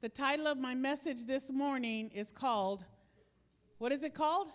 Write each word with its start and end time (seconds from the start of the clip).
The 0.00 0.08
title 0.08 0.46
of 0.46 0.58
my 0.58 0.76
message 0.76 1.24
this 1.24 1.50
morning 1.50 2.12
is 2.14 2.30
called, 2.30 2.84
what 3.78 3.90
is 3.90 4.04
it 4.04 4.14
called? 4.14 4.46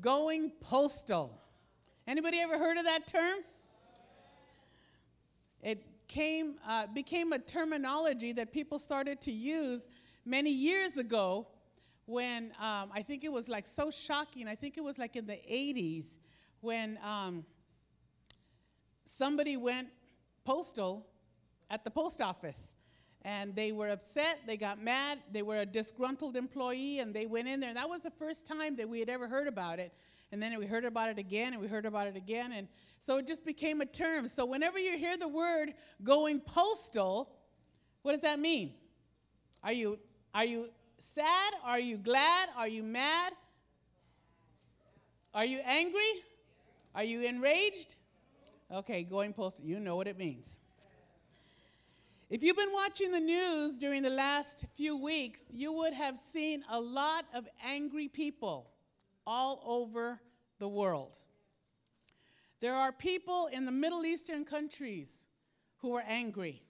Going 0.00 0.52
postal. 0.60 1.42
Anybody 2.06 2.38
ever 2.38 2.56
heard 2.56 2.76
of 2.76 2.84
that 2.84 3.08
term? 3.08 3.38
It 5.64 5.84
came, 6.06 6.54
uh, 6.64 6.86
became 6.94 7.32
a 7.32 7.40
terminology 7.40 8.30
that 8.34 8.52
people 8.52 8.78
started 8.78 9.20
to 9.22 9.32
use 9.32 9.88
many 10.24 10.52
years 10.52 10.96
ago 10.96 11.48
when 12.06 12.52
um, 12.60 12.90
I 12.94 13.02
think 13.04 13.24
it 13.24 13.32
was 13.32 13.48
like 13.48 13.66
so 13.66 13.90
shocking. 13.90 14.46
I 14.46 14.54
think 14.54 14.78
it 14.78 14.84
was 14.84 14.96
like 14.96 15.16
in 15.16 15.26
the 15.26 15.40
80s 15.50 16.04
when 16.60 17.00
um, 17.02 17.44
somebody 19.06 19.56
went 19.56 19.88
postal 20.44 21.04
at 21.68 21.82
the 21.82 21.90
post 21.90 22.20
office. 22.20 22.73
And 23.24 23.54
they 23.54 23.72
were 23.72 23.88
upset, 23.88 24.40
they 24.46 24.58
got 24.58 24.82
mad, 24.82 25.18
they 25.32 25.40
were 25.40 25.58
a 25.58 25.66
disgruntled 25.66 26.36
employee, 26.36 26.98
and 26.98 27.14
they 27.14 27.24
went 27.24 27.48
in 27.48 27.60
there. 27.60 27.70
And 27.70 27.78
that 27.78 27.88
was 27.88 28.02
the 28.02 28.10
first 28.10 28.46
time 28.46 28.76
that 28.76 28.86
we 28.86 29.00
had 29.00 29.08
ever 29.08 29.26
heard 29.26 29.48
about 29.48 29.78
it. 29.78 29.92
And 30.30 30.42
then 30.42 30.58
we 30.58 30.66
heard 30.66 30.84
about 30.84 31.08
it 31.08 31.18
again, 31.18 31.54
and 31.54 31.62
we 31.62 31.68
heard 31.68 31.86
about 31.86 32.06
it 32.06 32.16
again. 32.16 32.52
And 32.52 32.68
so 32.98 33.16
it 33.16 33.26
just 33.26 33.46
became 33.46 33.80
a 33.80 33.86
term. 33.86 34.28
So 34.28 34.44
whenever 34.44 34.78
you 34.78 34.98
hear 34.98 35.16
the 35.16 35.28
word 35.28 35.72
going 36.02 36.40
postal, 36.40 37.30
what 38.02 38.12
does 38.12 38.20
that 38.22 38.38
mean? 38.38 38.74
Are 39.62 39.72
you, 39.72 39.98
are 40.34 40.44
you 40.44 40.68
sad? 40.98 41.54
Are 41.64 41.80
you 41.80 41.96
glad? 41.96 42.48
Are 42.56 42.68
you 42.68 42.82
mad? 42.82 43.32
Are 45.32 45.44
you 45.44 45.60
angry? 45.64 46.22
Are 46.94 47.04
you 47.04 47.22
enraged? 47.22 47.96
Okay, 48.72 49.02
going 49.02 49.32
postal, 49.32 49.64
you 49.64 49.80
know 49.80 49.96
what 49.96 50.06
it 50.06 50.18
means. 50.18 50.56
If 52.34 52.42
you've 52.42 52.56
been 52.56 52.72
watching 52.72 53.12
the 53.12 53.20
news 53.20 53.78
during 53.78 54.02
the 54.02 54.10
last 54.10 54.66
few 54.74 54.96
weeks, 54.96 55.44
you 55.50 55.72
would 55.72 55.94
have 55.94 56.18
seen 56.18 56.64
a 56.68 56.80
lot 56.80 57.26
of 57.32 57.46
angry 57.64 58.08
people 58.08 58.72
all 59.24 59.62
over 59.64 60.18
the 60.58 60.66
world. 60.66 61.16
There 62.58 62.74
are 62.74 62.90
people 62.90 63.48
in 63.52 63.66
the 63.66 63.70
Middle 63.70 64.04
Eastern 64.04 64.44
countries 64.44 65.12
who 65.76 65.94
are 65.94 66.02
angry. 66.08 66.60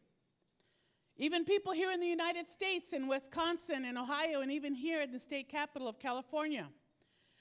Even 1.17 1.47
people 1.47 1.73
here 1.73 1.93
in 1.93 2.01
the 2.01 2.09
United 2.09 2.51
States, 2.51 2.93
in 2.93 3.09
Wisconsin, 3.09 3.87
in 3.87 3.97
Ohio, 3.97 4.43
and 4.43 4.53
even 4.53 4.75
here 4.75 5.01
in 5.01 5.13
the 5.13 5.19
state 5.19 5.49
capital 5.49 5.89
of 5.89 5.99
California. 5.99 6.69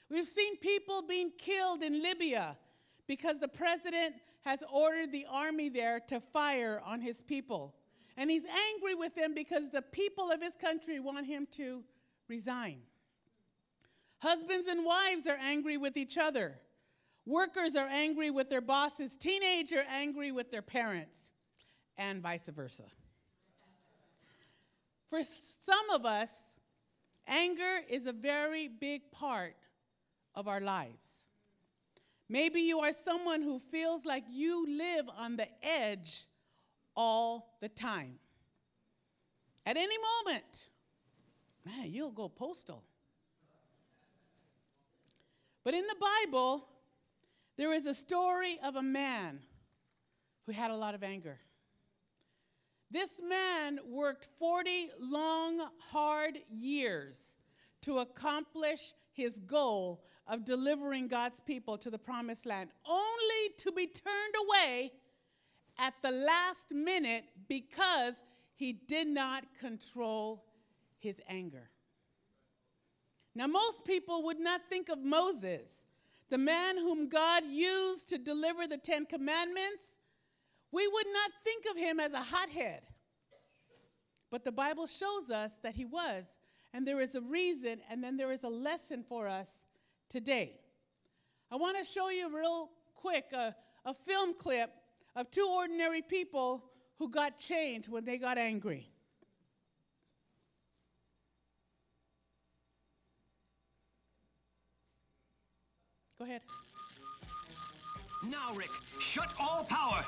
We've 0.08 0.26
seen 0.26 0.56
people 0.56 1.02
being 1.02 1.30
killed 1.36 1.82
in 1.82 2.00
Libya 2.00 2.56
because 3.06 3.38
the 3.38 3.48
president 3.48 4.14
has 4.46 4.64
ordered 4.72 5.12
the 5.12 5.26
army 5.30 5.68
there 5.68 6.00
to 6.08 6.20
fire 6.20 6.80
on 6.86 7.02
his 7.02 7.20
people. 7.20 7.74
And 8.16 8.30
he's 8.30 8.44
angry 8.72 8.94
with 8.94 9.14
them 9.14 9.34
because 9.34 9.70
the 9.70 9.82
people 9.82 10.30
of 10.30 10.40
his 10.40 10.54
country 10.54 11.00
want 11.00 11.26
him 11.26 11.46
to 11.52 11.82
resign. 12.28 12.78
Husbands 14.18 14.68
and 14.68 14.84
wives 14.84 15.26
are 15.26 15.38
angry 15.42 15.76
with 15.76 15.96
each 15.96 16.16
other. 16.16 16.58
Workers 17.26 17.74
are 17.74 17.88
angry 17.88 18.30
with 18.30 18.48
their 18.48 18.60
bosses. 18.60 19.16
Teenagers 19.16 19.78
are 19.78 19.90
angry 19.90 20.30
with 20.30 20.50
their 20.50 20.62
parents, 20.62 21.16
and 21.96 22.22
vice 22.22 22.48
versa. 22.48 22.84
For 25.10 25.22
some 25.22 25.90
of 25.90 26.04
us, 26.04 26.30
anger 27.26 27.80
is 27.88 28.06
a 28.06 28.12
very 28.12 28.68
big 28.68 29.10
part 29.10 29.56
of 30.34 30.48
our 30.48 30.60
lives. 30.60 31.08
Maybe 32.28 32.62
you 32.62 32.80
are 32.80 32.92
someone 32.92 33.42
who 33.42 33.58
feels 33.58 34.04
like 34.04 34.24
you 34.28 34.66
live 34.78 35.06
on 35.16 35.36
the 35.36 35.48
edge 35.62 36.24
all 36.96 37.56
the 37.60 37.68
time. 37.68 38.18
At 39.66 39.76
any 39.76 39.96
moment, 39.98 40.68
man, 41.64 41.90
you'll 41.90 42.10
go 42.10 42.28
postal. 42.28 42.84
But 45.64 45.74
in 45.74 45.86
the 45.86 45.96
Bible, 46.26 46.68
there 47.56 47.72
is 47.72 47.86
a 47.86 47.94
story 47.94 48.58
of 48.62 48.76
a 48.76 48.82
man 48.82 49.40
who 50.46 50.52
had 50.52 50.70
a 50.70 50.76
lot 50.76 50.94
of 50.94 51.02
anger. 51.02 51.38
This 52.90 53.10
man 53.26 53.78
worked 53.88 54.28
40 54.38 54.90
long, 55.00 55.68
hard 55.90 56.38
years 56.50 57.36
to 57.82 57.98
accomplish 57.98 58.92
his 59.12 59.40
goal 59.40 60.04
of 60.26 60.44
delivering 60.44 61.08
God's 61.08 61.40
people 61.40 61.78
to 61.78 61.90
the 61.90 61.98
promised 61.98 62.46
land, 62.46 62.70
only 62.86 63.54
to 63.58 63.72
be 63.72 63.86
turned 63.86 64.34
away 64.46 64.92
at 65.78 65.94
the 66.02 66.10
last 66.10 66.72
minute 66.72 67.24
because 67.48 68.14
he 68.54 68.72
did 68.72 69.06
not 69.06 69.44
control 69.58 70.44
his 70.98 71.20
anger. 71.28 71.68
Now, 73.34 73.46
most 73.46 73.84
people 73.84 74.22
would 74.24 74.38
not 74.38 74.60
think 74.68 74.88
of 74.88 75.00
Moses, 75.00 75.82
the 76.30 76.38
man 76.38 76.76
whom 76.76 77.08
God 77.08 77.44
used 77.48 78.08
to 78.10 78.18
deliver 78.18 78.66
the 78.66 78.78
Ten 78.78 79.06
Commandments. 79.06 79.84
We 80.70 80.86
would 80.86 81.06
not 81.12 81.30
think 81.42 81.64
of 81.70 81.76
him 81.76 81.98
as 81.98 82.12
a 82.12 82.22
hothead. 82.22 82.82
But 84.30 84.44
the 84.44 84.52
Bible 84.52 84.86
shows 84.86 85.30
us 85.30 85.58
that 85.62 85.74
he 85.74 85.84
was, 85.84 86.24
and 86.72 86.86
there 86.86 87.00
is 87.00 87.14
a 87.14 87.20
reason, 87.20 87.80
and 87.90 88.02
then 88.02 88.16
there 88.16 88.32
is 88.32 88.44
a 88.44 88.48
lesson 88.48 89.04
for 89.08 89.28
us 89.28 89.50
today. 90.08 90.60
I 91.50 91.56
want 91.56 91.76
to 91.78 91.84
show 91.84 92.08
you 92.08 92.34
real 92.34 92.70
quick 92.94 93.26
a, 93.32 93.54
a 93.84 93.94
film 93.94 94.34
clip 94.34 94.70
of 95.16 95.30
two 95.30 95.48
ordinary 95.48 96.02
people 96.02 96.64
who 96.98 97.08
got 97.08 97.38
changed 97.38 97.88
when 97.88 98.04
they 98.04 98.18
got 98.18 98.38
angry. 98.38 98.88
Go 106.18 106.24
ahead. 106.24 106.42
Now, 108.26 108.54
Rick, 108.54 108.70
shut 108.98 109.30
all 109.38 109.64
power. 109.64 110.04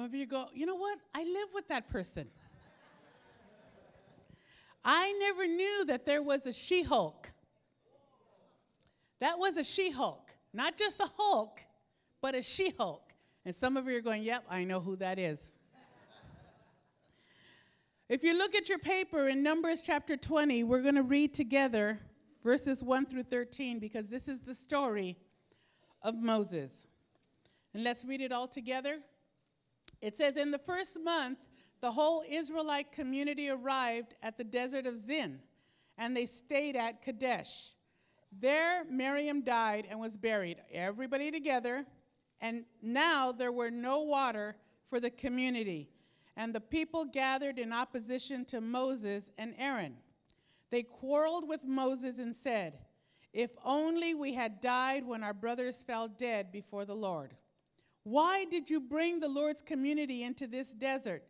Some 0.00 0.06
of 0.06 0.14
you 0.14 0.24
go, 0.24 0.46
you 0.54 0.64
know 0.64 0.76
what? 0.76 0.98
I 1.14 1.24
live 1.24 1.48
with 1.52 1.68
that 1.68 1.90
person. 1.90 2.26
I 4.82 5.12
never 5.20 5.46
knew 5.46 5.84
that 5.88 6.06
there 6.06 6.22
was 6.22 6.46
a 6.46 6.54
She 6.54 6.82
Hulk. 6.82 7.30
That 9.18 9.38
was 9.38 9.58
a 9.58 9.62
She 9.62 9.90
Hulk, 9.90 10.30
not 10.54 10.78
just 10.78 11.00
a 11.00 11.10
Hulk, 11.18 11.60
but 12.22 12.34
a 12.34 12.40
She 12.40 12.72
Hulk. 12.78 13.12
And 13.44 13.54
some 13.54 13.76
of 13.76 13.86
you 13.88 13.98
are 13.98 14.00
going, 14.00 14.22
yep, 14.22 14.42
I 14.48 14.64
know 14.64 14.80
who 14.80 14.96
that 14.96 15.18
is. 15.18 15.50
if 18.08 18.24
you 18.24 18.38
look 18.38 18.54
at 18.54 18.70
your 18.70 18.78
paper 18.78 19.28
in 19.28 19.42
Numbers 19.42 19.82
chapter 19.82 20.16
20, 20.16 20.64
we're 20.64 20.80
going 20.80 20.94
to 20.94 21.02
read 21.02 21.34
together 21.34 22.00
verses 22.42 22.82
1 22.82 23.04
through 23.04 23.24
13 23.24 23.78
because 23.78 24.08
this 24.08 24.28
is 24.28 24.40
the 24.40 24.54
story 24.54 25.18
of 26.00 26.14
Moses. 26.14 26.86
And 27.74 27.84
let's 27.84 28.02
read 28.02 28.22
it 28.22 28.32
all 28.32 28.48
together. 28.48 29.00
It 30.00 30.16
says, 30.16 30.36
In 30.36 30.50
the 30.50 30.58
first 30.58 30.98
month, 31.02 31.38
the 31.80 31.92
whole 31.92 32.22
Israelite 32.28 32.92
community 32.92 33.48
arrived 33.48 34.14
at 34.22 34.36
the 34.36 34.44
desert 34.44 34.86
of 34.86 34.96
Zin, 34.96 35.40
and 35.96 36.16
they 36.16 36.26
stayed 36.26 36.76
at 36.76 37.02
Kadesh. 37.02 37.72
There, 38.38 38.84
Miriam 38.84 39.42
died 39.42 39.86
and 39.90 39.98
was 39.98 40.16
buried, 40.16 40.58
everybody 40.72 41.30
together, 41.30 41.84
and 42.40 42.64
now 42.80 43.32
there 43.32 43.52
were 43.52 43.70
no 43.70 44.00
water 44.00 44.56
for 44.88 45.00
the 45.00 45.10
community. 45.10 45.90
And 46.36 46.54
the 46.54 46.60
people 46.60 47.04
gathered 47.04 47.58
in 47.58 47.72
opposition 47.72 48.44
to 48.46 48.60
Moses 48.60 49.30
and 49.36 49.54
Aaron. 49.58 49.96
They 50.70 50.82
quarreled 50.84 51.48
with 51.48 51.64
Moses 51.64 52.18
and 52.18 52.34
said, 52.34 52.78
If 53.32 53.50
only 53.64 54.14
we 54.14 54.34
had 54.34 54.60
died 54.60 55.04
when 55.04 55.22
our 55.22 55.34
brothers 55.34 55.82
fell 55.82 56.08
dead 56.08 56.52
before 56.52 56.84
the 56.84 56.94
Lord. 56.94 57.34
Why 58.04 58.44
did 58.44 58.70
you 58.70 58.80
bring 58.80 59.20
the 59.20 59.28
Lord's 59.28 59.62
community 59.62 60.22
into 60.22 60.46
this 60.46 60.72
desert 60.72 61.24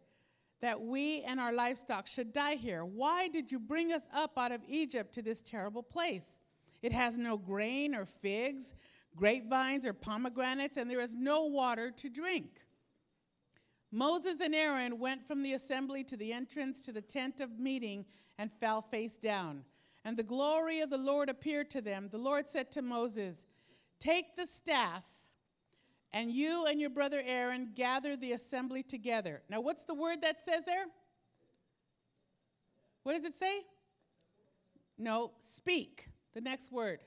that 0.61 0.81
we 0.81 1.23
and 1.23 1.41
our 1.41 1.53
livestock 1.53 2.07
should 2.07 2.33
die 2.33 2.55
here? 2.55 2.85
Why 2.85 3.29
did 3.29 3.51
you 3.51 3.59
bring 3.59 3.93
us 3.93 4.03
up 4.15 4.39
out 4.39 4.53
of 4.53 4.61
Egypt 4.69 5.15
to 5.15 5.23
this 5.23 5.43
terrible 5.43 5.83
place? 5.83 6.39
It 6.83 6.93
has 6.93 7.19
no 7.19 7.37
grain 7.37 7.95
or 7.95 8.05
figs, 8.05 8.75
grapevines 9.17 9.85
or 9.85 9.93
pomegranates, 9.93 10.77
and 10.77 10.91
there 10.91 11.01
is 11.01 11.15
no 11.15 11.45
water 11.45 11.91
to 11.91 12.09
drink. 12.09 12.61
Moses 13.93 14.41
and 14.41 14.55
Aaron 14.55 14.99
went 14.99 15.27
from 15.27 15.43
the 15.43 15.55
assembly 15.55 16.05
to 16.05 16.17
the 16.17 16.33
entrance 16.33 16.81
to 16.83 16.93
the 16.93 17.03
tent 17.03 17.41
of 17.41 17.59
meeting 17.59 18.05
and 18.39 18.53
fell 18.53 18.81
face 18.81 19.17
down. 19.17 19.65
And 20.05 20.17
the 20.17 20.23
glory 20.23 20.81
of 20.81 20.91
the 20.91 20.97
Lord 20.97 21.29
appeared 21.29 21.71
to 21.73 21.81
them. 21.81 22.09
The 22.11 22.19
Lord 22.19 22.49
said 22.49 22.71
to 22.73 22.83
Moses, 22.83 23.43
Take 23.99 24.37
the 24.37 24.47
staff, 24.47 25.05
and 26.13 26.31
you 26.31 26.67
and 26.67 26.81
your 26.81 26.91
brother 26.91 27.23
Aaron 27.25 27.71
gather 27.75 28.17
the 28.17 28.33
assembly 28.33 28.83
together. 28.83 29.43
Now, 29.49 29.61
what's 29.61 29.85
the 29.85 29.95
word 29.95 30.19
that 30.23 30.45
says 30.45 30.65
there? 30.65 30.87
What 33.03 33.15
does 33.17 33.25
it 33.25 33.39
say? 33.39 33.61
No, 34.99 35.33
speak. 35.57 36.09
The 36.35 36.41
next 36.41 36.71
word. 36.71 37.01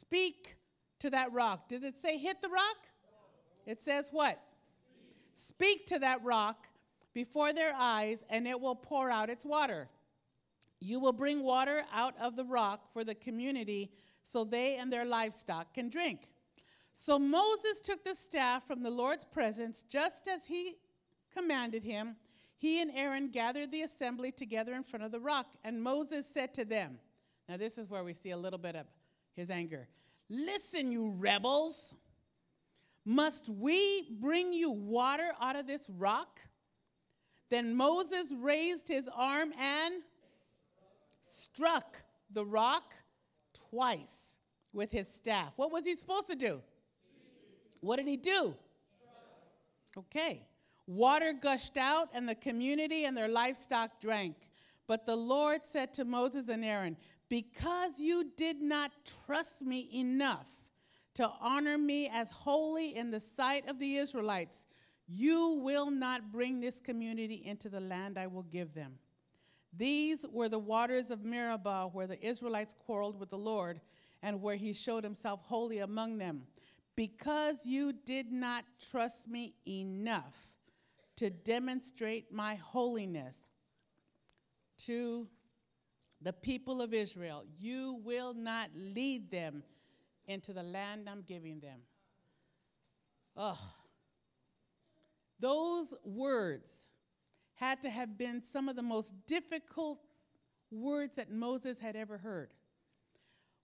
Speak 0.00 0.56
to 1.00 1.10
that 1.10 1.32
rock. 1.32 1.68
Does 1.68 1.82
it 1.82 1.96
say 1.96 2.18
hit 2.18 2.40
the 2.42 2.48
rock? 2.48 2.76
It 3.66 3.80
says 3.80 4.08
what? 4.10 4.40
Speak 5.34 5.86
to 5.86 5.98
that 6.00 6.24
rock 6.24 6.66
before 7.14 7.52
their 7.52 7.72
eyes, 7.74 8.24
and 8.30 8.46
it 8.46 8.60
will 8.60 8.74
pour 8.74 9.10
out 9.10 9.30
its 9.30 9.44
water. 9.44 9.88
You 10.80 11.00
will 11.00 11.12
bring 11.12 11.42
water 11.42 11.82
out 11.92 12.14
of 12.20 12.36
the 12.36 12.44
rock 12.44 12.92
for 12.92 13.04
the 13.04 13.14
community 13.14 13.90
so 14.22 14.44
they 14.44 14.76
and 14.76 14.92
their 14.92 15.04
livestock 15.04 15.74
can 15.74 15.88
drink. 15.88 16.28
So 17.00 17.18
Moses 17.18 17.80
took 17.80 18.04
the 18.04 18.14
staff 18.14 18.66
from 18.66 18.82
the 18.82 18.90
Lord's 18.90 19.24
presence 19.24 19.84
just 19.88 20.26
as 20.26 20.44
he 20.46 20.74
commanded 21.32 21.84
him. 21.84 22.16
He 22.56 22.82
and 22.82 22.90
Aaron 22.92 23.30
gathered 23.30 23.70
the 23.70 23.82
assembly 23.82 24.32
together 24.32 24.74
in 24.74 24.82
front 24.82 25.04
of 25.04 25.12
the 25.12 25.20
rock, 25.20 25.46
and 25.62 25.80
Moses 25.80 26.26
said 26.26 26.52
to 26.54 26.64
them, 26.64 26.98
Now, 27.48 27.56
this 27.56 27.78
is 27.78 27.88
where 27.88 28.02
we 28.02 28.12
see 28.14 28.32
a 28.32 28.36
little 28.36 28.58
bit 28.58 28.74
of 28.74 28.86
his 29.36 29.48
anger. 29.48 29.88
Listen, 30.28 30.90
you 30.90 31.10
rebels. 31.16 31.94
Must 33.04 33.48
we 33.48 34.10
bring 34.20 34.52
you 34.52 34.72
water 34.72 35.30
out 35.40 35.56
of 35.56 35.66
this 35.66 35.86
rock? 35.96 36.40
Then 37.48 37.74
Moses 37.76 38.32
raised 38.38 38.88
his 38.88 39.08
arm 39.14 39.52
and 39.58 40.02
struck 41.20 42.02
the 42.32 42.44
rock 42.44 42.92
twice 43.70 44.40
with 44.72 44.90
his 44.90 45.08
staff. 45.08 45.52
What 45.56 45.72
was 45.72 45.84
he 45.84 45.96
supposed 45.96 46.26
to 46.26 46.36
do? 46.36 46.60
What 47.80 47.96
did 47.96 48.08
he 48.08 48.16
do? 48.16 48.54
Okay. 49.96 50.42
Water 50.86 51.34
gushed 51.34 51.76
out, 51.76 52.08
and 52.14 52.28
the 52.28 52.34
community 52.34 53.04
and 53.04 53.16
their 53.16 53.28
livestock 53.28 54.00
drank. 54.00 54.36
But 54.86 55.04
the 55.04 55.16
Lord 55.16 55.60
said 55.64 55.92
to 55.94 56.04
Moses 56.04 56.48
and 56.48 56.64
Aaron, 56.64 56.96
Because 57.28 57.98
you 57.98 58.30
did 58.36 58.62
not 58.62 58.92
trust 59.26 59.60
me 59.62 59.88
enough 59.92 60.48
to 61.14 61.30
honor 61.40 61.76
me 61.76 62.08
as 62.08 62.30
holy 62.30 62.96
in 62.96 63.10
the 63.10 63.20
sight 63.20 63.68
of 63.68 63.78
the 63.78 63.96
Israelites, 63.96 64.66
you 65.06 65.60
will 65.62 65.90
not 65.90 66.32
bring 66.32 66.60
this 66.60 66.80
community 66.80 67.42
into 67.44 67.68
the 67.68 67.80
land 67.80 68.18
I 68.18 68.26
will 68.26 68.44
give 68.44 68.72
them. 68.72 68.94
These 69.76 70.24
were 70.30 70.48
the 70.48 70.58
waters 70.58 71.10
of 71.10 71.24
Meribah, 71.24 71.90
where 71.92 72.06
the 72.06 72.24
Israelites 72.24 72.74
quarreled 72.86 73.18
with 73.18 73.30
the 73.30 73.38
Lord, 73.38 73.80
and 74.22 74.40
where 74.40 74.56
he 74.56 74.72
showed 74.72 75.04
himself 75.04 75.40
holy 75.42 75.78
among 75.78 76.18
them. 76.18 76.42
Because 76.98 77.58
you 77.62 77.92
did 77.92 78.32
not 78.32 78.64
trust 78.90 79.28
me 79.28 79.54
enough 79.68 80.34
to 81.14 81.30
demonstrate 81.30 82.32
my 82.32 82.56
holiness 82.56 83.36
to 84.78 85.28
the 86.20 86.32
people 86.32 86.82
of 86.82 86.92
Israel, 86.92 87.44
you 87.60 88.00
will 88.02 88.34
not 88.34 88.70
lead 88.74 89.30
them 89.30 89.62
into 90.26 90.52
the 90.52 90.64
land 90.64 91.08
I'm 91.08 91.22
giving 91.22 91.60
them. 91.60 91.78
Ugh. 93.36 93.56
Those 95.38 95.94
words 96.02 96.72
had 97.54 97.80
to 97.82 97.90
have 97.90 98.18
been 98.18 98.42
some 98.42 98.68
of 98.68 98.74
the 98.74 98.82
most 98.82 99.14
difficult 99.28 100.00
words 100.72 101.14
that 101.14 101.30
Moses 101.30 101.78
had 101.78 101.94
ever 101.94 102.18
heard. 102.18 102.52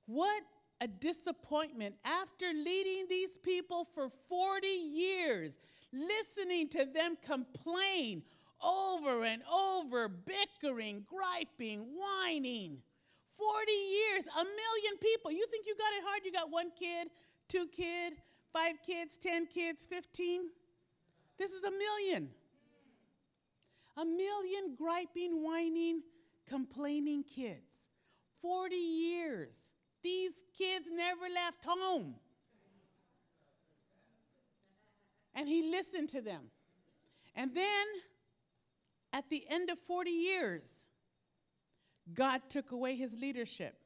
What 0.06 0.44
a 0.84 0.86
disappointment 0.86 1.94
after 2.04 2.52
leading 2.52 3.06
these 3.08 3.38
people 3.42 3.86
for 3.94 4.10
40 4.28 4.66
years, 4.66 5.54
listening 5.92 6.68
to 6.68 6.84
them 6.84 7.16
complain 7.24 8.22
over 8.62 9.24
and 9.24 9.42
over, 9.50 10.08
bickering, 10.08 11.06
griping, 11.08 11.86
whining. 11.96 12.76
40 13.38 13.72
years, 13.72 14.24
a 14.26 14.44
million 14.44 14.98
people. 15.00 15.32
You 15.32 15.46
think 15.50 15.66
you 15.66 15.74
got 15.74 15.92
it 15.96 16.04
hard? 16.04 16.20
You 16.24 16.32
got 16.32 16.50
one 16.50 16.70
kid, 16.78 17.08
two 17.48 17.66
kid, 17.68 18.12
five 18.52 18.74
kids, 18.86 19.16
10 19.16 19.46
kids, 19.46 19.86
15? 19.86 20.42
This 21.38 21.50
is 21.50 21.64
a 21.64 21.70
million. 21.70 22.28
A 23.96 24.04
million 24.04 24.76
griping, 24.76 25.42
whining, 25.42 26.02
complaining 26.46 27.24
kids. 27.24 27.72
40 28.42 28.76
years. 28.76 29.70
These 30.04 30.32
kids 30.56 30.86
never 30.94 31.22
left 31.34 31.64
home. 31.66 32.14
And 35.34 35.48
he 35.48 35.70
listened 35.70 36.10
to 36.10 36.20
them. 36.20 36.42
And 37.34 37.52
then, 37.54 37.86
at 39.12 39.28
the 39.30 39.44
end 39.48 39.70
of 39.70 39.78
40 39.88 40.10
years, 40.10 40.70
God 42.12 42.42
took 42.48 42.70
away 42.70 42.94
his 42.94 43.18
leadership 43.18 43.76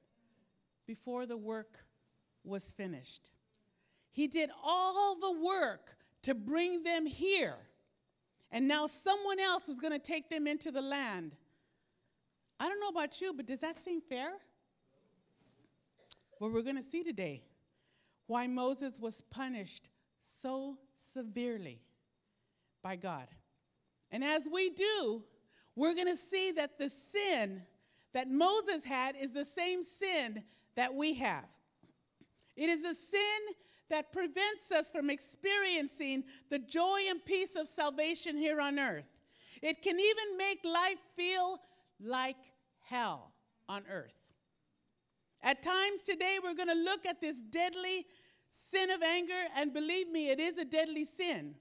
before 0.87 1.25
the 1.25 1.37
work 1.37 1.79
was 2.45 2.73
finished. 2.73 3.31
He 4.11 4.27
did 4.27 4.51
all 4.63 5.15
the 5.21 5.41
work 5.41 5.97
to 6.23 6.35
bring 6.35 6.83
them 6.83 7.07
here. 7.07 7.59
And 8.51 8.67
now 8.67 8.89
someone 8.89 9.39
else 9.39 9.69
was 9.69 9.79
going 9.79 9.93
to 9.93 9.99
take 9.99 10.29
them 10.29 10.49
into 10.49 10.73
the 10.73 10.83
land. 10.83 11.37
I 12.59 12.69
don't 12.69 12.81
know 12.81 12.89
about 12.89 13.21
you, 13.21 13.33
but 13.33 13.47
does 13.47 13.61
that 13.61 13.77
seem 13.77 14.01
fair? 14.01 14.33
Well, 16.41 16.51
we're 16.51 16.63
going 16.63 16.77
to 16.77 16.83
see 16.83 17.03
today 17.03 17.43
why 18.27 18.47
Moses 18.47 18.99
was 19.01 19.23
punished 19.31 19.89
so 20.41 20.79
severely 21.15 21.81
by 22.83 22.97
God. 22.97 23.27
And 24.11 24.23
as 24.23 24.49
we 24.53 24.71
do, 24.71 25.23
we're 25.75 25.95
going 25.95 26.09
to 26.09 26.17
see 26.17 26.53
that 26.53 26.79
the 26.79 26.91
sin 26.91 27.63
that 28.15 28.31
Moses 28.31 28.85
had 28.85 29.17
is 29.17 29.33
the 29.33 29.45
same 29.45 29.83
sin 29.83 30.43
that 30.77 30.95
we 30.95 31.15
have. 31.15 31.45
It 32.57 32.69
is 32.69 32.83
a 32.85 32.95
sin 32.95 33.55
that 33.91 34.13
prevents 34.13 34.71
us 34.73 34.91
from 34.91 35.11
experiencing 35.11 36.25
the 36.51 36.59
joy 36.59 37.01
and 37.09 37.25
peace 37.25 37.57
of 37.57 37.67
salvation 37.67 38.37
here 38.37 38.61
on 38.61 38.79
earth. 38.79 39.23
It 39.63 39.83
can 39.83 39.99
even 39.99 40.37
make 40.37 40.65
life 40.65 40.99
feel 41.17 41.59
like 42.01 42.37
hell 42.85 43.33
on 43.69 43.83
earth. 43.91 44.18
At 45.43 45.63
times 45.63 46.03
today, 46.03 46.39
we're 46.43 46.55
going 46.55 46.69
to 46.69 46.75
look 46.75 47.07
at 47.07 47.21
this 47.21 47.41
deadly 47.51 48.07
sin 48.71 48.91
of 48.91 49.03
anger, 49.03 49.45
and 49.57 49.73
believe 49.73 50.09
me, 50.11 50.31
it 50.31 50.41
is 50.41 50.59
a 50.59 50.65
deadly 50.65 51.05
sin. 51.05 51.55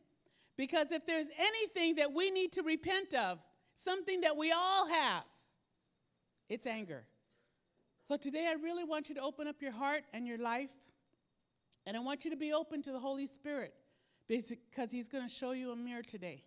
Because 0.58 0.92
if 0.92 1.06
there's 1.06 1.28
anything 1.38 1.96
that 1.96 2.12
we 2.12 2.32
need 2.32 2.52
to 2.54 2.64
repent 2.64 3.14
of, 3.14 3.40
something 3.76 4.22
that 4.22 4.36
we 4.36 4.52
all 4.52 4.88
have, 4.88 5.24
it's 6.50 6.66
anger. 6.66 7.06
So 8.08 8.18
today, 8.18 8.48
I 8.48 8.54
really 8.54 8.84
want 8.84 9.10
you 9.10 9.16
to 9.16 9.22
open 9.22 9.48
up 9.48 9.62
your 9.62 9.72
heart 9.72 10.04
and 10.14 10.26
your 10.26 10.38
life, 10.38 10.72
and 11.86 11.96
I 11.96 12.00
want 12.00 12.26
you 12.26 12.32
to 12.32 12.38
be 12.38 12.54
open 12.54 12.82
to 12.84 12.92
the 12.92 13.00
Holy 13.00 13.28
Spirit 13.28 13.74
because 14.28 14.92
He's 14.92 15.08
going 15.08 15.28
to 15.28 15.34
show 15.34 15.52
you 15.52 15.72
a 15.72 15.76
mirror 15.76 16.04
today. 16.04 16.44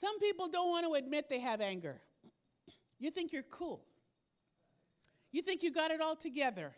Some 0.00 0.18
people 0.18 0.48
don't 0.48 0.70
want 0.70 0.86
to 0.86 0.94
admit 0.94 1.28
they 1.28 1.40
have 1.40 1.60
anger. 1.60 2.00
You 2.98 3.10
think 3.10 3.32
you're 3.32 3.42
cool. 3.44 3.84
You 5.32 5.42
think 5.42 5.62
you 5.62 5.72
got 5.72 5.90
it 5.90 6.00
all 6.00 6.16
together. 6.16 6.72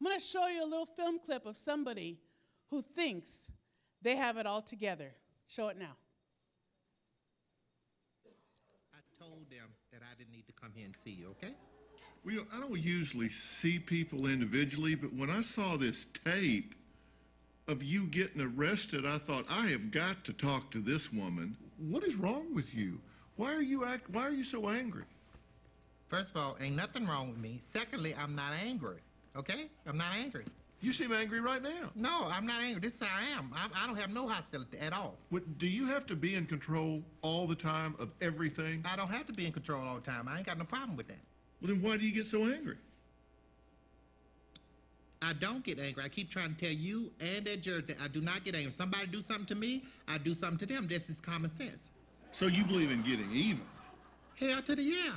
I'm 0.00 0.06
going 0.06 0.18
to 0.18 0.24
show 0.24 0.46
you 0.46 0.64
a 0.64 0.66
little 0.66 0.86
film 0.86 1.18
clip 1.18 1.44
of 1.46 1.56
somebody 1.56 2.18
who 2.70 2.82
thinks 2.82 3.30
they 4.02 4.16
have 4.16 4.38
it 4.38 4.46
all 4.46 4.62
together. 4.62 5.12
Show 5.46 5.68
it 5.68 5.78
now. 5.78 5.96
I 8.94 8.98
told 9.22 9.50
them 9.50 9.68
that 9.92 10.00
I 10.00 10.16
didn't 10.16 10.32
need 10.32 10.46
to 10.46 10.52
come 10.52 10.70
here 10.74 10.86
and 10.86 10.94
see 11.04 11.10
you, 11.10 11.28
okay? 11.30 11.54
Well, 12.24 12.34
you 12.34 12.40
know, 12.40 12.46
I 12.54 12.60
don't 12.60 12.78
usually 12.78 13.28
see 13.28 13.78
people 13.78 14.26
individually, 14.26 14.94
but 14.94 15.12
when 15.12 15.28
I 15.28 15.42
saw 15.42 15.76
this 15.76 16.06
tape 16.24 16.74
of 17.68 17.82
you 17.82 18.06
getting 18.06 18.40
arrested, 18.40 19.04
I 19.04 19.18
thought 19.18 19.44
I 19.48 19.66
have 19.68 19.90
got 19.90 20.24
to 20.24 20.32
talk 20.32 20.70
to 20.70 20.78
this 20.78 21.12
woman. 21.12 21.56
What 21.78 22.04
is 22.04 22.16
wrong 22.16 22.54
with 22.54 22.74
you? 22.74 23.00
Why 23.36 23.54
are 23.54 23.62
you 23.62 23.84
act? 23.84 24.08
Why 24.10 24.22
are 24.22 24.32
you 24.32 24.44
so 24.44 24.68
angry? 24.68 25.04
First 26.10 26.30
of 26.30 26.36
all, 26.36 26.56
ain't 26.60 26.74
nothing 26.74 27.06
wrong 27.06 27.30
with 27.30 27.38
me. 27.38 27.58
Secondly, 27.60 28.14
I'm 28.18 28.34
not 28.34 28.52
angry, 28.52 28.98
okay? 29.36 29.70
I'm 29.86 29.96
not 29.96 30.12
angry. 30.16 30.44
You 30.80 30.92
seem 30.92 31.12
angry 31.12 31.40
right 31.40 31.62
now. 31.62 31.90
No, 31.94 32.24
I'm 32.24 32.44
not 32.44 32.62
angry. 32.62 32.80
This 32.80 32.94
is 32.94 33.00
how 33.00 33.16
I 33.16 33.38
am. 33.38 33.52
I, 33.54 33.68
I 33.84 33.86
don't 33.86 33.96
have 33.96 34.10
no 34.10 34.26
hostility 34.26 34.78
at 34.78 34.92
all. 34.92 35.14
What, 35.28 35.58
do 35.58 35.68
you 35.68 35.86
have 35.86 36.06
to 36.06 36.16
be 36.16 36.34
in 36.34 36.46
control 36.46 37.02
all 37.22 37.46
the 37.46 37.54
time 37.54 37.94
of 38.00 38.10
everything? 38.20 38.84
I 38.84 38.96
don't 38.96 39.10
have 39.10 39.26
to 39.28 39.32
be 39.32 39.46
in 39.46 39.52
control 39.52 39.86
all 39.86 39.94
the 39.94 40.00
time. 40.00 40.26
I 40.26 40.38
ain't 40.38 40.46
got 40.46 40.58
no 40.58 40.64
problem 40.64 40.96
with 40.96 41.06
that. 41.08 41.20
Well, 41.60 41.72
then 41.72 41.80
why 41.80 41.96
do 41.96 42.04
you 42.04 42.12
get 42.12 42.26
so 42.26 42.44
angry? 42.44 42.76
I 45.22 45.34
don't 45.34 45.62
get 45.62 45.78
angry. 45.78 46.02
I 46.02 46.08
keep 46.08 46.30
trying 46.30 46.54
to 46.54 46.60
tell 46.60 46.74
you 46.74 47.12
and 47.20 47.46
that 47.46 47.60
judge 47.60 47.86
that 47.86 47.98
I 48.02 48.08
do 48.08 48.20
not 48.20 48.42
get 48.42 48.54
angry. 48.54 48.68
If 48.68 48.74
somebody 48.74 49.06
do 49.06 49.20
something 49.20 49.46
to 49.46 49.54
me, 49.54 49.84
I 50.08 50.18
do 50.18 50.34
something 50.34 50.66
to 50.66 50.74
them. 50.74 50.88
This 50.88 51.08
is 51.08 51.20
common 51.20 51.50
sense. 51.50 51.90
So 52.32 52.46
you 52.46 52.64
believe 52.64 52.90
in 52.90 53.02
getting 53.02 53.30
even? 53.30 53.60
Hell 54.36 54.62
to 54.62 54.74
the 54.74 54.82
yeah. 54.82 55.12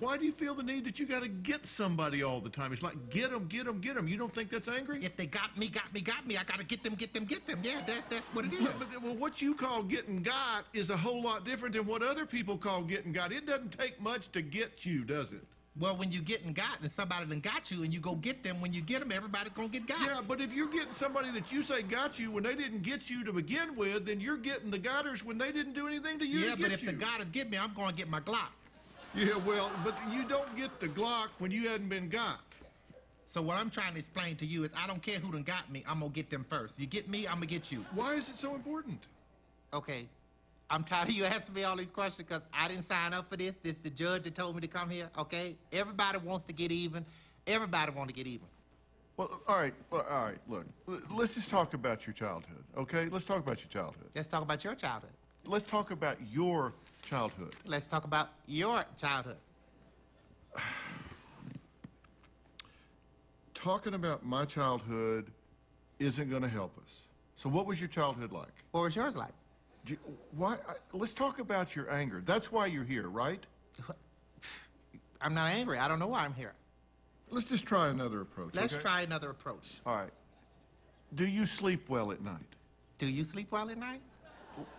Why 0.00 0.16
do 0.16 0.24
you 0.24 0.32
feel 0.32 0.54
the 0.54 0.62
need 0.62 0.84
that 0.84 0.98
you 0.98 1.06
got 1.06 1.22
to 1.22 1.28
get 1.28 1.64
somebody 1.64 2.22
all 2.22 2.40
the 2.40 2.50
time? 2.50 2.72
It's 2.72 2.82
like 2.82 3.10
get 3.10 3.30
them, 3.30 3.46
get 3.46 3.64
them, 3.64 3.80
get 3.80 3.94
them. 3.94 4.08
You 4.08 4.16
don't 4.16 4.34
think 4.34 4.50
that's 4.50 4.66
angry? 4.68 5.04
If 5.04 5.16
they 5.16 5.26
got 5.26 5.56
me, 5.56 5.68
got 5.68 5.92
me, 5.94 6.00
got 6.00 6.26
me, 6.26 6.36
I 6.36 6.42
gotta 6.42 6.64
get 6.64 6.82
them, 6.82 6.94
get 6.94 7.14
them, 7.14 7.24
get 7.24 7.46
them. 7.46 7.60
Yeah, 7.62 7.80
that, 7.86 8.10
that's 8.10 8.26
what 8.28 8.44
it 8.44 8.52
is. 8.54 8.62
But, 8.62 8.90
but, 8.90 9.02
well, 9.02 9.14
what 9.14 9.40
you 9.40 9.54
call 9.54 9.82
getting 9.84 10.22
got 10.22 10.64
is 10.72 10.90
a 10.90 10.96
whole 10.96 11.22
lot 11.22 11.44
different 11.44 11.74
than 11.74 11.86
what 11.86 12.02
other 12.02 12.26
people 12.26 12.58
call 12.58 12.82
getting 12.82 13.12
got. 13.12 13.32
It 13.32 13.46
doesn't 13.46 13.78
take 13.78 14.00
much 14.00 14.32
to 14.32 14.42
get 14.42 14.84
you, 14.84 15.04
does 15.04 15.30
it? 15.30 15.42
Well, 15.78 15.96
when 15.96 16.12
you 16.12 16.20
getting 16.20 16.52
got 16.52 16.80
and 16.82 16.90
somebody 16.90 17.26
done 17.26 17.40
got 17.40 17.70
you 17.70 17.82
and 17.82 17.92
you 17.92 17.98
go 17.98 18.14
get 18.16 18.42
them, 18.44 18.60
when 18.60 18.72
you 18.72 18.80
get 18.80 19.00
them, 19.00 19.10
everybody's 19.10 19.54
gonna 19.54 19.68
get 19.68 19.86
got. 19.86 20.00
Yeah, 20.02 20.20
but 20.26 20.40
if 20.40 20.52
you're 20.52 20.68
getting 20.68 20.92
somebody 20.92 21.30
that 21.32 21.50
you 21.50 21.62
say 21.62 21.82
got 21.82 22.18
you 22.18 22.30
when 22.30 22.44
they 22.44 22.54
didn't 22.54 22.82
get 22.82 23.10
you 23.10 23.24
to 23.24 23.32
begin 23.32 23.74
with, 23.74 24.06
then 24.06 24.20
you're 24.20 24.36
getting 24.36 24.70
the 24.70 24.78
gotters 24.78 25.24
when 25.24 25.36
they 25.38 25.50
didn't 25.50 25.72
do 25.72 25.86
anything 25.88 26.18
to 26.18 26.26
you 26.26 26.40
Yeah, 26.40 26.54
to 26.54 26.62
but 26.62 26.72
if 26.72 26.82
you. 26.82 26.90
the 26.90 26.94
goddess 26.96 27.28
get 27.28 27.50
me, 27.50 27.58
I'm 27.58 27.74
gonna 27.74 27.92
get 27.92 28.08
my 28.08 28.20
Glock. 28.20 28.50
Yeah, 29.14 29.36
well, 29.46 29.70
but 29.84 29.94
you 30.12 30.24
don't 30.24 30.56
get 30.56 30.80
the 30.80 30.88
Glock 30.88 31.28
when 31.38 31.52
you 31.52 31.68
hadn't 31.68 31.88
been 31.88 32.08
got. 32.08 32.40
So 33.26 33.40
what 33.40 33.56
I'm 33.56 33.70
trying 33.70 33.92
to 33.92 33.98
explain 33.98 34.36
to 34.36 34.46
you 34.46 34.64
is 34.64 34.70
I 34.76 34.86
don't 34.88 35.02
care 35.02 35.18
who 35.18 35.30
done 35.30 35.44
got 35.44 35.70
me, 35.70 35.84
I'm 35.88 36.00
gonna 36.00 36.10
get 36.10 36.30
them 36.30 36.44
first. 36.48 36.80
You 36.80 36.86
get 36.86 37.08
me, 37.08 37.26
I'm 37.26 37.34
gonna 37.34 37.46
get 37.46 37.70
you. 37.70 37.84
Why 37.94 38.14
is 38.14 38.28
it 38.28 38.36
so 38.36 38.54
important? 38.54 39.00
Okay. 39.72 40.08
I'm 40.68 40.82
tired 40.82 41.08
of 41.10 41.14
you 41.14 41.24
asking 41.24 41.54
me 41.54 41.62
all 41.62 41.76
these 41.76 41.90
questions 41.90 42.26
because 42.26 42.48
I 42.52 42.68
didn't 42.68 42.84
sign 42.84 43.12
up 43.12 43.30
for 43.30 43.36
this. 43.36 43.56
This 43.62 43.76
is 43.76 43.80
the 43.82 43.90
judge 43.90 44.24
that 44.24 44.34
told 44.34 44.56
me 44.56 44.60
to 44.62 44.68
come 44.68 44.90
here. 44.90 45.08
Okay. 45.16 45.56
Everybody 45.72 46.18
wants 46.18 46.44
to 46.44 46.52
get 46.52 46.72
even. 46.72 47.04
Everybody 47.46 47.92
want 47.92 48.08
to 48.08 48.14
get 48.14 48.26
even. 48.26 48.46
Well, 49.16 49.40
all 49.46 49.58
right, 49.58 49.74
well, 49.90 50.04
all 50.10 50.24
right. 50.24 50.38
Look, 50.48 50.66
let's 51.10 51.34
just 51.34 51.48
talk 51.48 51.74
about 51.74 52.04
your 52.04 52.14
childhood, 52.14 52.64
okay? 52.76 53.08
Let's 53.08 53.24
talk 53.24 53.38
about 53.38 53.60
your 53.60 53.68
childhood. 53.68 54.08
Let's 54.14 54.26
talk 54.26 54.42
about 54.42 54.64
your 54.64 54.74
childhood. 54.74 55.12
Let's 55.44 55.66
talk 55.66 55.92
about 55.92 56.16
your 56.32 56.72
childhood. 57.04 57.54
Let's 57.64 57.86
talk 57.86 58.04
about 58.04 58.30
your 58.46 58.84
childhood. 58.96 59.36
Talking 63.54 63.94
about 63.94 64.26
my 64.26 64.44
childhood 64.44 65.30
isn't 65.98 66.28
going 66.28 66.42
to 66.42 66.48
help 66.48 66.76
us. 66.78 67.06
So, 67.36 67.48
what 67.48 67.66
was 67.66 67.80
your 67.80 67.88
childhood 67.88 68.30
like? 68.32 68.52
What 68.72 68.82
was 68.82 68.94
yours 68.94 69.16
like? 69.16 69.32
You- 69.86 69.96
why? 70.36 70.54
I, 70.68 70.74
let's 70.92 71.12
talk 71.12 71.38
about 71.38 71.74
your 71.74 71.90
anger. 71.90 72.22
That's 72.24 72.52
why 72.52 72.66
you're 72.66 72.84
here, 72.84 73.08
right? 73.08 73.44
I'm 75.20 75.34
not 75.34 75.50
angry. 75.50 75.78
I 75.78 75.88
don't 75.88 75.98
know 75.98 76.08
why 76.08 76.24
I'm 76.24 76.34
here. 76.34 76.52
Let's 77.30 77.46
just 77.46 77.64
try 77.64 77.88
another 77.88 78.20
approach. 78.20 78.54
Let's 78.54 78.74
okay? 78.74 78.82
try 78.82 79.00
another 79.00 79.30
approach. 79.30 79.80
All 79.86 79.96
right. 79.96 80.10
Do 81.14 81.26
you 81.26 81.46
sleep 81.46 81.88
well 81.88 82.12
at 82.12 82.22
night? 82.22 82.54
Do 82.98 83.06
you 83.06 83.24
sleep 83.24 83.50
well 83.50 83.70
at 83.70 83.78
night? 83.78 84.00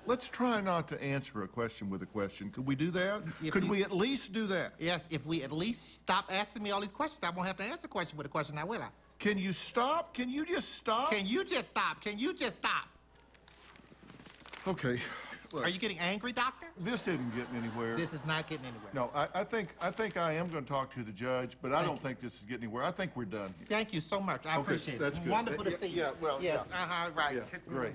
Let's 0.05 0.27
try 0.27 0.61
not 0.61 0.87
to 0.89 1.01
answer 1.03 1.43
a 1.43 1.47
question 1.47 1.89
with 1.89 2.01
a 2.01 2.05
question. 2.05 2.49
Could 2.51 2.65
we 2.65 2.75
do 2.75 2.91
that? 2.91 3.23
If 3.43 3.51
Could 3.51 3.63
you- 3.63 3.69
we 3.69 3.83
at 3.83 3.91
least 3.91 4.31
do 4.33 4.47
that? 4.47 4.73
Yes, 4.79 5.07
if 5.09 5.25
we 5.25 5.43
at 5.43 5.51
least 5.51 5.95
stop 5.97 6.25
asking 6.31 6.63
me 6.63 6.71
all 6.71 6.79
these 6.81 6.91
questions, 6.91 7.21
I 7.23 7.29
won't 7.31 7.47
have 7.47 7.57
to 7.57 7.63
answer 7.63 7.85
a 7.85 7.89
question 7.89 8.17
with 8.17 8.25
a 8.27 8.29
question 8.29 8.55
now, 8.55 8.65
will 8.65 8.81
I? 8.81 8.89
Can 9.19 9.37
you 9.37 9.53
stop? 9.53 10.13
Can 10.13 10.29
you 10.29 10.45
just 10.45 10.75
stop? 10.75 11.09
Can 11.09 11.25
you 11.25 11.43
just 11.43 11.67
stop? 11.67 12.01
Can 12.01 12.19
you 12.19 12.33
just 12.33 12.57
stop? 12.57 12.87
Okay. 14.67 14.99
Look, 15.53 15.63
Are 15.63 15.69
you 15.69 15.79
getting 15.79 15.99
angry, 15.99 16.33
doctor? 16.33 16.67
this 16.77 17.07
isn't 17.07 17.33
getting 17.35 17.55
anywhere. 17.55 17.95
This 17.95 18.13
is 18.13 18.25
not 18.25 18.47
getting 18.49 18.65
anywhere. 18.65 18.89
No, 18.93 19.09
I, 19.15 19.27
I 19.33 19.43
think 19.43 19.69
I 19.79 19.89
think 19.91 20.17
I 20.17 20.33
am 20.33 20.49
going 20.49 20.63
to 20.65 20.69
talk 20.69 20.93
to 20.95 21.03
the 21.03 21.11
judge, 21.11 21.55
but 21.61 21.71
I 21.71 21.81
don't 21.83 22.01
think 22.01 22.19
this 22.19 22.33
is 22.33 22.41
getting 22.41 22.63
anywhere. 22.63 22.83
I 22.83 22.91
think 22.91 23.15
we're 23.15 23.25
done. 23.25 23.53
here. 23.59 23.67
Thank 23.69 23.93
you 23.93 24.01
so 24.01 24.19
much. 24.19 24.45
I 24.45 24.53
Okay, 24.53 24.61
appreciate 24.61 24.99
that's 24.99 25.17
it. 25.17 25.23
good. 25.23 25.31
Wonderful 25.31 25.63
Yeah, 25.63 25.71
to 25.71 25.77
see 25.77 25.87
you. 25.87 26.01
yeah, 26.01 26.11
well, 26.19 26.39
yes, 26.41 26.67
yeah. 26.69 26.83
uh-huh, 26.83 27.11
right. 27.15 27.35
Yeah, 27.35 27.59
great. 27.69 27.93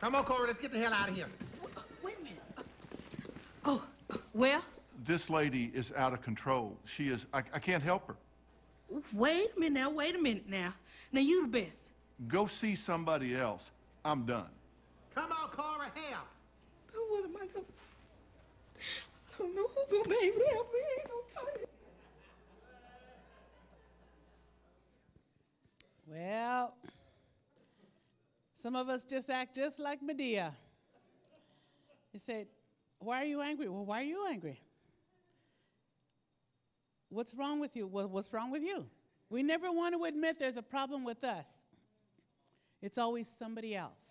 Come 0.00 0.14
on, 0.14 0.24
Cora, 0.24 0.46
let's 0.46 0.60
get 0.60 0.72
the 0.72 0.78
hell 0.78 0.92
out 0.92 1.08
of 1.08 1.16
here. 1.16 1.26
Wait 2.02 2.16
a 2.20 2.22
minute. 2.22 2.42
Uh, 2.56 2.62
oh, 3.64 3.84
well, 4.34 4.62
This 5.04 5.30
lady 5.30 5.70
is 5.74 5.92
out 5.96 6.12
of 6.12 6.20
control. 6.22 6.76
She 6.84 7.08
is. 7.08 7.26
I, 7.32 7.38
I 7.52 7.58
can't 7.58 7.82
help 7.82 8.06
her. 8.08 8.16
wait 9.12 9.50
a 9.56 9.60
minute 9.60 9.72
now, 9.80 9.90
wait 9.90 10.14
a 10.14 10.18
minute 10.18 10.48
now. 10.48 10.74
Now, 11.12 11.20
you 11.20 11.42
the 11.42 11.48
best. 11.48 11.78
Go 12.28 12.46
see 12.46 12.76
somebody 12.76 13.36
else. 13.36 13.70
I'm 14.04 14.24
done. 14.26 14.48
Come 15.14 15.32
on, 15.32 15.48
Cora, 15.50 15.90
hell. 15.94 16.24
What 17.08 17.24
am 17.24 17.36
I 17.36 17.46
gonna... 17.46 17.64
I 18.76 19.38
don't 19.38 19.54
know 19.54 19.66
who's 19.74 19.86
gonna 19.90 20.08
be 20.08 20.26
able 20.26 20.38
to 20.40 20.46
help 20.52 20.72
me. 20.72 20.80
Ain't 20.98 21.08
nobody. 21.08 21.64
Well, 26.08 26.74
some 28.66 28.74
of 28.74 28.88
us 28.88 29.04
just 29.04 29.30
act 29.30 29.54
just 29.54 29.78
like 29.78 30.00
Madea. 30.02 30.50
He 32.10 32.18
said, 32.18 32.48
Why 32.98 33.22
are 33.22 33.24
you 33.24 33.40
angry? 33.40 33.68
Well, 33.68 33.84
why 33.84 34.00
are 34.00 34.04
you 34.04 34.26
angry? 34.28 34.60
What's 37.08 37.32
wrong 37.36 37.60
with 37.60 37.76
you? 37.76 37.86
Well, 37.86 38.08
what's 38.08 38.32
wrong 38.32 38.50
with 38.50 38.64
you? 38.64 38.86
We 39.30 39.44
never 39.44 39.70
want 39.70 39.94
to 39.94 40.02
admit 40.02 40.40
there's 40.40 40.56
a 40.56 40.62
problem 40.62 41.04
with 41.04 41.22
us, 41.22 41.46
it's 42.82 42.98
always 42.98 43.28
somebody 43.38 43.76
else. 43.76 44.02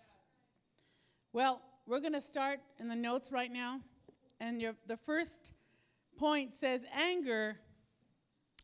Well, 1.34 1.60
we're 1.86 2.00
going 2.00 2.14
to 2.14 2.22
start 2.22 2.60
in 2.80 2.88
the 2.88 2.96
notes 2.96 3.30
right 3.30 3.52
now. 3.52 3.80
And 4.40 4.62
your, 4.62 4.72
the 4.86 4.96
first 4.96 5.52
point 6.18 6.54
says 6.58 6.80
anger, 6.98 7.58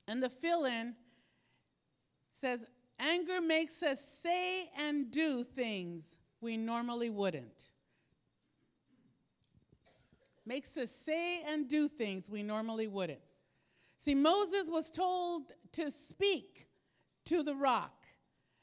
and 0.09 0.23
the 0.23 0.31
fill 0.31 0.65
in 0.65 0.95
says 2.35 2.65
anger 2.99 3.41
makes 3.41 3.83
us 3.83 4.01
say 4.23 4.71
and 4.79 5.11
do 5.11 5.45
things 5.45 6.05
we 6.41 6.57
normally 6.57 7.11
wouldn't. 7.11 7.65
Makes 10.45 10.77
us 10.77 10.91
say 10.91 11.43
and 11.47 11.69
do 11.69 11.89
things 11.89 12.29
we 12.29 12.43
normally 12.43 12.89
wouldn't. 12.89 13.21
See, 13.97 14.15
Moses 14.15 14.69
was 14.69 14.91
told 14.91 15.53
to 15.73 15.91
speak 16.09 16.67
to 17.27 17.43
the 17.43 17.55
rock 17.55 18.05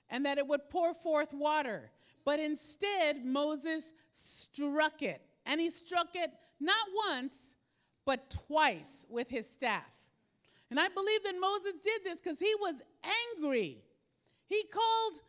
and 0.10 0.26
that 0.26 0.38
it 0.38 0.48
would 0.48 0.70
pour 0.70 0.94
forth 0.94 1.34
water. 1.34 1.92
But 2.26 2.40
instead, 2.40 3.24
Moses 3.24 3.84
struck 4.12 5.02
it. 5.02 5.22
And 5.46 5.62
he 5.62 5.70
struck 5.70 6.10
it 6.16 6.32
not 6.60 6.86
once, 7.08 7.36
but 8.06 8.30
twice 8.48 9.06
with 9.10 9.30
his 9.30 9.50
staff. 9.50 9.90
And 10.70 10.80
I 10.80 10.90
believe 10.90 11.24
that 11.24 11.36
Moses 11.40 11.74
did 11.84 12.02
this 12.04 12.22
because 12.22 12.40
he 12.40 12.54
was 12.60 12.76
angry. 13.38 13.84
He 14.50 14.64
called 14.64 15.22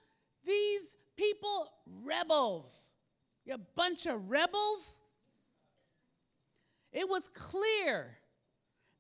these 0.45 0.81
people 1.17 1.71
rebels. 2.03 2.75
You 3.45 3.59
bunch 3.77 4.07
of 4.07 4.31
rebels. 4.31 4.99
It 6.93 7.09
was 7.09 7.29
clear 7.35 8.19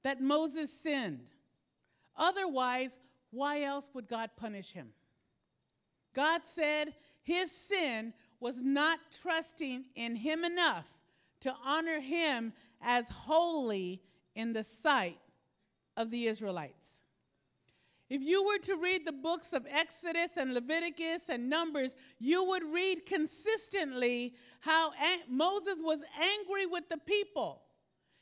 that 0.04 0.20
Moses 0.20 0.70
sinned. 0.70 1.26
Otherwise, 2.16 2.98
why 3.30 3.62
else 3.62 3.90
would 3.94 4.08
God 4.08 4.30
punish 4.36 4.72
him? 4.72 4.90
God 6.14 6.42
said 6.44 6.94
his 7.22 7.50
sin 7.50 8.12
was 8.40 8.62
not 8.62 8.98
trusting 9.22 9.84
in 9.94 10.16
him 10.16 10.44
enough 10.44 10.86
to 11.40 11.54
honor 11.64 12.00
him 12.00 12.52
as 12.82 13.08
holy 13.08 14.02
in 14.34 14.52
the 14.52 14.64
sight 14.64 15.18
of 15.96 16.10
the 16.10 16.26
Israelites. 16.26 16.79
If 18.10 18.22
you 18.22 18.44
were 18.44 18.58
to 18.64 18.74
read 18.74 19.06
the 19.06 19.12
books 19.12 19.52
of 19.52 19.66
Exodus 19.70 20.32
and 20.36 20.52
Leviticus 20.52 21.28
and 21.28 21.48
Numbers, 21.48 21.94
you 22.18 22.42
would 22.44 22.64
read 22.64 23.06
consistently 23.06 24.34
how 24.58 24.90
Moses 25.28 25.80
was 25.80 26.00
angry 26.20 26.66
with 26.66 26.88
the 26.88 26.98
people. 26.98 27.62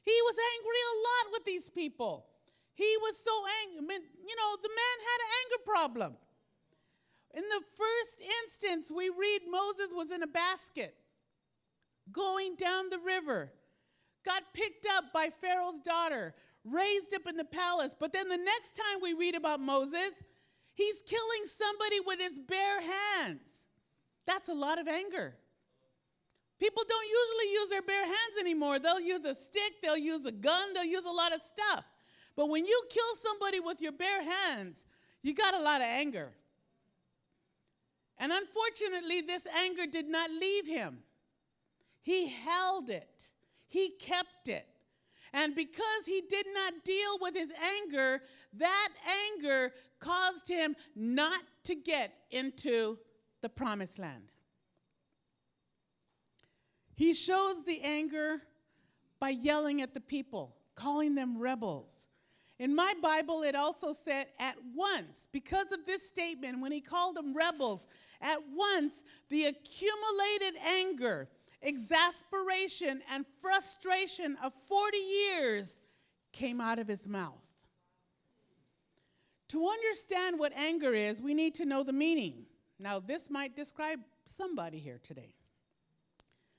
He 0.04 0.12
was 0.12 0.36
angry 0.56 0.76
a 0.76 0.96
lot 1.00 1.32
with 1.32 1.44
these 1.46 1.70
people. 1.70 2.26
He 2.74 2.96
was 3.00 3.14
so 3.24 3.32
angry. 3.64 3.96
You 3.96 4.36
know, 4.36 4.56
the 4.62 4.68
man 4.68 4.96
had 5.08 5.20
an 5.24 5.30
anger 5.40 5.62
problem. 5.64 6.16
In 7.34 7.42
the 7.42 7.64
first 7.76 8.22
instance, 8.44 8.92
we 8.94 9.08
read 9.08 9.40
Moses 9.50 9.92
was 9.94 10.10
in 10.10 10.22
a 10.22 10.26
basket 10.26 10.94
going 12.12 12.56
down 12.56 12.90
the 12.90 12.98
river, 12.98 13.52
got 14.24 14.42
picked 14.54 14.86
up 14.96 15.04
by 15.12 15.30
Pharaoh's 15.40 15.78
daughter, 15.80 16.34
raised 16.64 17.14
up 17.14 17.26
in 17.28 17.36
the 17.36 17.44
palace. 17.44 17.94
But 17.98 18.12
then 18.12 18.28
the 18.28 18.36
next 18.36 18.74
time 18.74 19.00
we 19.02 19.14
read 19.14 19.34
about 19.34 19.60
Moses, 19.60 20.10
he's 20.74 21.02
killing 21.06 21.44
somebody 21.46 22.00
with 22.00 22.20
his 22.20 22.38
bare 22.38 22.80
hands. 22.80 23.42
That's 24.26 24.48
a 24.48 24.54
lot 24.54 24.78
of 24.78 24.88
anger. 24.88 25.34
People 26.58 26.82
don't 26.88 27.06
usually 27.06 27.52
use 27.52 27.70
their 27.70 27.82
bare 27.82 28.04
hands 28.04 28.36
anymore. 28.40 28.78
They'll 28.78 29.00
use 29.00 29.24
a 29.24 29.34
stick, 29.34 29.80
they'll 29.82 29.96
use 29.96 30.24
a 30.26 30.32
gun, 30.32 30.74
they'll 30.74 30.84
use 30.84 31.04
a 31.04 31.10
lot 31.10 31.32
of 31.32 31.40
stuff. 31.42 31.84
But 32.34 32.48
when 32.48 32.66
you 32.66 32.82
kill 32.90 33.14
somebody 33.14 33.60
with 33.60 33.80
your 33.80 33.92
bare 33.92 34.22
hands, 34.22 34.86
you 35.22 35.34
got 35.34 35.54
a 35.54 35.60
lot 35.60 35.80
of 35.80 35.86
anger. 35.86 36.32
And 38.18 38.32
unfortunately, 38.32 39.20
this 39.20 39.46
anger 39.46 39.86
did 39.86 40.08
not 40.08 40.30
leave 40.30 40.66
him. 40.66 40.98
He 42.02 42.28
held 42.28 42.90
it, 42.90 43.30
he 43.68 43.90
kept 43.90 44.48
it. 44.48 44.66
And 45.32 45.54
because 45.54 46.06
he 46.06 46.22
did 46.28 46.46
not 46.54 46.84
deal 46.84 47.18
with 47.20 47.34
his 47.34 47.50
anger, 47.82 48.22
that 48.54 48.88
anger 49.32 49.72
caused 50.00 50.48
him 50.48 50.74
not 50.94 51.42
to 51.64 51.74
get 51.74 52.12
into 52.30 52.98
the 53.42 53.48
promised 53.48 53.98
land. 53.98 54.32
He 56.94 57.14
shows 57.14 57.64
the 57.64 57.80
anger 57.82 58.42
by 59.20 59.30
yelling 59.30 59.82
at 59.82 59.94
the 59.94 60.00
people, 60.00 60.56
calling 60.74 61.14
them 61.14 61.38
rebels. 61.38 61.90
In 62.58 62.74
my 62.74 62.94
Bible, 63.00 63.44
it 63.44 63.54
also 63.54 63.92
said 63.92 64.26
at 64.40 64.56
once, 64.74 65.28
because 65.30 65.70
of 65.70 65.86
this 65.86 66.04
statement, 66.04 66.60
when 66.60 66.72
he 66.72 66.80
called 66.80 67.14
them 67.14 67.36
rebels, 67.36 67.86
at 68.20 68.38
once 68.52 69.04
the 69.28 69.44
accumulated 69.44 70.54
anger, 70.66 71.28
exasperation, 71.62 73.02
and 73.12 73.24
frustration 73.40 74.36
of 74.42 74.52
40 74.66 74.98
years 74.98 75.80
came 76.32 76.60
out 76.60 76.78
of 76.78 76.88
his 76.88 77.08
mouth. 77.08 77.34
To 79.48 79.66
understand 79.66 80.38
what 80.38 80.52
anger 80.54 80.94
is, 80.94 81.22
we 81.22 81.34
need 81.34 81.54
to 81.54 81.64
know 81.64 81.82
the 81.82 81.92
meaning. 81.92 82.44
Now, 82.78 83.00
this 83.00 83.30
might 83.30 83.56
describe 83.56 84.00
somebody 84.24 84.78
here 84.78 85.00
today. 85.02 85.34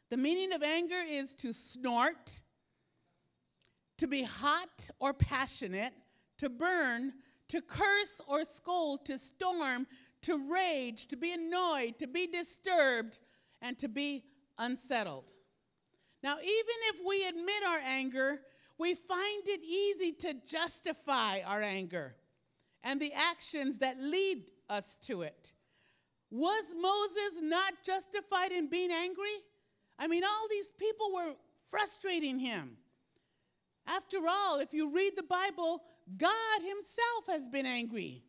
The 0.10 0.18
meaning 0.18 0.54
of 0.54 0.64
anger 0.64 1.02
is 1.08 1.36
to 1.36 1.54
snort, 1.54 2.42
to 3.98 4.08
be 4.08 4.24
hot 4.24 4.90
or 5.00 5.14
passionate, 5.14 5.94
to 6.40 6.50
burn, 6.50 7.14
to 7.50 7.62
curse 7.62 8.20
or 8.28 8.44
scold, 8.44 9.06
to 9.06 9.20
storm, 9.20 9.86
to 10.24 10.52
rage, 10.52 11.08
to 11.08 11.16
be 11.16 11.34
annoyed, 11.34 12.00
to 12.00 12.08
be 12.08 12.26
disturbed, 12.26 13.20
and 13.62 13.78
to 13.78 13.88
be 13.88 14.24
unsettled. 14.60 15.32
Now, 16.22 16.36
even 16.36 16.76
if 16.94 16.98
we 17.08 17.26
admit 17.28 17.64
our 17.68 17.80
anger, 17.80 18.42
we 18.78 18.94
find 18.94 19.48
it 19.48 19.62
easy 19.64 20.12
to 20.20 20.34
justify 20.48 21.42
our 21.42 21.62
anger 21.62 22.16
and 22.84 23.02
the 23.02 23.14
actions 23.14 23.78
that 23.80 24.00
lead 24.00 24.44
us 24.70 24.96
to 25.04 25.24
it. 25.24 25.54
Was 26.30 26.66
Moses 26.80 27.42
not 27.42 27.74
justified 27.86 28.52
in 28.52 28.70
being 28.70 28.92
angry? 28.92 29.38
I 29.98 30.08
mean, 30.08 30.24
all 30.24 30.48
these 30.50 30.70
people 30.78 31.12
were 31.14 31.34
frustrating 31.70 32.38
him. 32.38 32.78
After 33.88 34.20
all, 34.28 34.60
if 34.60 34.74
you 34.74 34.94
read 34.94 35.14
the 35.16 35.24
Bible, 35.24 35.82
God 36.18 36.60
Himself 36.60 37.26
has 37.28 37.48
been 37.48 37.66
angry. 37.66 38.24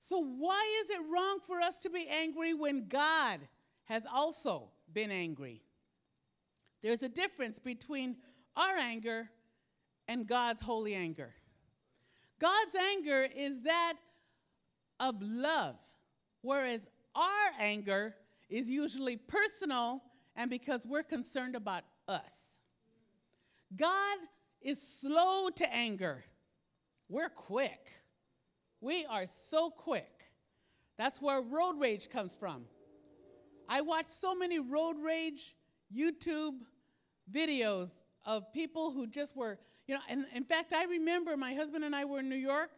So, 0.00 0.18
why 0.18 0.82
is 0.82 0.90
it 0.90 1.00
wrong 1.12 1.38
for 1.46 1.60
us 1.60 1.78
to 1.78 1.90
be 1.90 2.06
angry 2.08 2.54
when 2.54 2.88
God 2.88 3.40
has 3.84 4.04
also 4.12 4.70
been 4.92 5.10
angry? 5.10 5.62
There's 6.82 7.02
a 7.02 7.08
difference 7.08 7.58
between 7.58 8.16
our 8.56 8.76
anger 8.76 9.30
and 10.08 10.26
God's 10.26 10.60
holy 10.60 10.94
anger. 10.94 11.34
God's 12.38 12.74
anger 12.74 13.26
is 13.34 13.62
that 13.62 13.94
of 15.00 15.16
love, 15.20 15.76
whereas 16.42 16.86
our 17.14 17.50
anger 17.58 18.14
is 18.48 18.70
usually 18.70 19.16
personal 19.16 20.02
and 20.36 20.50
because 20.50 20.86
we're 20.86 21.02
concerned 21.02 21.56
about 21.56 21.84
us. 22.06 22.32
God 23.74 24.18
is 24.60 24.80
slow 25.00 25.48
to 25.56 25.74
anger. 25.74 26.24
We're 27.08 27.30
quick. 27.30 27.90
We 28.80 29.06
are 29.06 29.26
so 29.26 29.70
quick. 29.70 30.10
That's 30.98 31.20
where 31.20 31.40
road 31.40 31.80
rage 31.80 32.10
comes 32.10 32.34
from. 32.34 32.64
I 33.68 33.80
watch 33.80 34.08
so 34.08 34.34
many 34.34 34.58
road 34.58 34.96
rage 35.02 35.54
YouTube 35.94 36.54
videos 37.32 37.90
of 38.24 38.52
people 38.52 38.90
who 38.90 39.06
just 39.06 39.36
were, 39.36 39.58
you 39.86 39.94
know, 39.94 40.00
and 40.08 40.26
in 40.34 40.44
fact, 40.44 40.72
I 40.72 40.84
remember 40.84 41.36
my 41.36 41.54
husband 41.54 41.84
and 41.84 41.94
I 41.94 42.04
were 42.04 42.20
in 42.20 42.28
New 42.28 42.36
York 42.36 42.70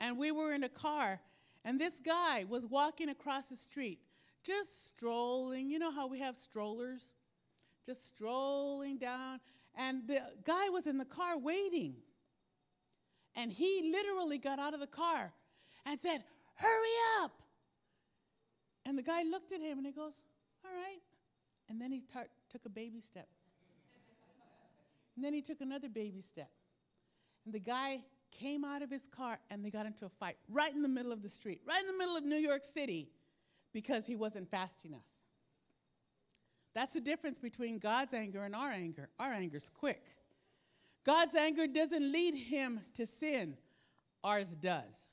and 0.00 0.16
we 0.16 0.32
were 0.32 0.52
in 0.52 0.64
a 0.64 0.68
car, 0.68 1.20
and 1.64 1.78
this 1.78 1.92
guy 2.04 2.44
was 2.48 2.66
walking 2.66 3.10
across 3.10 3.48
the 3.48 3.56
street, 3.56 3.98
just 4.42 4.88
strolling. 4.88 5.68
You 5.70 5.78
know 5.78 5.90
how 5.90 6.06
we 6.06 6.20
have 6.20 6.36
strollers? 6.36 7.10
Just 7.84 8.08
strolling 8.08 8.96
down. 8.96 9.40
And 9.76 10.06
the 10.06 10.22
guy 10.44 10.70
was 10.70 10.86
in 10.86 10.96
the 10.96 11.04
car 11.04 11.38
waiting. 11.38 11.96
And 13.36 13.52
he 13.52 13.92
literally 13.92 14.38
got 14.38 14.58
out 14.58 14.74
of 14.74 14.80
the 14.80 14.86
car 14.86 15.32
and 15.84 16.00
said, 16.00 16.24
Hurry 16.54 17.22
up. 17.22 17.32
And 18.84 18.98
the 18.98 19.02
guy 19.02 19.22
looked 19.22 19.52
at 19.52 19.60
him 19.60 19.78
and 19.78 19.86
he 19.86 19.92
goes, 19.92 20.14
All 20.64 20.72
right. 20.72 21.00
And 21.68 21.80
then 21.80 21.92
he 21.92 22.02
tar- 22.12 22.28
took 22.50 22.64
a 22.66 22.68
baby 22.68 23.00
step. 23.00 23.28
and 25.16 25.24
then 25.24 25.34
he 25.34 25.42
took 25.42 25.60
another 25.60 25.88
baby 25.88 26.22
step. 26.22 26.50
And 27.44 27.54
the 27.54 27.58
guy 27.58 28.00
came 28.30 28.64
out 28.64 28.82
of 28.82 28.90
his 28.90 29.06
car 29.08 29.38
and 29.50 29.64
they 29.64 29.70
got 29.70 29.86
into 29.86 30.06
a 30.06 30.08
fight 30.08 30.36
right 30.48 30.72
in 30.74 30.82
the 30.82 30.88
middle 30.88 31.12
of 31.12 31.22
the 31.22 31.28
street, 31.28 31.60
right 31.66 31.80
in 31.80 31.86
the 31.86 31.96
middle 31.96 32.16
of 32.16 32.24
New 32.24 32.36
York 32.36 32.62
City, 32.64 33.10
because 33.72 34.06
he 34.06 34.16
wasn't 34.16 34.50
fast 34.50 34.84
enough. 34.84 35.00
That's 36.74 36.94
the 36.94 37.00
difference 37.00 37.38
between 37.38 37.78
God's 37.78 38.14
anger 38.14 38.44
and 38.44 38.54
our 38.54 38.70
anger. 38.70 39.08
Our 39.18 39.32
anger's 39.32 39.68
quick. 39.68 40.02
God's 41.04 41.34
anger 41.34 41.66
doesn't 41.66 42.12
lead 42.12 42.34
him 42.34 42.80
to 42.94 43.06
sin, 43.06 43.56
ours 44.22 44.50
does. 44.50 45.08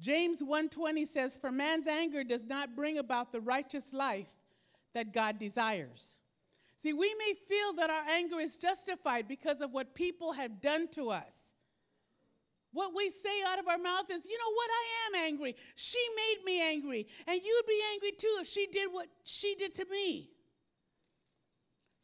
James 0.00 0.42
1:20 0.42 1.06
says 1.06 1.36
for 1.36 1.50
man's 1.50 1.86
anger 1.86 2.22
does 2.22 2.44
not 2.44 2.76
bring 2.76 2.98
about 2.98 3.32
the 3.32 3.40
righteous 3.40 3.92
life 3.92 4.28
that 4.94 5.12
God 5.12 5.38
desires. 5.38 6.16
See, 6.82 6.92
we 6.92 7.14
may 7.18 7.34
feel 7.48 7.74
that 7.74 7.90
our 7.90 8.08
anger 8.08 8.38
is 8.38 8.56
justified 8.56 9.26
because 9.26 9.60
of 9.60 9.72
what 9.72 9.94
people 9.94 10.32
have 10.32 10.60
done 10.60 10.88
to 10.92 11.10
us. 11.10 11.34
What 12.72 12.92
we 12.94 13.10
say 13.10 13.42
out 13.46 13.58
of 13.58 13.66
our 13.66 13.78
mouth 13.78 14.10
is, 14.10 14.24
you 14.26 14.38
know 14.38 14.52
what, 14.54 14.70
I 14.70 14.84
am 15.06 15.24
angry. 15.26 15.56
She 15.74 15.98
made 16.14 16.44
me 16.44 16.60
angry. 16.60 17.06
And 17.26 17.40
you'd 17.42 17.66
be 17.66 17.80
angry 17.92 18.12
too 18.12 18.36
if 18.40 18.46
she 18.46 18.66
did 18.66 18.92
what 18.92 19.08
she 19.24 19.54
did 19.56 19.74
to 19.76 19.86
me. 19.90 20.30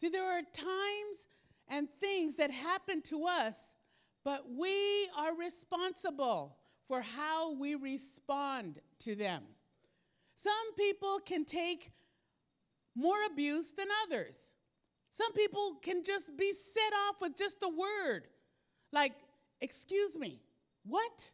See, 0.01 0.09
there 0.09 0.25
are 0.25 0.43
times 0.53 1.29
and 1.69 1.89
things 2.01 2.37
that 2.37 2.51
happen 2.51 3.03
to 3.03 3.27
us, 3.27 3.57
but 4.25 4.45
we 4.51 5.09
are 5.17 5.37
responsible 5.37 6.57
for 6.89 7.01
how 7.01 7.55
we 7.55 7.75
respond 7.75 8.81
to 9.01 9.15
them. 9.15 9.43
Some 10.35 10.75
people 10.77 11.21
can 11.25 11.45
take 11.45 11.91
more 12.95 13.25
abuse 13.31 13.73
than 13.77 13.89
others. 14.05 14.39
Some 15.11 15.33
people 15.33 15.77
can 15.83 16.03
just 16.03 16.37
be 16.37 16.53
set 16.53 16.93
off 17.09 17.21
with 17.21 17.37
just 17.37 17.59
a 17.63 17.69
word, 17.69 18.27
like, 18.93 19.13
excuse 19.61 20.17
me, 20.17 20.41
what? 20.85 21.31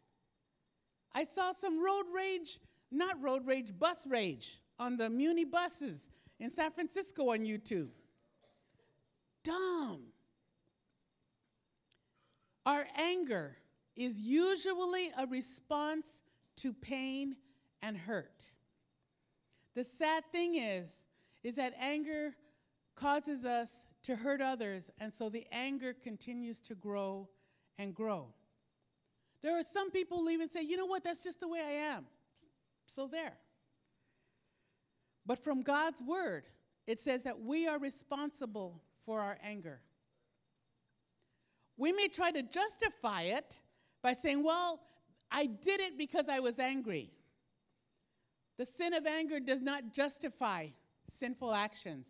I 1.13 1.25
saw 1.25 1.51
some 1.51 1.83
road 1.83 2.05
rage, 2.13 2.59
not 2.91 3.21
road 3.21 3.45
rage, 3.45 3.77
bus 3.77 4.05
rage 4.07 4.59
on 4.79 4.97
the 4.97 5.09
Muni 5.09 5.45
buses 5.45 6.09
in 6.39 6.49
San 6.49 6.71
Francisco 6.71 7.31
on 7.31 7.39
YouTube. 7.39 7.89
Dumb. 9.43 10.01
Our 12.65 12.85
anger 12.95 13.57
is 13.95 14.19
usually 14.19 15.11
a 15.17 15.25
response 15.25 16.05
to 16.57 16.73
pain 16.73 17.35
and 17.81 17.97
hurt. 17.97 18.51
The 19.75 19.83
sad 19.83 20.23
thing 20.31 20.55
is 20.55 20.91
is 21.43 21.55
that 21.55 21.73
anger 21.79 22.33
causes 22.95 23.45
us 23.45 23.69
to 24.03 24.15
hurt 24.15 24.41
others 24.41 24.91
and 24.99 25.13
so 25.13 25.29
the 25.29 25.45
anger 25.51 25.93
continues 25.93 26.59
to 26.61 26.75
grow 26.75 27.29
and 27.77 27.95
grow. 27.95 28.27
There 29.41 29.57
are 29.57 29.63
some 29.63 29.91
people 29.91 30.19
who 30.19 30.29
even 30.29 30.49
say, 30.49 30.61
"You 30.61 30.77
know 30.77 30.85
what? 30.85 31.03
That's 31.03 31.23
just 31.23 31.39
the 31.39 31.47
way 31.47 31.59
I 31.61 31.95
am." 31.95 32.07
So 32.95 33.07
there. 33.07 33.37
But 35.25 35.43
from 35.43 35.61
God's 35.61 36.01
word, 36.01 36.49
it 36.87 36.99
says 36.99 37.23
that 37.23 37.39
we 37.39 37.67
are 37.67 37.79
responsible 37.79 38.81
for 39.05 39.21
our 39.21 39.37
anger. 39.41 39.81
We 41.77 41.91
may 41.91 42.07
try 42.07 42.31
to 42.31 42.43
justify 42.43 43.23
it 43.23 43.61
by 44.01 44.13
saying, 44.13 44.43
well, 44.43 44.81
I 45.31 45.45
did 45.45 45.79
it 45.79 45.97
because 45.97 46.27
I 46.27 46.39
was 46.39 46.59
angry. 46.59 47.11
The 48.57 48.65
sin 48.65 48.93
of 48.93 49.05
anger 49.05 49.39
does 49.39 49.61
not 49.61 49.93
justify 49.93 50.67
sinful 51.21 51.53
actions. 51.53 52.07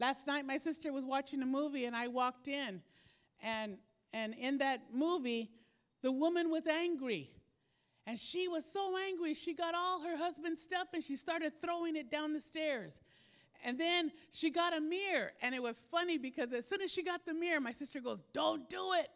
Last 0.00 0.26
night, 0.26 0.46
my 0.46 0.56
sister 0.56 0.90
was 0.90 1.04
watching 1.04 1.42
a 1.42 1.46
movie, 1.46 1.84
and 1.84 1.94
I 1.94 2.08
walked 2.08 2.48
in, 2.48 2.80
and, 3.42 3.76
and 4.12 4.34
in 4.34 4.58
that 4.58 4.80
movie, 4.92 5.50
the 6.02 6.10
woman 6.10 6.50
was 6.50 6.66
angry. 6.66 7.30
And 8.06 8.18
she 8.18 8.48
was 8.48 8.64
so 8.70 8.96
angry, 8.98 9.34
she 9.34 9.54
got 9.54 9.74
all 9.74 10.00
her 10.02 10.16
husband's 10.16 10.60
stuff 10.60 10.88
and 10.92 11.02
she 11.02 11.16
started 11.16 11.52
throwing 11.62 11.96
it 11.96 12.10
down 12.10 12.34
the 12.34 12.40
stairs. 12.40 13.00
And 13.64 13.80
then 13.80 14.12
she 14.30 14.50
got 14.50 14.76
a 14.76 14.80
mirror, 14.80 15.32
and 15.40 15.54
it 15.54 15.62
was 15.62 15.82
funny 15.90 16.18
because 16.18 16.52
as 16.52 16.66
soon 16.66 16.82
as 16.82 16.90
she 16.90 17.02
got 17.02 17.24
the 17.24 17.32
mirror, 17.32 17.60
my 17.60 17.72
sister 17.72 18.00
goes, 18.00 18.20
Don't 18.32 18.68
do 18.68 18.92
it. 18.98 19.08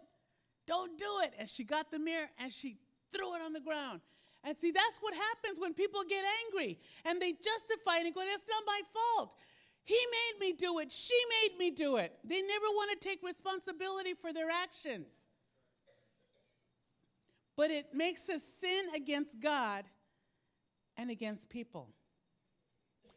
Don't 0.67 0.97
do 0.99 1.21
it. 1.23 1.33
And 1.39 1.49
she 1.49 1.65
got 1.65 1.91
the 1.91 1.99
mirror 1.99 2.29
and 2.39 2.53
she 2.53 2.79
threw 3.13 3.35
it 3.35 3.43
on 3.43 3.53
the 3.53 3.61
ground. 3.61 4.01
And 4.45 4.57
see, 4.57 4.71
that's 4.71 4.99
what 5.01 5.15
happens 5.15 5.59
when 5.59 5.75
people 5.75 6.03
get 6.09 6.25
angry 6.47 6.79
and 7.05 7.21
they 7.21 7.33
justify 7.33 7.99
it 7.99 8.07
and 8.07 8.15
go, 8.15 8.21
That's 8.21 8.49
not 8.49 8.63
my 8.67 8.81
fault. 8.93 9.33
He 9.85 9.99
made 10.11 10.47
me 10.49 10.53
do 10.53 10.81
it. 10.81 10.93
She 10.93 11.19
made 11.43 11.59
me 11.59 11.71
do 11.71 11.97
it. 11.97 12.13
They 12.23 12.43
never 12.43 12.67
want 12.67 12.91
to 12.91 13.09
take 13.09 13.23
responsibility 13.23 14.13
for 14.13 14.33
their 14.33 14.51
actions. 14.51 15.09
But 17.57 17.71
it 17.71 17.87
makes 17.95 18.29
us 18.29 18.43
sin 18.61 18.87
against 18.95 19.41
God 19.41 19.85
and 20.97 21.11
against 21.11 21.49
people. 21.49 21.89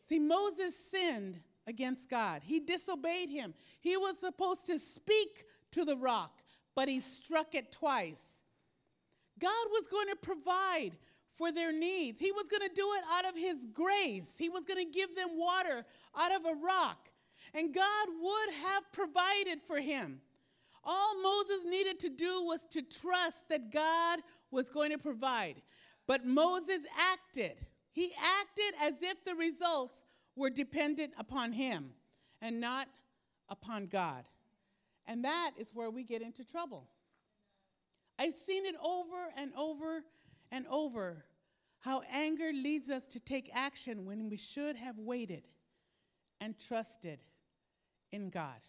See, 0.08 0.18
Moses 0.18 0.74
sinned 0.92 1.42
against 1.68 2.10
God. 2.10 2.42
He 2.44 2.60
disobeyed 2.60 3.30
him. 3.30 3.54
He 3.82 3.98
was 3.98 4.18
supposed 4.18 4.66
to 4.68 4.80
speak 4.80 5.46
to 5.72 5.86
the 5.86 5.98
rock, 5.98 6.42
but 6.76 6.88
he 6.88 7.00
struck 7.00 7.54
it 7.54 7.72
twice. 7.72 8.22
God 9.40 9.68
was 9.72 9.88
going 9.88 10.08
to 10.08 10.16
provide 10.16 10.92
for 11.42 11.52
their 11.52 11.72
needs. 11.72 12.20
He 12.22 12.32
was 12.32 12.48
going 12.48 12.62
to 12.62 12.76
do 12.76 12.88
it 12.96 13.04
out 13.12 13.26
of 13.26 13.36
his 13.36 13.66
grace. 13.74 14.36
He 14.38 14.48
was 14.48 14.64
going 14.64 14.86
to 14.86 14.92
give 14.92 15.16
them 15.16 15.30
water 15.40 15.84
out 16.16 16.32
of 16.32 16.46
a 16.46 16.54
rock. 16.54 17.10
And 17.56 17.74
God 17.74 18.08
would 18.22 18.54
have 18.64 18.84
provided 18.92 19.60
for 19.66 19.78
him. 19.78 20.22
All 20.84 21.20
Moses 21.20 21.66
needed 21.66 22.00
to 22.02 22.10
do 22.10 22.44
was 22.44 22.64
to 22.70 22.84
trust 22.84 23.50
that 23.50 23.72
God 23.72 24.20
was 24.52 24.70
going 24.70 24.92
to 24.92 25.00
provide. 25.00 25.64
But 26.06 26.28
Moses 26.28 26.82
acted. 26.96 27.58
He 27.92 28.12
acted 28.40 28.76
as 28.80 29.02
if 29.02 29.24
the 29.26 29.34
results 29.34 30.06
were 30.36 30.52
dependent 30.52 31.14
upon 31.18 31.54
him 31.54 31.90
and 32.40 32.62
not 32.62 32.88
upon 33.50 33.88
God. 33.88 34.26
And 35.08 35.26
that 35.26 35.54
is 35.58 35.72
where 35.74 35.90
we 35.90 36.04
get 36.04 36.22
into 36.22 36.46
trouble. 36.46 36.86
I've 38.20 38.36
seen 38.46 38.68
it 38.68 38.76
over 38.80 39.34
and 39.36 39.52
over 39.58 40.04
and 40.52 40.68
over 40.68 41.26
how 41.82 42.04
anger 42.12 42.52
leads 42.54 42.90
us 42.90 43.06
to 43.08 43.20
take 43.20 43.50
action 43.54 44.06
when 44.06 44.30
we 44.30 44.38
should 44.38 44.76
have 44.76 44.98
waited 44.98 45.44
and 46.40 46.58
trusted 46.58 47.20
in 48.12 48.30
God. 48.30 48.60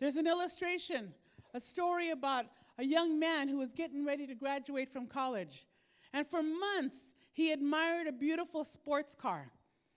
There's 0.00 0.16
an 0.16 0.26
illustration, 0.26 1.12
a 1.54 1.60
story 1.60 2.10
about 2.10 2.46
a 2.78 2.84
young 2.84 3.18
man 3.18 3.48
who 3.48 3.58
was 3.58 3.72
getting 3.72 4.04
ready 4.04 4.26
to 4.26 4.34
graduate 4.34 4.92
from 4.92 5.06
college. 5.06 5.66
And 6.12 6.26
for 6.26 6.42
months, 6.42 6.96
he 7.32 7.52
admired 7.52 8.06
a 8.06 8.12
beautiful 8.12 8.64
sports 8.64 9.14
car. 9.14 9.50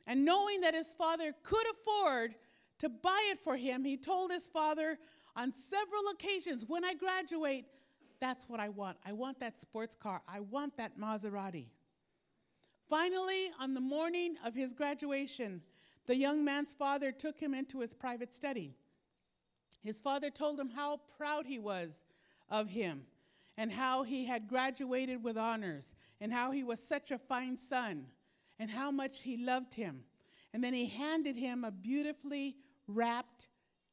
And 0.07 0.25
knowing 0.25 0.61
that 0.61 0.73
his 0.73 0.93
father 0.97 1.33
could 1.43 1.65
afford 1.71 2.35
to 2.79 2.89
buy 2.89 3.29
it 3.31 3.39
for 3.43 3.57
him, 3.57 3.83
he 3.83 3.97
told 3.97 4.31
his 4.31 4.47
father 4.47 4.97
on 5.35 5.51
several 5.51 6.09
occasions, 6.11 6.65
When 6.67 6.83
I 6.83 6.93
graduate, 6.93 7.65
that's 8.19 8.49
what 8.49 8.59
I 8.59 8.69
want. 8.69 8.97
I 9.05 9.13
want 9.13 9.39
that 9.39 9.59
sports 9.59 9.95
car. 9.95 10.21
I 10.27 10.39
want 10.39 10.77
that 10.77 10.99
Maserati. 10.99 11.67
Finally, 12.89 13.49
on 13.59 13.73
the 13.73 13.81
morning 13.81 14.35
of 14.45 14.55
his 14.55 14.73
graduation, 14.73 15.61
the 16.05 16.15
young 16.15 16.43
man's 16.43 16.73
father 16.73 17.11
took 17.11 17.37
him 17.37 17.53
into 17.53 17.81
his 17.81 17.93
private 17.93 18.33
study. 18.33 18.73
His 19.83 19.99
father 19.99 20.29
told 20.29 20.59
him 20.59 20.69
how 20.69 21.01
proud 21.17 21.45
he 21.45 21.59
was 21.59 22.01
of 22.49 22.69
him 22.69 23.03
and 23.57 23.71
how 23.71 24.03
he 24.03 24.25
had 24.25 24.47
graduated 24.47 25.23
with 25.23 25.37
honors 25.37 25.95
and 26.21 26.31
how 26.31 26.51
he 26.51 26.63
was 26.63 26.79
such 26.79 27.11
a 27.11 27.17
fine 27.17 27.57
son 27.57 28.05
and 28.59 28.69
how 28.69 28.91
much 28.91 29.21
he 29.21 29.37
loved 29.37 29.73
him. 29.73 30.03
And 30.53 30.63
then 30.63 30.73
he 30.73 30.87
handed 30.87 31.35
him 31.35 31.63
a 31.63 31.71
beautifully 31.71 32.55
wrapped 32.87 33.47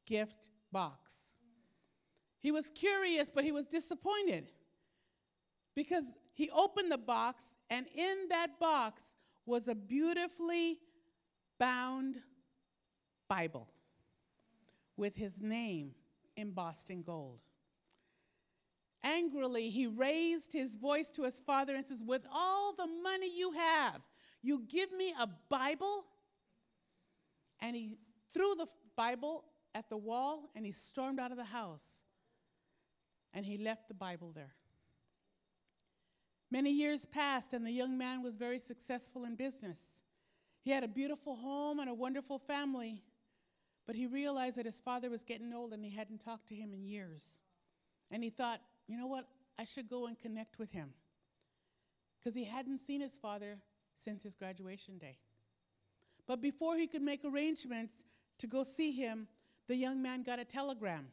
gift 0.05 0.49
box. 0.71 1.13
He 2.39 2.51
was 2.51 2.69
curious, 2.69 3.29
but 3.33 3.43
he 3.43 3.51
was 3.51 3.65
disappointed 3.65 4.51
because 5.75 6.05
he 6.33 6.49
opened 6.51 6.91
the 6.91 6.97
box, 6.97 7.43
and 7.69 7.85
in 7.95 8.27
that 8.29 8.59
box 8.59 9.01
was 9.45 9.67
a 9.67 9.75
beautifully 9.75 10.79
bound 11.59 12.21
Bible 13.27 13.69
with 14.97 15.15
his 15.15 15.41
name 15.41 15.91
embossed 16.37 16.89
in 16.89 17.01
gold. 17.01 17.39
Angrily, 19.03 19.69
he 19.69 19.85
raised 19.87 20.51
his 20.51 20.75
voice 20.75 21.09
to 21.11 21.23
his 21.23 21.39
father 21.39 21.75
and 21.75 21.85
says, 21.85 22.03
With 22.03 22.25
all 22.33 22.73
the 22.73 22.87
money 22.87 23.29
you 23.37 23.51
have, 23.51 24.01
you 24.41 24.63
give 24.67 24.91
me 24.91 25.13
a 25.19 25.27
Bible? 25.49 26.05
And 27.59 27.75
he 27.75 27.99
threw 28.33 28.55
the 28.55 28.67
Bible 28.95 29.43
at 29.75 29.89
the 29.89 29.97
wall 29.97 30.49
and 30.55 30.65
he 30.65 30.71
stormed 30.71 31.19
out 31.19 31.31
of 31.31 31.37
the 31.37 31.43
house. 31.43 31.83
And 33.33 33.45
he 33.45 33.57
left 33.57 33.87
the 33.87 33.93
Bible 33.93 34.31
there. 34.33 34.55
Many 36.51 36.71
years 36.71 37.05
passed, 37.05 37.53
and 37.53 37.65
the 37.65 37.71
young 37.71 37.97
man 37.97 38.21
was 38.21 38.35
very 38.35 38.59
successful 38.59 39.25
in 39.25 39.35
business. 39.35 39.79
He 40.61 40.71
had 40.71 40.83
a 40.83 40.87
beautiful 40.87 41.35
home 41.35 41.79
and 41.79 41.89
a 41.89 41.93
wonderful 41.93 42.39
family, 42.39 43.03
but 43.85 43.95
he 43.95 44.07
realized 44.07 44.57
that 44.57 44.65
his 44.65 44.79
father 44.79 45.09
was 45.09 45.23
getting 45.23 45.53
old 45.53 45.73
and 45.73 45.83
he 45.83 45.91
hadn't 45.91 46.23
talked 46.23 46.47
to 46.49 46.55
him 46.55 46.73
in 46.73 46.85
years. 46.85 47.23
And 48.11 48.23
he 48.23 48.29
thought, 48.29 48.61
you 48.87 48.97
know 48.97 49.07
what? 49.07 49.27
I 49.59 49.63
should 49.63 49.89
go 49.89 50.07
and 50.07 50.19
connect 50.19 50.57
with 50.57 50.71
him. 50.71 50.89
Because 52.19 52.35
he 52.35 52.45
hadn't 52.45 52.79
seen 52.79 53.01
his 53.01 53.17
father 53.17 53.57
since 53.97 54.23
his 54.23 54.35
graduation 54.35 54.97
day. 54.97 55.17
But 56.27 56.41
before 56.41 56.77
he 56.77 56.87
could 56.87 57.03
make 57.03 57.21
arrangements 57.23 57.93
to 58.39 58.47
go 58.47 58.63
see 58.63 58.91
him, 58.91 59.27
the 59.67 59.75
young 59.75 60.01
man 60.01 60.23
got 60.23 60.39
a 60.39 60.45
telegram. 60.45 61.07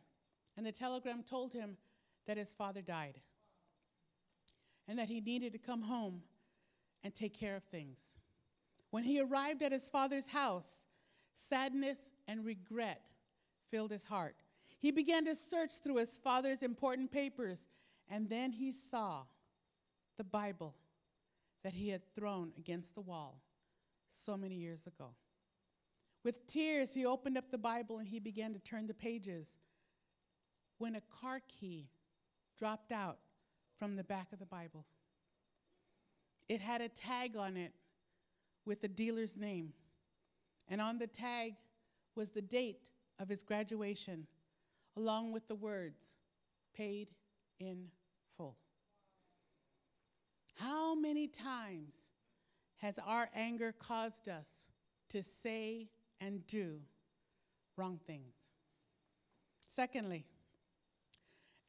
And 0.56 0.64
the 0.64 0.72
telegram 0.72 1.22
told 1.22 1.52
him 1.52 1.76
that 2.26 2.36
his 2.36 2.52
father 2.52 2.80
died 2.80 3.20
and 4.88 4.98
that 4.98 5.08
he 5.08 5.20
needed 5.20 5.52
to 5.52 5.58
come 5.58 5.82
home 5.82 6.22
and 7.02 7.14
take 7.14 7.34
care 7.34 7.56
of 7.56 7.64
things. 7.64 7.98
When 8.90 9.04
he 9.04 9.20
arrived 9.20 9.62
at 9.62 9.72
his 9.72 9.88
father's 9.88 10.28
house, 10.28 10.68
sadness 11.34 11.98
and 12.28 12.44
regret 12.44 13.02
filled 13.70 13.90
his 13.90 14.04
heart. 14.04 14.36
He 14.78 14.90
began 14.90 15.24
to 15.24 15.34
search 15.34 15.78
through 15.82 15.96
his 15.96 16.18
father's 16.18 16.62
important 16.62 17.10
papers, 17.10 17.66
and 18.08 18.28
then 18.28 18.52
he 18.52 18.72
saw 18.72 19.22
the 20.18 20.24
Bible 20.24 20.74
that 21.62 21.72
he 21.72 21.88
had 21.88 22.02
thrown 22.14 22.52
against 22.58 22.94
the 22.94 23.00
wall 23.00 23.40
so 24.08 24.36
many 24.36 24.56
years 24.56 24.86
ago. 24.86 25.14
With 26.24 26.46
tears, 26.46 26.92
he 26.92 27.06
opened 27.06 27.38
up 27.38 27.50
the 27.50 27.58
Bible 27.58 27.98
and 27.98 28.08
he 28.08 28.20
began 28.20 28.52
to 28.52 28.58
turn 28.58 28.86
the 28.86 28.94
pages 28.94 29.48
when 30.78 30.96
a 30.96 31.02
car 31.20 31.40
key 31.48 31.88
dropped 32.58 32.92
out 32.92 33.18
from 33.82 33.96
the 33.96 34.04
back 34.04 34.28
of 34.32 34.38
the 34.38 34.46
Bible. 34.46 34.84
It 36.48 36.60
had 36.60 36.80
a 36.80 36.88
tag 36.88 37.36
on 37.36 37.56
it 37.56 37.72
with 38.64 38.80
the 38.80 38.86
dealer's 38.86 39.36
name, 39.36 39.72
and 40.68 40.80
on 40.80 40.98
the 40.98 41.08
tag 41.08 41.54
was 42.14 42.30
the 42.30 42.42
date 42.42 42.92
of 43.18 43.28
his 43.28 43.42
graduation, 43.42 44.28
along 44.96 45.32
with 45.32 45.48
the 45.48 45.56
words, 45.56 46.14
paid 46.76 47.08
in 47.58 47.86
full. 48.36 48.56
How 50.54 50.94
many 50.94 51.26
times 51.26 51.92
has 52.76 53.00
our 53.04 53.30
anger 53.34 53.74
caused 53.76 54.28
us 54.28 54.46
to 55.08 55.24
say 55.24 55.88
and 56.20 56.46
do 56.46 56.76
wrong 57.76 57.98
things? 58.06 58.36
Secondly, 59.66 60.24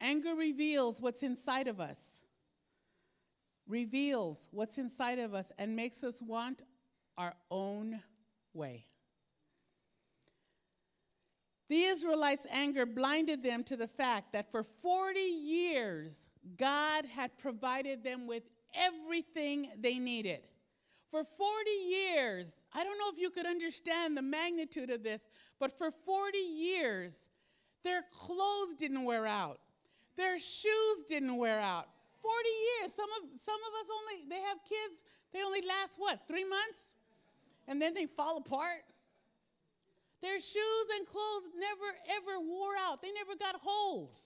anger 0.00 0.34
reveals 0.34 1.00
what's 1.00 1.22
inside 1.22 1.68
of 1.68 1.80
us, 1.80 1.98
reveals 3.66 4.38
what's 4.50 4.78
inside 4.78 5.18
of 5.18 5.34
us, 5.34 5.50
and 5.58 5.74
makes 5.74 6.04
us 6.04 6.20
want 6.20 6.62
our 7.16 7.34
own 7.50 8.00
way. 8.52 8.86
The 11.68 11.82
Israelites' 11.84 12.46
anger 12.50 12.84
blinded 12.84 13.42
them 13.42 13.64
to 13.64 13.76
the 13.76 13.88
fact 13.88 14.32
that 14.32 14.50
for 14.50 14.64
40 14.82 15.18
years, 15.20 16.28
God 16.56 17.06
had 17.06 17.38
provided 17.38 18.04
them 18.04 18.26
with 18.26 18.42
everything 18.74 19.70
they 19.80 19.98
needed. 19.98 20.40
For 21.10 21.24
40 21.24 21.70
years, 21.70 22.46
I 22.72 22.84
don't 22.84 22.98
know 22.98 23.10
if 23.12 23.18
you 23.18 23.30
could 23.30 23.46
understand 23.46 24.16
the 24.16 24.22
magnitude 24.22 24.90
of 24.90 25.02
this, 25.02 25.22
but 25.58 25.76
for 25.78 25.90
40 26.04 26.38
years, 26.38 27.16
their 27.82 28.02
clothes 28.12 28.74
didn't 28.76 29.04
wear 29.04 29.26
out, 29.26 29.60
their 30.16 30.38
shoes 30.38 31.04
didn't 31.08 31.36
wear 31.36 31.60
out. 31.60 31.88
40 32.22 32.34
years. 32.48 32.92
Some 32.94 33.10
of, 33.20 33.40
some 33.40 33.60
of 33.60 33.72
us 33.80 33.88
only, 33.92 34.28
they 34.28 34.40
have 34.40 34.58
kids, 34.64 34.96
they 35.32 35.42
only 35.42 35.60
last 35.60 35.94
what, 35.98 36.26
three 36.26 36.44
months? 36.44 36.80
And 37.68 37.80
then 37.80 37.94
they 37.94 38.06
fall 38.06 38.38
apart. 38.38 38.84
Their 40.22 40.40
shoes 40.40 40.86
and 40.96 41.06
clothes 41.06 41.52
never 41.58 41.88
ever 42.08 42.40
wore 42.40 42.72
out, 42.80 43.02
they 43.02 43.12
never 43.12 43.36
got 43.36 43.60
holes. 43.62 44.24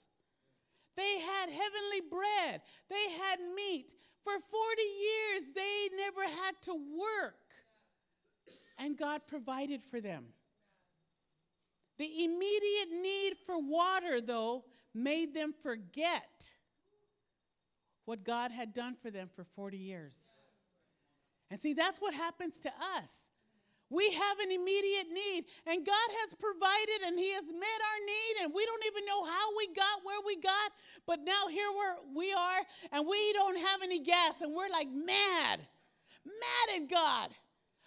They 0.97 1.19
had 1.21 1.49
heavenly 1.49 2.03
bread, 2.09 2.63
they 2.89 3.11
had 3.19 3.39
meat. 3.55 3.95
For 4.25 4.33
40 4.33 4.83
years, 4.83 5.43
they 5.55 5.89
never 5.97 6.23
had 6.23 6.55
to 6.63 6.75
work. 6.75 7.35
And 8.77 8.97
God 8.97 9.23
provided 9.27 9.83
for 9.83 10.01
them. 10.01 10.27
The 11.99 12.25
immediate 12.25 12.91
need 13.03 13.35
for 13.47 13.59
water, 13.59 14.21
though, 14.21 14.65
made 14.95 15.35
them 15.35 15.55
forget 15.63 16.51
what 18.05 18.25
God 18.25 18.51
had 18.51 18.73
done 18.73 18.97
for 19.01 19.11
them 19.11 19.29
for 19.35 19.45
40 19.55 19.77
years. 19.77 20.15
And 21.51 21.61
see, 21.61 21.75
that's 21.75 22.01
what 22.01 22.15
happens 22.15 22.59
to 22.61 22.69
us. 22.69 23.11
We 23.91 24.11
have 24.13 24.39
an 24.41 24.53
immediate 24.53 25.09
need, 25.13 25.45
and 25.67 25.85
God 25.85 26.09
has 26.21 26.35
provided 26.35 27.07
and 27.07 27.19
He 27.19 27.33
has 27.33 27.47
met 27.47 27.81
our 27.81 28.01
need, 28.05 28.45
and 28.45 28.53
we 28.55 28.67
don't 28.67 28.85
even 28.85 29.07
know 29.07 29.25
how 29.25 29.57
we 29.57 29.67
got 29.69 30.05
where 30.05 30.21
we 30.27 30.37
got, 30.37 30.73
but 31.07 31.21
now 31.25 31.49
here 31.49 31.69
we're, 31.73 31.97
we 32.15 32.33
are, 32.35 32.61
and 32.93 33.07
we 33.07 33.33
don't 33.33 33.57
have 33.57 33.81
any 33.83 34.01
gas, 34.01 34.43
and 34.43 34.55
we're 34.55 34.69
like 34.69 34.89
mad, 34.89 35.61
mad 36.27 36.67
at 36.77 36.91
God. 36.91 37.31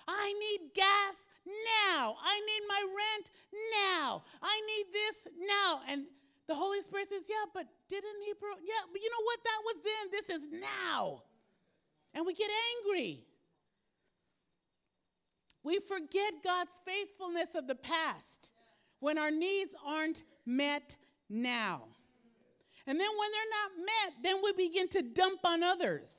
I 0.07 0.33
need 0.33 0.73
gas 0.73 1.15
now. 1.45 2.15
I 2.21 2.39
need 2.39 2.63
my 2.67 2.81
rent 2.97 3.29
now. 3.77 4.23
I 4.41 4.61
need 4.65 4.85
this 4.93 5.27
now. 5.37 5.81
And 5.87 6.05
the 6.51 6.55
Holy 6.55 6.81
Spirit 6.81 7.07
says, 7.07 7.23
Yeah, 7.29 7.45
but 7.53 7.65
didn't 7.87 8.21
He? 8.25 8.33
Yeah, 8.65 8.83
but 8.91 9.01
you 9.01 9.09
know 9.09 9.23
what? 9.23 9.39
That 9.45 9.61
was 9.63 9.75
then. 9.85 10.11
This 10.11 10.29
is 10.29 10.47
now. 10.51 11.23
And 12.13 12.25
we 12.25 12.33
get 12.33 12.49
angry. 12.75 13.23
We 15.63 15.79
forget 15.79 16.33
God's 16.43 16.71
faithfulness 16.85 17.55
of 17.55 17.67
the 17.67 17.75
past 17.75 18.51
when 18.99 19.17
our 19.17 19.31
needs 19.31 19.71
aren't 19.85 20.23
met 20.45 20.97
now. 21.29 21.83
And 22.85 22.99
then 22.99 23.07
when 23.17 23.29
they're 23.31 23.43
not 23.61 23.85
met, 23.85 24.23
then 24.23 24.41
we 24.43 24.51
begin 24.67 24.89
to 24.89 25.01
dump 25.03 25.45
on 25.45 25.63
others. 25.63 26.11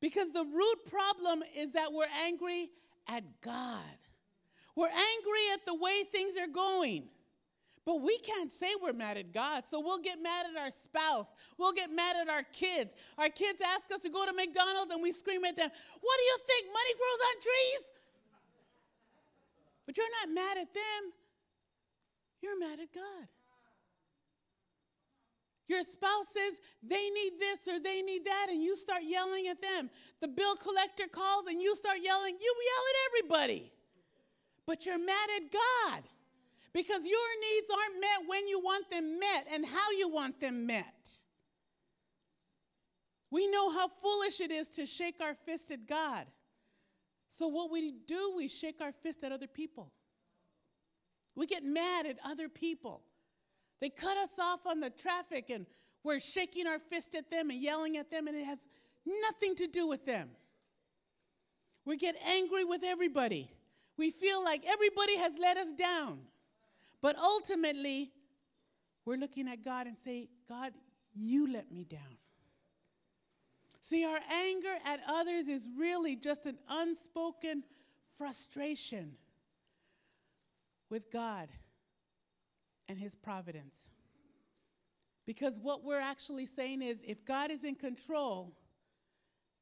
Because 0.00 0.30
the 0.30 0.44
root 0.44 0.88
problem 0.88 1.42
is 1.56 1.72
that 1.72 1.92
we're 1.92 2.06
angry 2.24 2.70
at 3.08 3.24
God. 3.40 3.80
We're 4.76 4.86
angry 4.86 5.50
at 5.52 5.64
the 5.66 5.74
way 5.74 6.04
things 6.12 6.36
are 6.36 6.46
going. 6.46 7.08
But 7.84 8.00
we 8.00 8.18
can't 8.18 8.50
say 8.50 8.68
we're 8.80 8.94
mad 8.94 9.18
at 9.18 9.32
God. 9.32 9.64
So 9.68 9.78
we'll 9.80 10.00
get 10.00 10.22
mad 10.22 10.46
at 10.50 10.56
our 10.60 10.70
spouse. 10.70 11.28
We'll 11.58 11.72
get 11.72 11.90
mad 11.90 12.16
at 12.16 12.28
our 12.28 12.42
kids. 12.42 12.94
Our 13.18 13.28
kids 13.28 13.60
ask 13.60 13.90
us 13.92 14.00
to 14.00 14.08
go 14.08 14.24
to 14.24 14.32
McDonald's 14.32 14.90
and 14.90 15.02
we 15.02 15.12
scream 15.12 15.44
at 15.44 15.56
them, 15.56 15.68
What 15.68 16.16
do 16.16 16.24
you 16.24 16.38
think? 16.46 16.66
Money 16.68 16.94
grows 16.96 17.20
on 17.28 17.42
trees? 17.42 17.84
But 19.86 19.98
you're 19.98 20.14
not 20.22 20.34
mad 20.34 20.56
at 20.56 20.72
them, 20.72 21.12
you're 22.40 22.58
mad 22.58 22.80
at 22.80 22.92
God. 22.94 23.28
Your 25.66 25.82
spouse 25.82 26.26
says 26.32 26.60
they 26.82 27.10
need 27.10 27.32
this 27.38 27.68
or 27.68 27.80
they 27.80 28.02
need 28.02 28.24
that, 28.24 28.46
and 28.50 28.62
you 28.62 28.76
start 28.76 29.02
yelling 29.06 29.48
at 29.48 29.60
them. 29.60 29.90
The 30.20 30.28
bill 30.28 30.56
collector 30.56 31.04
calls 31.10 31.46
and 31.48 31.60
you 31.60 31.74
start 31.76 31.98
yelling. 32.02 32.36
You 32.40 32.54
yell 32.66 32.84
at 32.88 32.96
everybody. 33.08 33.72
But 34.66 34.86
you're 34.86 34.98
mad 34.98 35.28
at 35.36 35.52
God 35.52 36.02
because 36.74 37.06
your 37.06 37.28
needs 37.40 37.70
aren't 37.70 38.00
met 38.00 38.28
when 38.28 38.48
you 38.48 38.58
want 38.58 38.90
them 38.90 39.18
met 39.18 39.46
and 39.52 39.64
how 39.64 39.92
you 39.92 40.08
want 40.08 40.40
them 40.40 40.66
met. 40.66 41.08
We 43.30 43.46
know 43.46 43.70
how 43.70 43.88
foolish 43.88 44.40
it 44.40 44.50
is 44.50 44.68
to 44.70 44.84
shake 44.84 45.20
our 45.20 45.34
fist 45.46 45.70
at 45.70 45.86
God. 45.86 46.26
So, 47.30 47.48
what 47.48 47.70
we 47.70 47.94
do, 48.06 48.34
we 48.36 48.48
shake 48.48 48.80
our 48.80 48.92
fist 48.92 49.24
at 49.24 49.32
other 49.32 49.46
people. 49.46 49.92
We 51.36 51.46
get 51.46 51.64
mad 51.64 52.06
at 52.06 52.18
other 52.24 52.48
people. 52.48 53.02
They 53.80 53.88
cut 53.88 54.16
us 54.16 54.38
off 54.40 54.66
on 54.66 54.80
the 54.80 54.90
traffic 54.90 55.50
and 55.50 55.66
we're 56.04 56.20
shaking 56.20 56.66
our 56.66 56.78
fist 56.78 57.14
at 57.14 57.30
them 57.30 57.50
and 57.50 57.60
yelling 57.60 57.96
at 57.96 58.10
them, 58.10 58.28
and 58.28 58.36
it 58.36 58.44
has 58.44 58.58
nothing 59.06 59.56
to 59.56 59.66
do 59.66 59.86
with 59.86 60.04
them. 60.04 60.28
We 61.86 61.96
get 61.96 62.14
angry 62.26 62.64
with 62.64 62.82
everybody. 62.84 63.50
We 63.96 64.10
feel 64.10 64.44
like 64.44 64.64
everybody 64.66 65.16
has 65.16 65.32
let 65.40 65.56
us 65.56 65.72
down. 65.72 66.20
But 67.04 67.18
ultimately, 67.18 68.12
we're 69.04 69.18
looking 69.18 69.46
at 69.46 69.62
God 69.62 69.86
and 69.86 69.94
say, 69.94 70.30
God, 70.48 70.72
you 71.12 71.52
let 71.52 71.70
me 71.70 71.84
down. 71.84 72.16
See, 73.82 74.06
our 74.06 74.20
anger 74.32 74.74
at 74.86 75.00
others 75.06 75.46
is 75.46 75.68
really 75.76 76.16
just 76.16 76.46
an 76.46 76.56
unspoken 76.66 77.62
frustration 78.16 79.16
with 80.88 81.10
God 81.12 81.50
and 82.88 82.98
His 82.98 83.14
providence. 83.14 83.76
Because 85.26 85.58
what 85.58 85.84
we're 85.84 86.00
actually 86.00 86.46
saying 86.46 86.80
is 86.80 87.02
if 87.06 87.22
God 87.26 87.50
is 87.50 87.64
in 87.64 87.74
control, 87.74 88.56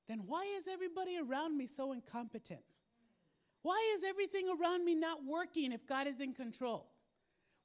then 0.06 0.20
why 0.28 0.44
is 0.58 0.68
everybody 0.68 1.18
around 1.18 1.58
me 1.58 1.66
so 1.66 1.90
incompetent? 1.90 2.62
Why 3.62 3.96
is 3.96 4.04
everything 4.04 4.46
around 4.48 4.84
me 4.84 4.94
not 4.94 5.24
working 5.26 5.72
if 5.72 5.84
God 5.88 6.06
is 6.06 6.20
in 6.20 6.34
control? 6.34 6.91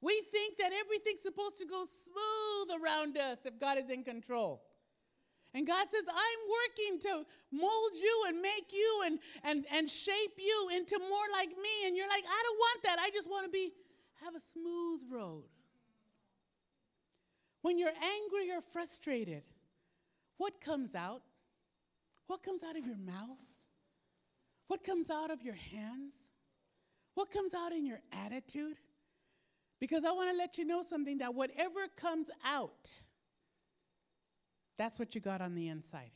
We 0.00 0.22
think 0.30 0.58
that 0.58 0.70
everything's 0.72 1.22
supposed 1.22 1.58
to 1.58 1.66
go 1.66 1.84
smooth 1.84 2.80
around 2.82 3.18
us 3.18 3.38
if 3.44 3.58
God 3.58 3.78
is 3.78 3.90
in 3.90 4.04
control. 4.04 4.62
And 5.54 5.66
God 5.66 5.86
says, 5.90 6.04
I'm 6.08 6.40
working 6.50 7.00
to 7.10 7.26
mold 7.50 7.92
you 7.94 8.24
and 8.28 8.40
make 8.40 8.72
you 8.72 9.02
and, 9.06 9.18
and, 9.42 9.64
and 9.72 9.90
shape 9.90 10.38
you 10.38 10.68
into 10.76 10.98
more 10.98 11.26
like 11.32 11.48
me. 11.48 11.86
And 11.86 11.96
you're 11.96 12.08
like, 12.08 12.24
I 12.24 12.42
don't 12.44 12.58
want 12.58 12.82
that. 12.84 12.98
I 13.00 13.10
just 13.10 13.28
want 13.28 13.46
to 13.46 13.50
be 13.50 13.72
have 14.24 14.34
a 14.34 14.40
smooth 14.52 15.00
road. 15.10 15.44
When 17.62 17.78
you're 17.78 17.88
angry 17.88 18.50
or 18.50 18.60
frustrated, 18.72 19.42
what 20.36 20.60
comes 20.60 20.94
out? 20.94 21.22
What 22.26 22.42
comes 22.42 22.62
out 22.62 22.76
of 22.76 22.86
your 22.86 22.98
mouth? 22.98 23.38
What 24.68 24.84
comes 24.84 25.10
out 25.10 25.30
of 25.30 25.42
your 25.42 25.54
hands? 25.54 26.14
What 27.14 27.30
comes 27.32 27.54
out 27.54 27.72
in 27.72 27.86
your 27.86 28.00
attitude? 28.12 28.76
Because 29.80 30.04
I 30.04 30.10
want 30.12 30.30
to 30.30 30.36
let 30.36 30.58
you 30.58 30.64
know 30.64 30.82
something 30.82 31.18
that 31.18 31.34
whatever 31.34 31.86
comes 31.96 32.28
out, 32.44 33.00
that's 34.76 34.98
what 34.98 35.14
you 35.14 35.20
got 35.20 35.40
on 35.40 35.54
the 35.54 35.68
inside. 35.68 36.10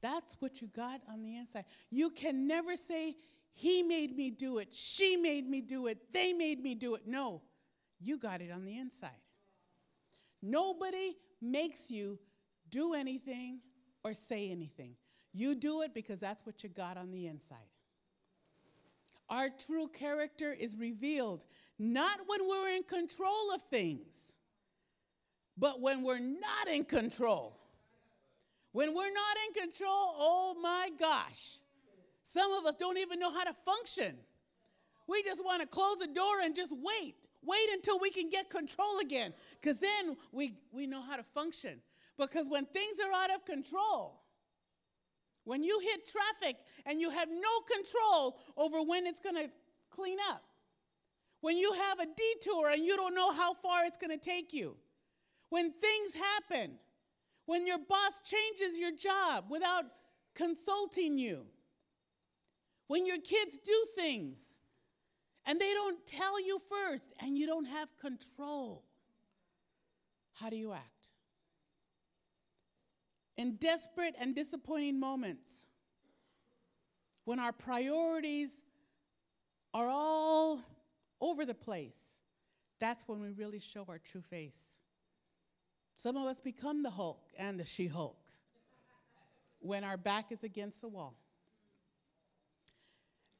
That's 0.00 0.36
what 0.40 0.60
you 0.60 0.68
got 0.68 1.00
on 1.10 1.22
the 1.22 1.36
inside. 1.36 1.64
You 1.90 2.10
can 2.10 2.46
never 2.46 2.76
say, 2.76 3.16
He 3.52 3.82
made 3.82 4.16
me 4.16 4.30
do 4.30 4.58
it, 4.58 4.68
she 4.72 5.16
made 5.16 5.48
me 5.48 5.60
do 5.60 5.86
it, 5.86 6.12
they 6.12 6.32
made 6.32 6.62
me 6.62 6.74
do 6.74 6.94
it. 6.94 7.02
No, 7.06 7.42
you 8.00 8.18
got 8.18 8.40
it 8.40 8.50
on 8.50 8.64
the 8.64 8.78
inside. 8.78 9.10
Nobody 10.42 11.16
makes 11.40 11.90
you 11.90 12.18
do 12.70 12.92
anything 12.92 13.60
or 14.02 14.12
say 14.12 14.50
anything. 14.50 14.94
You 15.32 15.54
do 15.54 15.82
it 15.82 15.94
because 15.94 16.20
that's 16.20 16.44
what 16.44 16.62
you 16.62 16.68
got 16.68 16.96
on 16.96 17.10
the 17.10 17.26
inside. 17.26 17.70
Our 19.34 19.48
true 19.66 19.88
character 19.88 20.52
is 20.52 20.76
revealed 20.76 21.44
not 21.76 22.20
when 22.28 22.48
we're 22.48 22.68
in 22.68 22.84
control 22.84 23.52
of 23.52 23.62
things, 23.62 24.36
but 25.58 25.80
when 25.80 26.04
we're 26.04 26.20
not 26.20 26.68
in 26.72 26.84
control. 26.84 27.58
When 28.70 28.94
we're 28.94 29.12
not 29.12 29.36
in 29.48 29.60
control, 29.60 29.90
oh 29.90 30.54
my 30.62 30.88
gosh. 31.00 31.58
Some 32.22 32.52
of 32.52 32.64
us 32.64 32.76
don't 32.78 32.96
even 32.96 33.18
know 33.18 33.32
how 33.32 33.42
to 33.42 33.52
function. 33.64 34.14
We 35.08 35.24
just 35.24 35.44
want 35.44 35.62
to 35.62 35.66
close 35.66 35.98
the 35.98 36.06
door 36.06 36.40
and 36.44 36.54
just 36.54 36.72
wait. 36.72 37.16
Wait 37.44 37.68
until 37.72 37.98
we 37.98 38.10
can 38.10 38.30
get 38.30 38.48
control 38.48 39.00
again, 39.00 39.34
because 39.60 39.78
then 39.78 40.16
we, 40.30 40.54
we 40.72 40.86
know 40.86 41.02
how 41.02 41.16
to 41.16 41.24
function. 41.34 41.80
Because 42.16 42.48
when 42.48 42.66
things 42.66 42.98
are 43.04 43.12
out 43.12 43.34
of 43.34 43.44
control, 43.44 44.22
when 45.44 45.62
you 45.62 45.78
hit 45.80 46.06
traffic 46.06 46.56
and 46.86 47.00
you 47.00 47.10
have 47.10 47.28
no 47.28 47.60
control 47.72 48.38
over 48.56 48.82
when 48.82 49.06
it's 49.06 49.20
going 49.20 49.36
to 49.36 49.50
clean 49.90 50.18
up, 50.30 50.42
when 51.40 51.56
you 51.58 51.72
have 51.72 52.00
a 52.00 52.06
detour 52.06 52.70
and 52.70 52.84
you 52.84 52.96
don't 52.96 53.14
know 53.14 53.30
how 53.30 53.54
far 53.54 53.84
it's 53.84 53.98
going 53.98 54.18
to 54.18 54.24
take 54.24 54.52
you, 54.52 54.76
when 55.50 55.72
things 55.72 56.14
happen, 56.14 56.72
when 57.46 57.66
your 57.66 57.78
boss 57.78 58.20
changes 58.24 58.78
your 58.78 58.92
job 58.92 59.44
without 59.50 59.84
consulting 60.34 61.18
you, 61.18 61.42
when 62.86 63.06
your 63.06 63.20
kids 63.20 63.58
do 63.64 63.86
things 63.94 64.38
and 65.46 65.60
they 65.60 65.72
don't 65.74 66.04
tell 66.06 66.40
you 66.40 66.60
first 66.68 67.12
and 67.20 67.36
you 67.36 67.46
don't 67.46 67.66
have 67.66 67.88
control, 68.00 68.84
how 70.32 70.48
do 70.48 70.56
you 70.56 70.72
act? 70.72 70.93
In 73.36 73.56
desperate 73.56 74.14
and 74.18 74.34
disappointing 74.34 74.98
moments, 75.00 75.50
when 77.24 77.38
our 77.38 77.52
priorities 77.52 78.50
are 79.72 79.88
all 79.88 80.60
over 81.20 81.44
the 81.44 81.54
place, 81.54 81.98
that's 82.78 83.08
when 83.08 83.20
we 83.20 83.30
really 83.30 83.58
show 83.58 83.84
our 83.88 83.98
true 83.98 84.20
face. 84.20 84.58
Some 85.96 86.16
of 86.16 86.26
us 86.26 86.40
become 86.40 86.82
the 86.82 86.90
Hulk 86.90 87.32
and 87.38 87.58
the 87.58 87.64
She 87.64 87.86
Hulk 87.86 88.18
when 89.60 89.82
our 89.84 89.96
back 89.96 90.30
is 90.30 90.44
against 90.44 90.80
the 90.80 90.88
wall. 90.88 91.14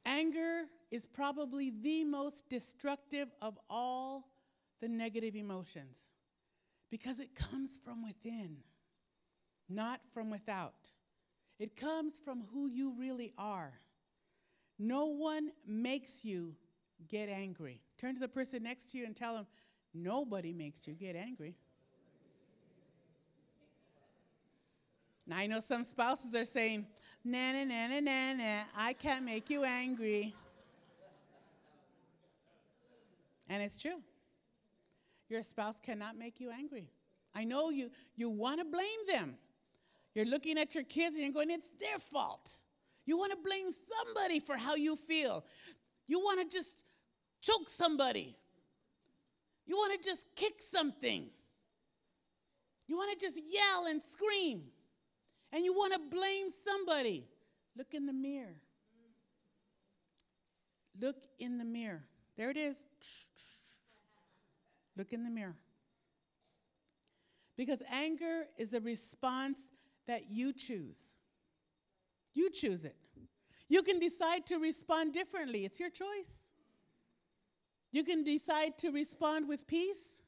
Anger 0.05 0.63
is 0.91 1.05
probably 1.05 1.71
the 1.81 2.03
most 2.03 2.47
destructive 2.49 3.29
of 3.41 3.59
all 3.69 4.29
the 4.81 4.87
negative 4.87 5.35
emotions 5.35 5.99
because 6.89 7.19
it 7.19 7.35
comes 7.35 7.77
from 7.83 8.03
within, 8.03 8.57
not 9.69 9.99
from 10.13 10.29
without. 10.29 10.89
It 11.59 11.75
comes 11.75 12.19
from 12.23 12.43
who 12.53 12.67
you 12.67 12.93
really 12.97 13.33
are. 13.37 13.73
No 14.77 15.05
one 15.05 15.51
makes 15.65 16.25
you 16.25 16.53
get 17.07 17.29
angry. 17.29 17.81
Turn 17.97 18.13
to 18.13 18.19
the 18.19 18.27
person 18.27 18.63
next 18.63 18.91
to 18.91 18.97
you 18.97 19.05
and 19.05 19.15
tell 19.15 19.35
them, 19.35 19.47
nobody 19.93 20.51
makes 20.53 20.87
you 20.87 20.93
get 20.93 21.15
angry. 21.15 21.55
Now, 25.27 25.37
I 25.37 25.47
know 25.47 25.59
some 25.59 25.83
spouses 25.83 26.35
are 26.35 26.45
saying, 26.45 26.85
na 27.23 27.53
na 27.53 27.63
na 27.63 27.87
na 27.87 27.99
na 27.99 28.33
na. 28.33 28.63
I 28.77 28.93
can't 28.93 29.25
make 29.25 29.49
you 29.49 29.63
angry. 29.63 30.35
And 33.49 33.63
it's 33.63 33.77
true. 33.77 34.01
Your 35.29 35.41
spouse 35.41 35.79
cannot 35.79 36.17
make 36.17 36.39
you 36.39 36.51
angry. 36.51 36.89
I 37.33 37.43
know 37.43 37.69
you, 37.69 37.89
you 38.15 38.29
want 38.29 38.59
to 38.59 38.65
blame 38.65 38.99
them. 39.07 39.35
You're 40.15 40.25
looking 40.25 40.57
at 40.57 40.73
your 40.73 40.85
kids 40.85 41.15
and 41.15 41.23
you're 41.25 41.33
going, 41.33 41.51
it's 41.51 41.67
their 41.79 41.99
fault. 41.99 42.59
You 43.05 43.17
want 43.17 43.33
to 43.33 43.37
blame 43.43 43.67
somebody 43.69 44.39
for 44.39 44.55
how 44.57 44.75
you 44.75 44.95
feel. 44.95 45.43
You 46.07 46.19
want 46.19 46.39
to 46.41 46.57
just 46.57 46.83
choke 47.41 47.67
somebody. 47.67 48.37
You 49.67 49.75
want 49.75 50.01
to 50.01 50.09
just 50.09 50.25
kick 50.35 50.53
something. 50.71 51.27
You 52.87 52.95
want 52.95 53.19
to 53.19 53.25
just 53.25 53.37
yell 53.37 53.87
and 53.87 54.01
scream. 54.11 54.63
And 55.51 55.63
you 55.63 55.73
want 55.73 55.93
to 55.93 55.99
blame 55.99 56.47
somebody. 56.63 57.27
Look 57.77 57.93
in 57.93 58.05
the 58.05 58.13
mirror. 58.13 58.55
Look 60.99 61.17
in 61.39 61.57
the 61.57 61.65
mirror. 61.65 62.03
There 62.37 62.49
it 62.49 62.57
is. 62.57 62.81
Look 64.97 65.11
in 65.11 65.23
the 65.23 65.29
mirror. 65.29 65.55
Because 67.57 67.79
anger 67.91 68.45
is 68.57 68.73
a 68.73 68.79
response 68.79 69.59
that 70.07 70.29
you 70.29 70.53
choose. 70.53 70.97
You 72.33 72.49
choose 72.49 72.85
it. 72.85 72.95
You 73.67 73.81
can 73.81 73.99
decide 73.99 74.45
to 74.47 74.57
respond 74.57 75.13
differently, 75.13 75.65
it's 75.65 75.79
your 75.79 75.89
choice. 75.89 76.41
You 77.91 78.03
can 78.03 78.23
decide 78.23 78.77
to 78.79 78.91
respond 78.91 79.47
with 79.47 79.65
peace, 79.67 80.23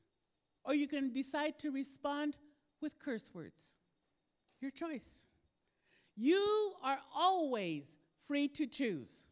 or 0.64 0.74
you 0.74 0.88
can 0.88 1.12
decide 1.12 1.60
to 1.60 1.70
respond 1.72 2.38
with 2.82 2.98
curse 2.98 3.30
words. 3.34 3.62
Your 4.62 4.72
choice. 4.72 5.08
You 6.16 6.74
are 6.84 7.00
always 7.16 7.84
free 8.28 8.48
to 8.50 8.66
choose. 8.66 9.26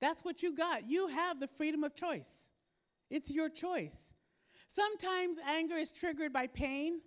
That's 0.00 0.24
what 0.24 0.42
you 0.42 0.56
got. 0.56 0.88
You 0.88 1.08
have 1.08 1.40
the 1.40 1.46
freedom 1.46 1.84
of 1.84 1.94
choice. 1.94 2.48
It's 3.10 3.30
your 3.30 3.48
choice. 3.48 4.10
Sometimes 4.66 5.38
anger 5.46 5.76
is 5.76 5.92
triggered 5.92 6.32
by 6.32 6.46
pain. 6.46 7.00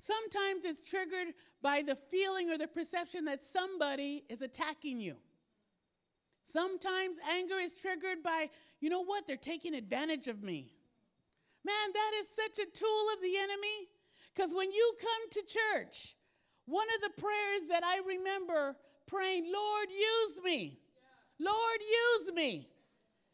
Sometimes 0.00 0.64
it's 0.64 0.80
triggered 0.80 1.34
by 1.62 1.82
the 1.82 1.94
feeling 1.94 2.50
or 2.50 2.58
the 2.58 2.66
perception 2.66 3.24
that 3.26 3.42
somebody 3.42 4.24
is 4.28 4.42
attacking 4.42 5.00
you. 5.00 5.16
Sometimes 6.44 7.16
anger 7.30 7.58
is 7.58 7.74
triggered 7.74 8.22
by, 8.22 8.50
you 8.80 8.90
know 8.90 9.04
what, 9.04 9.26
they're 9.26 9.36
taking 9.36 9.74
advantage 9.74 10.26
of 10.26 10.42
me. 10.42 10.72
Man, 11.64 11.92
that 11.92 12.12
is 12.20 12.26
such 12.34 12.58
a 12.58 12.70
tool 12.76 13.06
of 13.14 13.22
the 13.22 13.36
enemy. 13.36 13.88
Because 14.34 14.54
when 14.54 14.72
you 14.72 14.94
come 15.00 15.30
to 15.32 15.42
church, 15.42 16.16
one 16.66 16.86
of 16.94 17.02
the 17.02 17.20
prayers 17.20 17.68
that 17.68 17.84
I 17.84 18.00
remember 18.06 18.76
praying, 19.06 19.52
Lord, 19.52 19.88
use 19.90 20.42
me. 20.42 20.78
Lord, 21.38 21.80
use 21.80 22.34
me. 22.34 22.68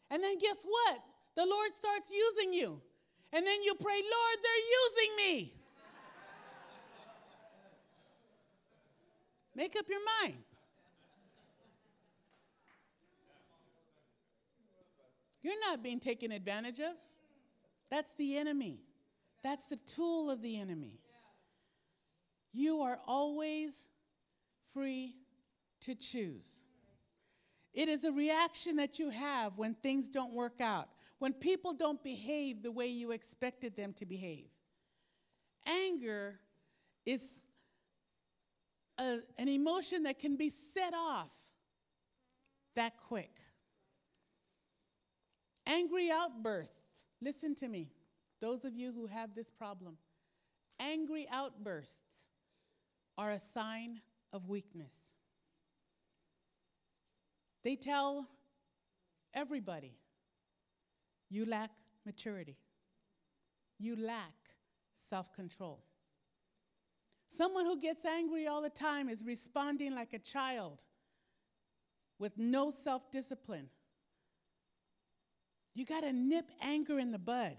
And 0.09 0.23
then 0.23 0.37
guess 0.39 0.57
what? 0.63 0.99
The 1.35 1.45
Lord 1.45 1.73
starts 1.75 2.11
using 2.11 2.53
you. 2.53 2.81
And 3.33 3.45
then 3.45 3.63
you 3.63 3.75
pray, 3.75 4.01
Lord, 4.01 4.37
they're 4.41 4.67
using 4.81 5.15
me. 5.17 5.53
Make 9.57 9.75
up 9.75 9.85
your 9.89 10.01
mind. 10.21 10.37
You're 15.41 15.59
not 15.59 15.81
being 15.81 15.99
taken 15.99 16.31
advantage 16.31 16.79
of. 16.79 16.93
That's 17.89 18.13
the 18.19 18.37
enemy. 18.37 18.81
That's 19.43 19.65
the 19.65 19.77
tool 19.77 20.29
of 20.29 20.43
the 20.43 20.59
enemy. 20.59 20.99
You 22.53 22.81
are 22.81 22.99
always 23.07 23.73
free 24.75 25.15
to 25.81 25.95
choose. 25.95 26.45
It 27.73 27.89
is 27.89 28.03
a 28.03 28.11
reaction 28.11 28.75
that 28.75 28.99
you 28.99 29.09
have 29.09 29.57
when 29.57 29.73
things 29.73 30.07
don't 30.07 30.35
work 30.35 30.61
out, 30.61 30.87
when 31.17 31.33
people 31.33 31.73
don't 31.73 32.03
behave 32.03 32.61
the 32.61 32.71
way 32.71 32.87
you 32.87 33.11
expected 33.11 33.75
them 33.75 33.93
to 33.93 34.05
behave. 34.05 34.49
Anger 35.65 36.39
is 37.07 37.23
a, 38.97 39.19
an 39.37 39.47
emotion 39.47 40.03
that 40.03 40.19
can 40.19 40.35
be 40.35 40.49
set 40.49 40.93
off 40.93 41.31
that 42.75 42.93
quick. 43.07 43.31
Angry 45.65 46.09
outbursts, 46.09 47.03
listen 47.21 47.55
to 47.55 47.67
me, 47.67 47.89
those 48.39 48.63
of 48.63 48.75
you 48.75 48.91
who 48.93 49.07
have 49.07 49.35
this 49.35 49.49
problem. 49.49 49.97
Angry 50.79 51.27
outbursts 51.31 52.27
are 53.17 53.31
a 53.31 53.39
sign 53.39 53.99
of 54.31 54.47
weakness. 54.47 54.93
They 57.63 57.75
tell 57.75 58.27
everybody 59.33 59.97
you 61.29 61.45
lack 61.45 61.71
maturity, 62.05 62.57
you 63.77 63.95
lack 63.95 64.33
self 65.09 65.33
control. 65.33 65.83
Someone 67.29 67.65
who 67.65 67.79
gets 67.79 68.05
angry 68.05 68.47
all 68.47 68.61
the 68.61 68.69
time 68.69 69.09
is 69.09 69.23
responding 69.23 69.93
like 69.93 70.13
a 70.13 70.19
child 70.19 70.83
with 72.19 72.37
no 72.37 72.71
self 72.71 73.11
discipline. 73.11 73.69
You 75.73 75.85
got 75.85 76.01
to 76.01 76.13
nip 76.13 76.49
anger 76.61 76.97
in 76.97 77.11
the 77.11 77.19
bud. 77.19 77.57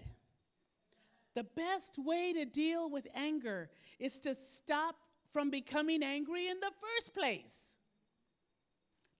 The 1.35 1.43
best 1.43 1.97
way 1.97 2.33
to 2.33 2.43
deal 2.43 2.89
with 2.89 3.07
anger 3.15 3.69
is 3.99 4.19
to 4.19 4.35
stop 4.35 4.95
from 5.31 5.49
becoming 5.49 6.03
angry 6.03 6.47
in 6.47 6.59
the 6.59 6.71
first 6.81 7.13
place. 7.13 7.55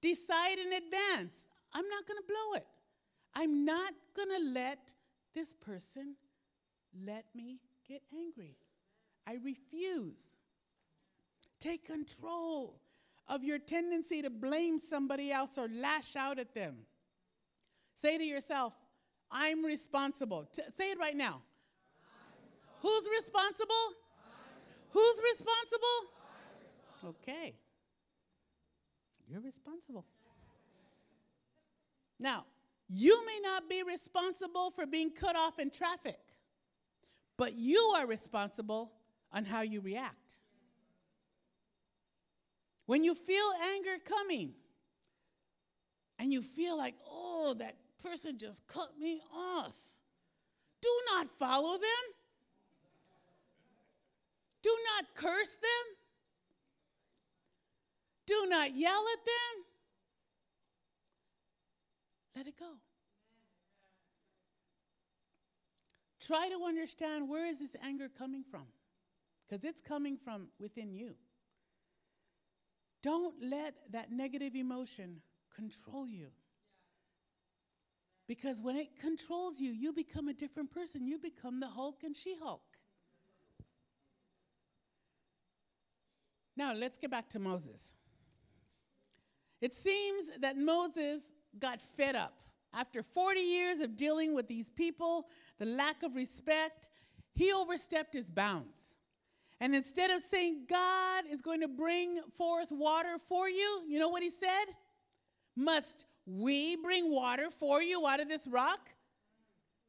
Decide 0.02 0.60
in 0.60 0.74
advance 0.74 1.46
I'm 1.74 1.88
not 1.88 2.08
going 2.08 2.18
to 2.18 2.28
blow 2.28 2.58
it. 2.58 2.66
I'm 3.36 3.64
not 3.64 3.94
going 4.16 4.30
to 4.30 4.52
let 4.52 4.94
this 5.36 5.54
person 5.54 6.16
let 7.06 7.26
me 7.36 7.60
get 7.88 8.02
angry. 8.12 8.58
I 9.28 9.38
refuse. 9.44 10.20
Take 11.60 11.86
control 11.86 12.80
of 13.28 13.44
your 13.44 13.60
tendency 13.60 14.22
to 14.22 14.30
blame 14.30 14.80
somebody 14.80 15.32
else 15.32 15.58
or 15.58 15.68
lash 15.68 16.16
out 16.16 16.40
at 16.40 16.54
them. 16.54 16.78
Say 17.94 18.18
to 18.18 18.24
yourself, 18.24 18.74
I'm 19.30 19.64
responsible. 19.64 20.48
T- 20.52 20.64
say 20.76 20.92
it 20.92 21.00
right 21.00 21.16
now. 21.16 21.42
Who's 22.82 23.08
responsible? 23.10 23.76
Who's 24.92 25.22
responsible? 25.32 27.10
Okay. 27.10 27.56
You're 29.28 29.42
responsible. 29.42 30.06
Now, 32.20 32.46
you 32.88 33.24
may 33.26 33.40
not 33.42 33.70
be 33.70 33.84
responsible 33.84 34.72
for 34.72 34.86
being 34.86 35.12
cut 35.12 35.36
off 35.36 35.60
in 35.60 35.70
traffic, 35.70 36.20
but 37.38 37.54
you 37.54 37.80
are 37.96 38.08
responsible 38.08 38.92
on 39.32 39.46
how 39.46 39.62
you 39.62 39.80
react. 39.80 40.39
When 42.90 43.04
you 43.04 43.14
feel 43.14 43.52
anger 43.76 43.98
coming 44.04 44.54
and 46.18 46.34
you 46.34 46.42
feel 46.42 46.76
like, 46.76 46.96
oh, 47.08 47.54
that 47.60 47.76
person 48.02 48.40
just 48.40 48.66
cut 48.66 48.98
me 49.00 49.22
off, 49.32 49.76
do 50.82 50.90
not 51.14 51.28
follow 51.38 51.74
them. 51.74 52.06
Do 54.64 54.76
not 54.96 55.06
curse 55.14 55.52
them. 55.52 55.86
Do 58.26 58.48
not 58.50 58.76
yell 58.76 59.06
at 59.14 59.24
them. 59.24 59.66
Let 62.38 62.48
it 62.48 62.58
go. 62.58 62.72
Try 66.20 66.50
to 66.50 66.66
understand 66.66 67.30
where 67.30 67.46
is 67.46 67.60
this 67.60 67.76
anger 67.84 68.10
coming 68.18 68.44
from? 68.50 68.66
Because 69.48 69.64
it's 69.64 69.80
coming 69.80 70.18
from 70.18 70.48
within 70.60 70.92
you. 70.92 71.14
Don't 73.02 73.36
let 73.42 73.76
that 73.92 74.12
negative 74.12 74.56
emotion 74.56 75.22
control 75.56 76.08
you. 76.08 76.28
Because 78.28 78.62
when 78.62 78.76
it 78.76 78.90
controls 79.00 79.60
you, 79.60 79.72
you 79.72 79.92
become 79.92 80.28
a 80.28 80.34
different 80.34 80.72
person. 80.72 81.08
You 81.08 81.18
become 81.18 81.60
the 81.60 81.68
Hulk 81.68 82.04
and 82.04 82.16
She 82.16 82.36
Hulk. 82.40 82.62
Now, 86.56 86.74
let's 86.74 86.98
get 86.98 87.10
back 87.10 87.30
to 87.30 87.40
Moses. 87.40 87.94
It 89.62 89.74
seems 89.74 90.28
that 90.42 90.58
Moses 90.58 91.24
got 91.58 91.80
fed 91.82 92.16
up. 92.16 92.34
After 92.74 93.02
40 93.02 93.40
years 93.40 93.80
of 93.80 93.96
dealing 93.96 94.36
with 94.36 94.48
these 94.48 94.70
people, 94.70 95.28
the 95.58 95.66
lack 95.66 96.04
of 96.04 96.16
respect, 96.16 96.90
he 97.34 97.52
overstepped 97.52 98.14
his 98.14 98.30
bounds. 98.30 98.94
And 99.62 99.76
instead 99.76 100.10
of 100.10 100.22
saying, 100.22 100.66
God 100.70 101.26
is 101.30 101.42
going 101.42 101.62
to 101.62 101.68
bring 101.68 102.22
forth 102.38 102.72
water 102.72 103.18
for 103.28 103.50
you, 103.50 103.84
you 103.88 104.00
know 104.00 104.08
what 104.10 104.24
he 104.24 104.30
said? 104.30 104.66
Must 105.56 106.06
we 106.26 106.78
bring 106.78 107.12
water 107.12 107.50
for 107.50 107.82
you 107.82 108.08
out 108.08 108.22
of 108.22 108.30
this 108.30 108.48
rock? 108.48 108.90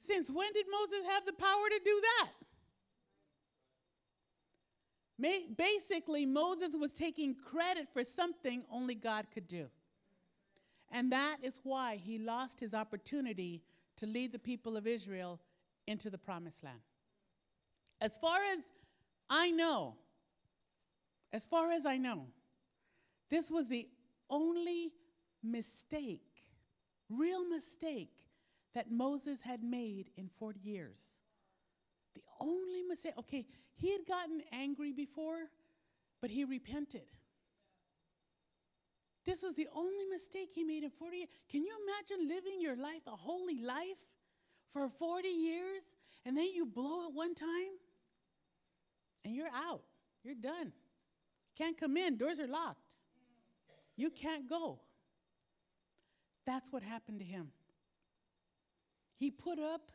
Since 0.01 0.31
when 0.31 0.53
did 0.53 0.67
Moses 0.71 1.07
have 1.11 1.25
the 1.25 1.33
power 1.35 1.69
to 1.71 1.81
do 1.85 2.03
that? 2.03 2.29
Basically, 5.57 6.25
Moses 6.25 6.75
was 6.75 6.93
taking 6.93 7.35
credit 7.35 7.87
for 7.93 8.03
something 8.03 8.65
only 8.73 8.95
God 8.95 9.27
could 9.33 9.47
do. 9.47 9.69
And 10.91 11.13
that 11.13 11.37
is 11.43 11.61
why 11.63 11.97
he 11.97 12.19
lost 12.19 12.59
his 12.59 12.75
opportunity 12.75 13.63
to 13.97 14.07
lead 14.07 14.33
the 14.33 14.39
people 14.39 14.77
of 14.77 14.87
Israel 14.87 15.39
into 15.87 16.11
the 16.11 16.19
promised 16.19 16.65
land. 16.65 16.81
As 18.01 18.17
far 18.17 18.39
as 18.51 18.61
I 19.31 19.53
know, 19.53 19.95
as 21.33 21.47
far 21.47 21.71
as 21.71 21.87
I 21.87 21.97
know, 21.97 22.27
this 23.31 23.49
was 23.49 23.69
the 23.69 23.89
only 24.29 24.93
mistake, 25.43 26.43
real 27.09 27.49
mistake, 27.49 28.11
that 28.75 28.91
Moses 28.91 29.41
had 29.41 29.63
made 29.63 30.11
in 30.17 30.29
40 30.39 30.59
years. 30.61 30.99
The 32.15 32.23
only 32.41 32.83
mistake, 32.83 33.15
okay, 33.19 33.47
he 33.73 33.93
had 33.93 34.07
gotten 34.07 34.43
angry 34.53 34.93
before, 34.93 35.49
but 36.21 36.31
he 36.31 36.45
repented. 36.45 37.07
This 39.25 39.43
was 39.43 39.55
the 39.55 39.69
only 39.75 40.05
mistake 40.11 40.51
he 40.55 40.65
made 40.65 40.83
in 40.83 40.91
40 40.91 41.17
years. 41.17 41.29
Can 41.49 41.65
you 41.65 41.75
imagine 41.87 42.29
living 42.29 42.61
your 42.61 42.77
life, 42.77 43.03
a 43.07 43.17
holy 43.17 43.63
life, 43.63 43.99
for 44.73 44.89
40 44.89 45.29
years, 45.29 45.83
and 46.25 46.37
then 46.37 46.49
you 46.55 46.67
blow 46.67 47.09
it 47.09 47.15
one 47.15 47.35
time? 47.35 47.80
And 49.25 49.35
you're 49.35 49.49
out. 49.55 49.83
You're 50.25 50.35
done. 50.35 50.67
You 50.67 51.55
can't 51.57 51.79
come 51.79 51.97
in, 51.97 52.17
doors 52.17 52.39
are 52.39 52.47
locked. 52.47 52.95
You 53.97 54.11
can't 54.11 54.49
go. 54.49 54.81
That's 56.47 56.73
what 56.73 56.83
happened 56.83 57.21
to 57.21 57.25
him. 57.25 57.49
He 59.19 59.31
put 59.31 59.59
up 59.59 59.93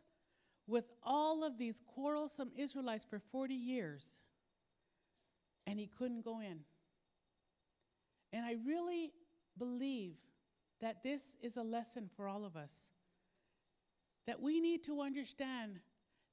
with 0.67 0.85
all 1.03 1.43
of 1.43 1.57
these 1.57 1.81
quarrelsome 1.85 2.51
Israelites 2.55 3.05
for 3.09 3.19
40 3.19 3.53
years, 3.53 4.03
and 5.67 5.79
he 5.79 5.87
couldn't 5.87 6.23
go 6.23 6.39
in. 6.39 6.59
And 8.31 8.45
I 8.45 8.55
really 8.65 9.11
believe 9.57 10.15
that 10.81 11.03
this 11.03 11.21
is 11.41 11.57
a 11.57 11.63
lesson 11.63 12.09
for 12.15 12.27
all 12.27 12.45
of 12.45 12.55
us. 12.55 12.73
That 14.27 14.41
we 14.41 14.59
need 14.59 14.83
to 14.85 15.01
understand 15.01 15.79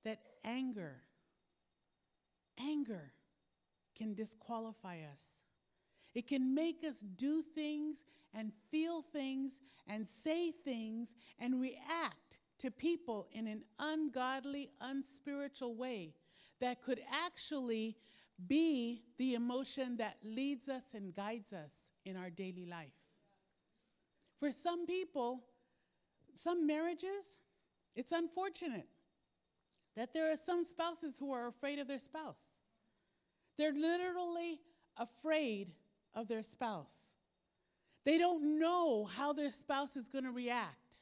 that 0.05 0.20
anger, 0.45 1.03
anger 2.59 3.12
can 3.96 4.14
disqualify 4.14 4.98
us. 5.12 5.24
It 6.14 6.26
can 6.26 6.55
make 6.55 6.84
us 6.84 6.96
do 7.16 7.42
things 7.55 7.96
and 8.34 8.53
feel 8.70 9.03
things 9.03 9.53
and 9.86 10.07
say 10.07 10.53
things 10.53 11.09
and 11.38 11.61
react 11.61 12.38
to 12.59 12.70
people 12.70 13.26
in 13.32 13.46
an 13.46 13.64
ungodly, 13.78 14.70
unspiritual 14.80 15.74
way 15.74 16.14
that 16.61 16.82
could 16.82 17.00
actually 17.11 17.96
be 18.46 19.03
the 19.18 19.34
emotion 19.34 19.96
that 19.96 20.16
leads 20.22 20.68
us 20.68 20.82
and 20.94 21.14
guides 21.14 21.53
us 21.53 21.72
in 22.05 22.16
our 22.16 22.30
daily 22.30 22.66
life. 22.66 22.92
For 24.38 24.50
some 24.50 24.86
people, 24.86 25.44
some 26.36 26.66
marriages, 26.66 27.24
it's 27.94 28.12
unfortunate 28.12 28.88
that 29.97 30.12
there 30.12 30.30
are 30.30 30.36
some 30.36 30.64
spouses 30.64 31.16
who 31.18 31.32
are 31.32 31.49
afraid 31.49 31.78
of 31.78 31.86
their 31.86 31.99
spouse. 31.99 32.38
They're 33.59 33.74
literally 33.74 34.61
afraid 34.97 35.72
of 36.14 36.28
their 36.28 36.43
spouse. 36.43 36.95
They 38.05 38.18
don't 38.18 38.59
know 38.59 39.05
how 39.05 39.32
their 39.32 39.51
spouse 39.51 39.97
is 39.97 40.09
going 40.09 40.24
to 40.24 40.32
react. 40.32 40.97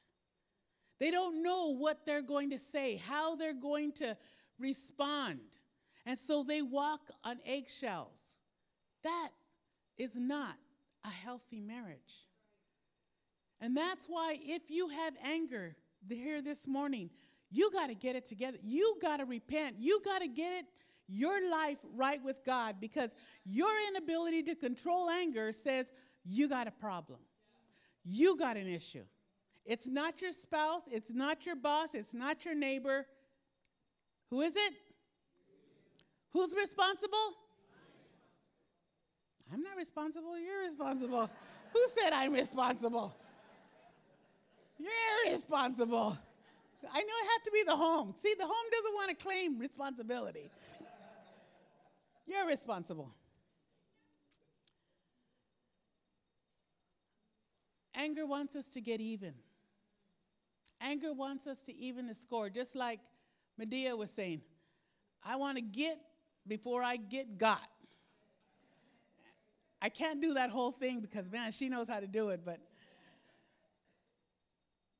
They 0.98 1.10
don't 1.10 1.42
know 1.42 1.68
what 1.68 2.04
they're 2.04 2.20
going 2.20 2.50
to 2.50 2.58
say, 2.58 2.96
how 2.96 3.36
they're 3.36 3.54
going 3.54 3.92
to 3.92 4.16
respond. 4.58 5.40
And 6.04 6.18
so 6.18 6.42
they 6.42 6.60
walk 6.60 7.00
on 7.24 7.38
eggshells. 7.46 8.18
That 9.02 9.30
is 9.96 10.16
not 10.16 10.56
a 11.04 11.08
healthy 11.08 11.60
marriage. 11.60 12.28
And 13.62 13.76
that's 13.76 14.06
why, 14.06 14.38
if 14.40 14.70
you 14.70 14.88
have 14.88 15.14
anger 15.22 15.76
here 16.08 16.42
this 16.42 16.66
morning, 16.66 17.10
you 17.50 17.70
got 17.72 17.88
to 17.88 17.94
get 17.94 18.16
it 18.16 18.24
together. 18.24 18.58
You 18.62 18.96
got 19.02 19.18
to 19.18 19.24
repent. 19.24 19.76
You 19.78 20.00
got 20.04 20.20
to 20.20 20.28
get 20.28 20.52
it, 20.52 20.64
your 21.08 21.50
life 21.50 21.78
right 21.94 22.22
with 22.22 22.44
God 22.44 22.76
because 22.80 23.10
your 23.44 23.70
inability 23.88 24.42
to 24.44 24.54
control 24.54 25.10
anger 25.10 25.52
says 25.52 25.86
you 26.24 26.48
got 26.48 26.68
a 26.68 26.70
problem. 26.70 27.18
You 28.04 28.36
got 28.36 28.56
an 28.56 28.68
issue. 28.68 29.04
It's 29.66 29.86
not 29.86 30.22
your 30.22 30.32
spouse, 30.32 30.82
it's 30.90 31.12
not 31.12 31.44
your 31.44 31.56
boss, 31.56 31.90
it's 31.94 32.14
not 32.14 32.44
your 32.44 32.54
neighbor. 32.54 33.06
Who 34.30 34.40
is 34.40 34.56
it? 34.56 34.72
Who's 36.32 36.54
responsible? 36.54 37.34
I'm 39.52 39.62
not 39.62 39.76
responsible, 39.76 40.38
you're 40.38 40.66
responsible. 40.66 41.28
Who 41.72 41.86
said 41.98 42.12
I'm 42.12 42.32
responsible? 42.32 43.14
You're 44.78 45.32
responsible. 45.32 46.16
I 46.82 47.00
know 47.00 47.06
it 47.06 47.28
has 47.32 47.42
to 47.44 47.50
be 47.52 47.62
the 47.66 47.76
home. 47.76 48.14
See, 48.22 48.34
the 48.38 48.46
home 48.46 48.66
doesn't 48.70 48.94
want 48.94 49.18
to 49.18 49.22
claim 49.22 49.58
responsibility. 49.58 50.50
You're 52.26 52.46
responsible. 52.46 53.10
Anger 57.94 58.24
wants 58.24 58.56
us 58.56 58.68
to 58.70 58.80
get 58.80 59.00
even. 59.00 59.34
Anger 60.80 61.12
wants 61.12 61.46
us 61.46 61.60
to 61.62 61.76
even 61.76 62.06
the 62.06 62.14
score, 62.14 62.48
just 62.48 62.74
like 62.74 63.00
Madea 63.60 63.96
was 63.96 64.10
saying. 64.10 64.40
I 65.22 65.36
want 65.36 65.58
to 65.58 65.62
get 65.62 65.98
before 66.46 66.82
I 66.82 66.96
get 66.96 67.36
got. 67.36 67.68
I 69.82 69.88
can't 69.88 70.20
do 70.20 70.34
that 70.34 70.50
whole 70.50 70.72
thing 70.72 71.00
because, 71.00 71.30
man, 71.30 71.52
she 71.52 71.68
knows 71.68 71.88
how 71.88 72.00
to 72.00 72.06
do 72.06 72.30
it, 72.30 72.40
but. 72.44 72.60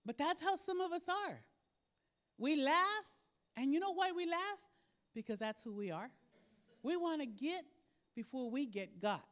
But 0.05 0.18
that's 0.18 0.43
how 0.43 0.57
some 0.57 0.81
of 0.81 0.93
us 0.93 1.03
are. 1.09 1.41
We 2.41 2.57
laugh, 2.57 3.05
and 3.57 3.72
you 3.72 3.80
know 3.80 3.93
why 3.93 4.12
we 4.12 4.24
laugh? 4.24 4.59
Because 5.14 5.38
that's 5.38 5.62
who 5.62 5.72
we 5.72 5.91
are. 5.91 6.11
We 6.82 6.97
want 6.97 7.20
to 7.20 7.26
get 7.26 7.64
before 8.16 8.51
we 8.51 8.64
get 8.64 9.01
got. 9.01 9.26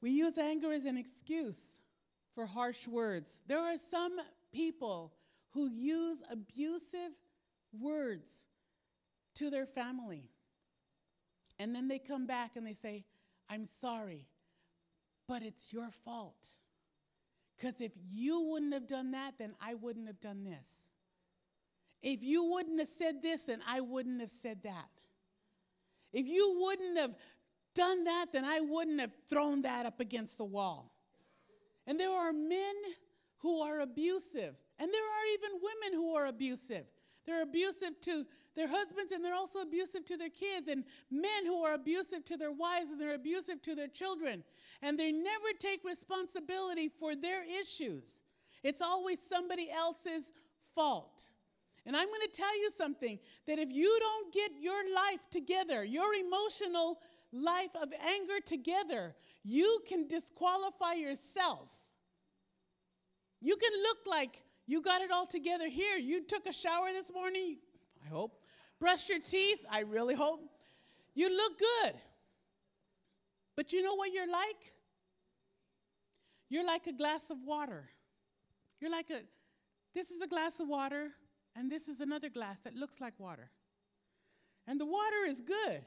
We 0.00 0.10
use 0.10 0.38
anger 0.38 0.72
as 0.72 0.86
an 0.86 0.96
excuse 0.96 1.58
for 2.34 2.46
harsh 2.46 2.88
words. 2.88 3.42
There 3.46 3.60
are 3.60 3.76
some 3.90 4.16
people 4.50 5.12
who 5.50 5.68
use 5.68 6.18
abusive 6.30 7.12
words 7.78 8.30
to 9.34 9.50
their 9.50 9.66
family. 9.66 10.30
And 11.58 11.74
then 11.74 11.86
they 11.86 11.98
come 11.98 12.26
back 12.26 12.52
and 12.56 12.66
they 12.66 12.72
say, 12.72 13.04
I'm 13.50 13.66
sorry, 13.80 14.26
but 15.26 15.42
it's 15.42 15.70
your 15.70 15.90
fault. 16.04 16.46
Because 17.58 17.80
if 17.80 17.92
you 18.10 18.40
wouldn't 18.40 18.72
have 18.72 18.86
done 18.86 19.10
that, 19.12 19.34
then 19.38 19.54
I 19.60 19.74
wouldn't 19.74 20.06
have 20.06 20.20
done 20.20 20.44
this. 20.44 20.88
If 22.02 22.22
you 22.22 22.44
wouldn't 22.44 22.78
have 22.78 22.88
said 22.96 23.22
this, 23.22 23.42
then 23.42 23.60
I 23.66 23.80
wouldn't 23.80 24.20
have 24.20 24.30
said 24.30 24.62
that. 24.62 24.88
If 26.12 26.26
you 26.26 26.56
wouldn't 26.60 26.96
have 26.98 27.14
done 27.74 28.04
that, 28.04 28.26
then 28.32 28.44
I 28.44 28.60
wouldn't 28.60 29.00
have 29.00 29.12
thrown 29.28 29.62
that 29.62 29.86
up 29.86 29.98
against 29.98 30.38
the 30.38 30.44
wall. 30.44 30.92
And 31.86 31.98
there 31.98 32.10
are 32.10 32.32
men 32.32 32.74
who 33.38 33.60
are 33.62 33.80
abusive, 33.80 34.54
and 34.78 34.92
there 34.92 35.02
are 35.02 35.26
even 35.34 35.50
women 35.60 35.98
who 35.98 36.14
are 36.14 36.26
abusive. 36.26 36.84
They're 37.28 37.42
abusive 37.42 38.00
to 38.02 38.24
their 38.56 38.68
husbands 38.68 39.12
and 39.12 39.22
they're 39.22 39.34
also 39.34 39.58
abusive 39.60 40.06
to 40.06 40.16
their 40.16 40.30
kids, 40.30 40.66
and 40.66 40.82
men 41.10 41.44
who 41.44 41.62
are 41.62 41.74
abusive 41.74 42.24
to 42.24 42.38
their 42.38 42.52
wives 42.52 42.90
and 42.90 42.98
they're 42.98 43.14
abusive 43.14 43.60
to 43.62 43.74
their 43.74 43.86
children. 43.86 44.42
And 44.80 44.98
they 44.98 45.12
never 45.12 45.52
take 45.58 45.84
responsibility 45.84 46.88
for 46.88 47.14
their 47.14 47.42
issues, 47.44 48.04
it's 48.62 48.80
always 48.80 49.18
somebody 49.28 49.70
else's 49.70 50.32
fault. 50.74 51.22
And 51.84 51.94
I'm 51.94 52.08
going 52.08 52.20
to 52.22 52.32
tell 52.32 52.58
you 52.58 52.70
something 52.76 53.18
that 53.46 53.58
if 53.58 53.70
you 53.70 53.94
don't 54.00 54.32
get 54.32 54.52
your 54.58 54.82
life 54.94 55.20
together, 55.30 55.84
your 55.84 56.14
emotional 56.14 57.00
life 57.30 57.70
of 57.80 57.92
anger 58.06 58.40
together, 58.44 59.14
you 59.44 59.80
can 59.86 60.06
disqualify 60.06 60.94
yourself. 60.94 61.68
You 63.40 63.56
can 63.56 63.72
look 63.82 63.98
like 64.06 64.42
you 64.68 64.82
got 64.82 65.00
it 65.00 65.10
all 65.10 65.26
together 65.26 65.66
here. 65.66 65.96
You 65.96 66.22
took 66.22 66.46
a 66.46 66.52
shower 66.52 66.92
this 66.92 67.10
morning, 67.12 67.56
I 68.04 68.08
hope. 68.10 68.38
Brushed 68.78 69.08
your 69.08 69.18
teeth, 69.18 69.58
I 69.68 69.80
really 69.80 70.14
hope. 70.14 70.40
You 71.14 71.34
look 71.34 71.58
good. 71.58 71.94
But 73.56 73.72
you 73.72 73.82
know 73.82 73.94
what 73.94 74.12
you're 74.12 74.30
like? 74.30 74.72
You're 76.50 76.66
like 76.66 76.86
a 76.86 76.92
glass 76.92 77.30
of 77.30 77.38
water. 77.46 77.88
You're 78.78 78.90
like 78.90 79.08
a, 79.08 79.22
this 79.94 80.10
is 80.10 80.20
a 80.20 80.26
glass 80.26 80.60
of 80.60 80.68
water, 80.68 81.08
and 81.56 81.72
this 81.72 81.88
is 81.88 82.00
another 82.02 82.28
glass 82.28 82.58
that 82.64 82.76
looks 82.76 83.00
like 83.00 83.14
water. 83.18 83.50
And 84.66 84.78
the 84.78 84.86
water 84.86 85.24
is 85.26 85.40
good. 85.40 85.80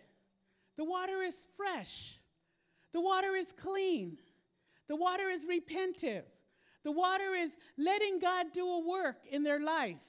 The 0.77 0.85
water 0.85 1.21
is 1.21 1.47
fresh. 1.55 2.19
The 2.93 3.01
water 3.01 3.35
is 3.35 3.53
clean. 3.53 4.17
The 4.87 4.95
water 4.95 5.29
is 5.29 5.45
repentive. 5.45 6.23
The 6.83 6.91
water 6.91 7.35
is 7.35 7.51
letting 7.77 8.19
God 8.19 8.47
do 8.53 8.65
a 8.65 8.87
work 8.87 9.17
in 9.29 9.43
their 9.43 9.59
life. 9.59 10.01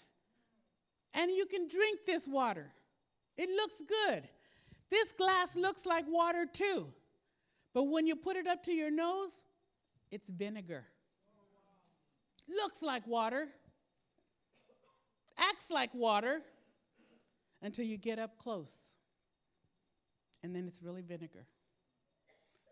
And 1.14 1.30
you 1.30 1.46
can 1.46 1.68
drink 1.68 2.00
this 2.06 2.26
water. 2.26 2.72
It 3.36 3.50
looks 3.50 3.76
good. 3.86 4.28
This 4.90 5.12
glass 5.12 5.56
looks 5.56 5.84
like 5.84 6.04
water 6.08 6.46
too. 6.50 6.86
But 7.74 7.84
when 7.84 8.06
you 8.06 8.16
put 8.16 8.36
it 8.36 8.46
up 8.46 8.62
to 8.64 8.72
your 8.72 8.90
nose, 8.90 9.30
it's 10.10 10.28
vinegar. 10.28 10.84
Looks 12.48 12.82
like 12.82 13.06
water, 13.06 13.48
acts 15.38 15.70
like 15.70 15.94
water 15.94 16.42
until 17.62 17.86
you 17.86 17.96
get 17.96 18.18
up 18.18 18.36
close. 18.36 18.72
And 20.42 20.54
then 20.54 20.66
it's 20.66 20.82
really 20.82 21.02
vinegar. 21.02 21.46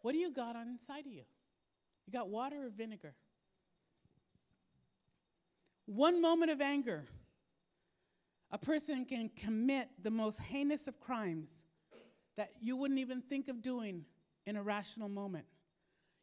What 0.02 0.12
do 0.12 0.18
you 0.18 0.32
got 0.32 0.56
on 0.56 0.68
inside 0.68 1.06
of 1.06 1.12
you? 1.12 1.22
You 2.06 2.12
got 2.12 2.28
water 2.28 2.66
or 2.66 2.70
vinegar? 2.70 3.14
One 5.90 6.22
moment 6.22 6.52
of 6.52 6.60
anger, 6.60 7.04
a 8.52 8.58
person 8.58 9.04
can 9.04 9.28
commit 9.28 9.88
the 10.00 10.10
most 10.12 10.38
heinous 10.38 10.86
of 10.86 11.00
crimes 11.00 11.50
that 12.36 12.52
you 12.60 12.76
wouldn't 12.76 13.00
even 13.00 13.20
think 13.20 13.48
of 13.48 13.60
doing 13.60 14.04
in 14.46 14.54
a 14.54 14.62
rational 14.62 15.08
moment. 15.08 15.46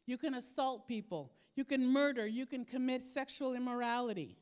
You 0.06 0.16
can 0.16 0.32
assault 0.32 0.88
people, 0.88 1.32
you 1.54 1.66
can 1.66 1.86
murder, 1.86 2.26
you 2.26 2.46
can 2.46 2.64
commit 2.64 3.04
sexual 3.04 3.52
immorality. 3.52 4.38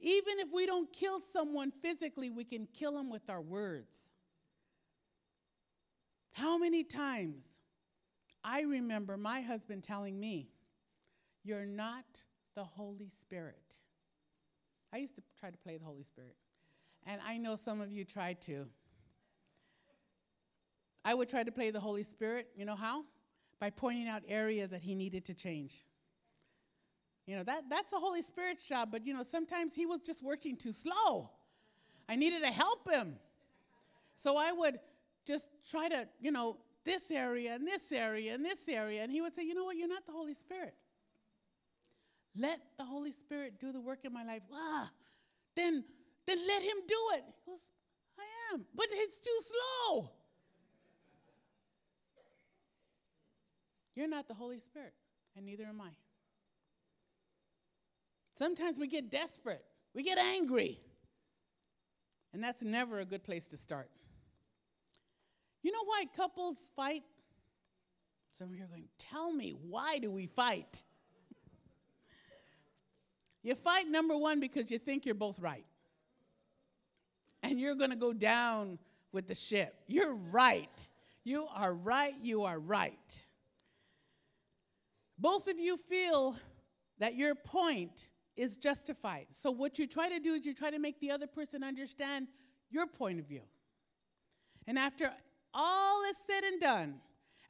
Even 0.00 0.38
if 0.38 0.48
we 0.52 0.66
don't 0.66 0.92
kill 0.92 1.18
someone 1.32 1.70
physically, 1.70 2.28
we 2.28 2.44
can 2.44 2.66
kill 2.66 2.92
them 2.92 3.08
with 3.08 3.30
our 3.30 3.40
words. 3.40 3.96
How 6.32 6.58
many 6.58 6.84
times 6.84 7.42
I 8.44 8.60
remember 8.60 9.16
my 9.16 9.40
husband 9.40 9.82
telling 9.82 10.20
me, 10.20 10.50
You're 11.42 11.64
not 11.64 12.04
the 12.54 12.64
Holy 12.64 13.08
Spirit. 13.08 13.78
I 14.92 14.98
used 14.98 15.14
to 15.16 15.22
try 15.38 15.50
to 15.50 15.58
play 15.58 15.76
the 15.76 15.84
Holy 15.84 16.02
Spirit, 16.02 16.36
and 17.06 17.20
I 17.26 17.36
know 17.36 17.56
some 17.56 17.80
of 17.80 17.92
you 17.92 18.04
tried 18.04 18.40
to. 18.42 18.66
I 21.04 21.14
would 21.14 21.28
try 21.28 21.42
to 21.42 21.52
play 21.52 21.70
the 21.70 21.80
Holy 21.80 22.02
Spirit. 22.02 22.48
You 22.56 22.64
know 22.64 22.76
how? 22.76 23.04
By 23.60 23.70
pointing 23.70 24.08
out 24.08 24.22
areas 24.28 24.70
that 24.70 24.82
he 24.82 24.94
needed 24.94 25.24
to 25.26 25.34
change. 25.34 25.74
You 27.26 27.36
know, 27.36 27.44
that, 27.44 27.64
that's 27.68 27.90
the 27.90 27.98
Holy 27.98 28.22
Spirit's 28.22 28.64
job, 28.64 28.88
but 28.90 29.06
you 29.06 29.12
know, 29.12 29.22
sometimes 29.22 29.74
he 29.74 29.84
was 29.84 30.00
just 30.00 30.22
working 30.22 30.56
too 30.56 30.72
slow. 30.72 31.30
I 32.08 32.16
needed 32.16 32.40
to 32.40 32.50
help 32.50 32.90
him. 32.90 33.16
So 34.16 34.36
I 34.36 34.50
would 34.50 34.80
just 35.26 35.48
try 35.70 35.88
to, 35.88 36.08
you 36.20 36.32
know, 36.32 36.56
this 36.84 37.10
area 37.10 37.54
and 37.54 37.66
this 37.66 37.92
area 37.92 38.34
and 38.34 38.44
this 38.44 38.60
area. 38.68 39.02
And 39.02 39.12
he 39.12 39.20
would 39.20 39.34
say, 39.34 39.44
you 39.44 39.54
know 39.54 39.64
what, 39.64 39.76
you're 39.76 39.88
not 39.88 40.06
the 40.06 40.12
Holy 40.12 40.32
Spirit. 40.32 40.74
Let 42.38 42.60
the 42.78 42.84
Holy 42.84 43.12
Spirit 43.12 43.58
do 43.60 43.72
the 43.72 43.80
work 43.80 44.04
in 44.04 44.12
my 44.12 44.24
life. 44.24 44.42
Ah, 44.52 44.90
then, 45.56 45.84
then 46.26 46.38
let 46.46 46.62
him 46.62 46.76
do 46.86 46.96
it. 47.14 47.24
He 47.26 47.50
goes, 47.50 47.58
I 48.18 48.54
am, 48.54 48.64
but 48.76 48.86
it's 48.90 49.18
too 49.18 49.38
slow. 49.40 50.10
You're 53.96 54.08
not 54.08 54.28
the 54.28 54.34
Holy 54.34 54.60
Spirit, 54.60 54.92
and 55.36 55.44
neither 55.44 55.64
am 55.64 55.80
I. 55.80 55.90
Sometimes 58.36 58.78
we 58.78 58.86
get 58.86 59.10
desperate, 59.10 59.64
we 59.92 60.04
get 60.04 60.18
angry, 60.18 60.78
and 62.32 62.40
that's 62.40 62.62
never 62.62 63.00
a 63.00 63.04
good 63.04 63.24
place 63.24 63.48
to 63.48 63.56
start. 63.56 63.90
You 65.64 65.72
know 65.72 65.84
why 65.84 66.04
couples 66.16 66.56
fight? 66.76 67.02
Some 68.30 68.50
of 68.50 68.54
you 68.54 68.62
are 68.62 68.68
going, 68.68 68.84
tell 68.96 69.32
me, 69.32 69.56
why 69.68 69.98
do 69.98 70.12
we 70.12 70.26
fight? 70.26 70.84
You 73.48 73.54
fight, 73.54 73.88
number 73.88 74.14
one, 74.14 74.40
because 74.40 74.70
you 74.70 74.78
think 74.78 75.06
you're 75.06 75.14
both 75.14 75.38
right. 75.38 75.64
And 77.42 77.58
you're 77.58 77.76
going 77.76 77.88
to 77.88 77.96
go 77.96 78.12
down 78.12 78.78
with 79.10 79.26
the 79.26 79.34
ship. 79.34 79.74
You're 79.86 80.12
right. 80.12 80.90
You 81.24 81.46
are 81.54 81.72
right. 81.72 82.14
You 82.22 82.42
are 82.42 82.58
right. 82.58 83.24
Both 85.18 85.48
of 85.48 85.58
you 85.58 85.78
feel 85.78 86.36
that 86.98 87.14
your 87.14 87.34
point 87.34 88.10
is 88.36 88.58
justified. 88.58 89.28
So, 89.30 89.50
what 89.50 89.78
you 89.78 89.86
try 89.86 90.10
to 90.10 90.20
do 90.20 90.34
is 90.34 90.44
you 90.44 90.52
try 90.52 90.70
to 90.70 90.78
make 90.78 91.00
the 91.00 91.10
other 91.10 91.26
person 91.26 91.64
understand 91.64 92.26
your 92.70 92.86
point 92.86 93.18
of 93.18 93.26
view. 93.26 93.44
And 94.66 94.78
after 94.78 95.10
all 95.54 96.04
is 96.04 96.16
said 96.26 96.44
and 96.44 96.60
done, 96.60 96.96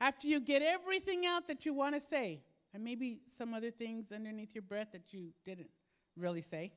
after 0.01 0.29
you 0.29 0.39
get 0.39 0.63
everything 0.63 1.27
out 1.27 1.49
that 1.49 1.67
you 1.67 1.75
want 1.75 1.97
to 1.97 2.01
say, 2.01 2.41
and 2.73 2.85
maybe 2.85 3.19
some 3.37 3.53
other 3.53 3.73
things 3.73 4.13
underneath 4.13 4.55
your 4.55 4.63
breath 4.63 4.93
that 4.93 5.13
you 5.13 5.31
didn't 5.45 5.71
really 6.19 6.43
say. 6.43 6.73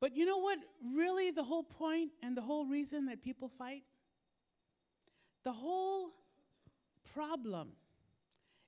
But 0.00 0.16
you 0.16 0.26
know 0.26 0.38
what? 0.38 0.58
Really, 0.94 1.30
the 1.30 1.42
whole 1.42 1.62
point 1.62 2.10
and 2.22 2.36
the 2.36 2.42
whole 2.42 2.66
reason 2.66 3.06
that 3.06 3.22
people 3.22 3.48
fight? 3.48 3.84
The 5.44 5.52
whole 5.52 6.10
problem 7.14 7.72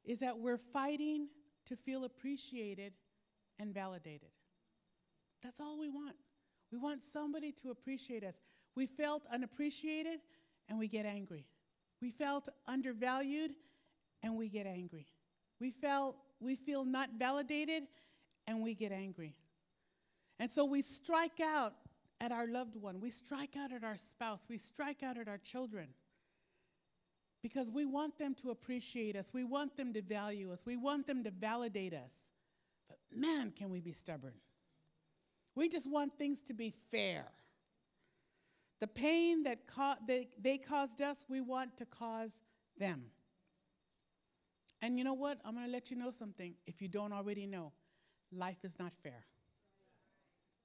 is 0.05 0.21
that 0.21 0.39
we're 0.39 0.59
fighting 0.59 1.29
to 1.67 1.77
feel 1.77 2.05
appreciated 2.05 2.93
and 3.59 3.75
validated. 3.75 4.29
That's 5.43 5.61
all 5.61 5.79
we 5.79 5.89
want. 5.89 6.17
We 6.71 6.79
want 6.79 7.01
somebody 7.13 7.53
to 7.63 7.71
appreciate 7.71 8.25
us. 8.25 8.35
We 8.75 8.87
felt 8.87 9.25
unappreciated 9.33 10.21
and 10.69 10.79
we 10.79 10.89
get 10.89 11.07
angry. 11.07 11.47
We 12.01 12.11
felt 12.11 12.49
undervalued 12.67 13.53
and 14.23 14.37
we 14.37 14.49
get 14.49 14.67
angry. 14.67 15.07
We 15.61 15.71
felt 15.71 16.17
we 16.41 16.55
feel 16.55 16.85
not 16.85 17.11
validated 17.19 17.85
and 18.47 18.63
we 18.63 18.75
get 18.75 18.93
angry. 18.93 19.35
And 20.39 20.51
so 20.51 20.65
we 20.65 20.83
strike 20.83 21.41
out 21.41 21.75
at 22.21 22.33
our 22.33 22.47
loved 22.47 22.77
one. 22.77 23.01
We 23.01 23.11
strike 23.11 23.57
out 23.57 23.73
at 23.73 23.85
our 23.85 23.97
spouse. 23.97 24.47
We 24.49 24.59
strike 24.59 25.03
out 25.03 25.19
at 25.19 25.29
our 25.29 25.39
children 25.39 25.89
because 27.43 27.71
we 27.71 27.85
want 27.85 28.19
them 28.19 28.35
to 28.43 28.51
appreciate 28.51 29.17
us. 29.17 29.31
We 29.33 29.45
want 29.45 29.77
them 29.77 29.93
to 29.93 30.03
value 30.03 30.53
us. 30.53 30.65
We 30.67 30.77
want 30.77 31.07
them 31.07 31.25
to 31.25 31.31
validate 31.31 31.95
us. 31.95 32.13
But 32.89 32.99
man, 33.15 33.53
can 33.57 33.71
we 33.71 33.81
be 33.81 33.93
stubborn. 33.93 34.35
We 35.55 35.69
just 35.69 35.91
want 35.91 36.19
things 36.19 36.41
to 36.49 36.55
be 36.55 36.75
fair. 36.91 37.27
The 38.81 38.87
pain 38.87 39.45
that 39.45 39.61
they, 40.07 40.29
they 40.39 40.59
caused 40.59 41.01
us, 41.01 41.17
we 41.29 41.41
want 41.41 41.79
to 41.79 41.87
cause 41.87 42.31
them. 42.79 43.05
And 44.83 44.99
you 44.99 45.05
know 45.05 45.15
what? 45.15 45.39
I'm 45.45 45.55
going 45.55 45.67
to 45.67 45.73
let 45.73 45.91
you 45.91 45.97
know 45.97 46.11
something 46.11 46.55
if 46.67 46.83
you 46.83 46.89
don't 46.89 47.13
already 47.13 47.47
know. 47.47 47.73
Life 48.33 48.65
is 48.65 48.79
not 48.79 48.93
fair. 49.03 49.25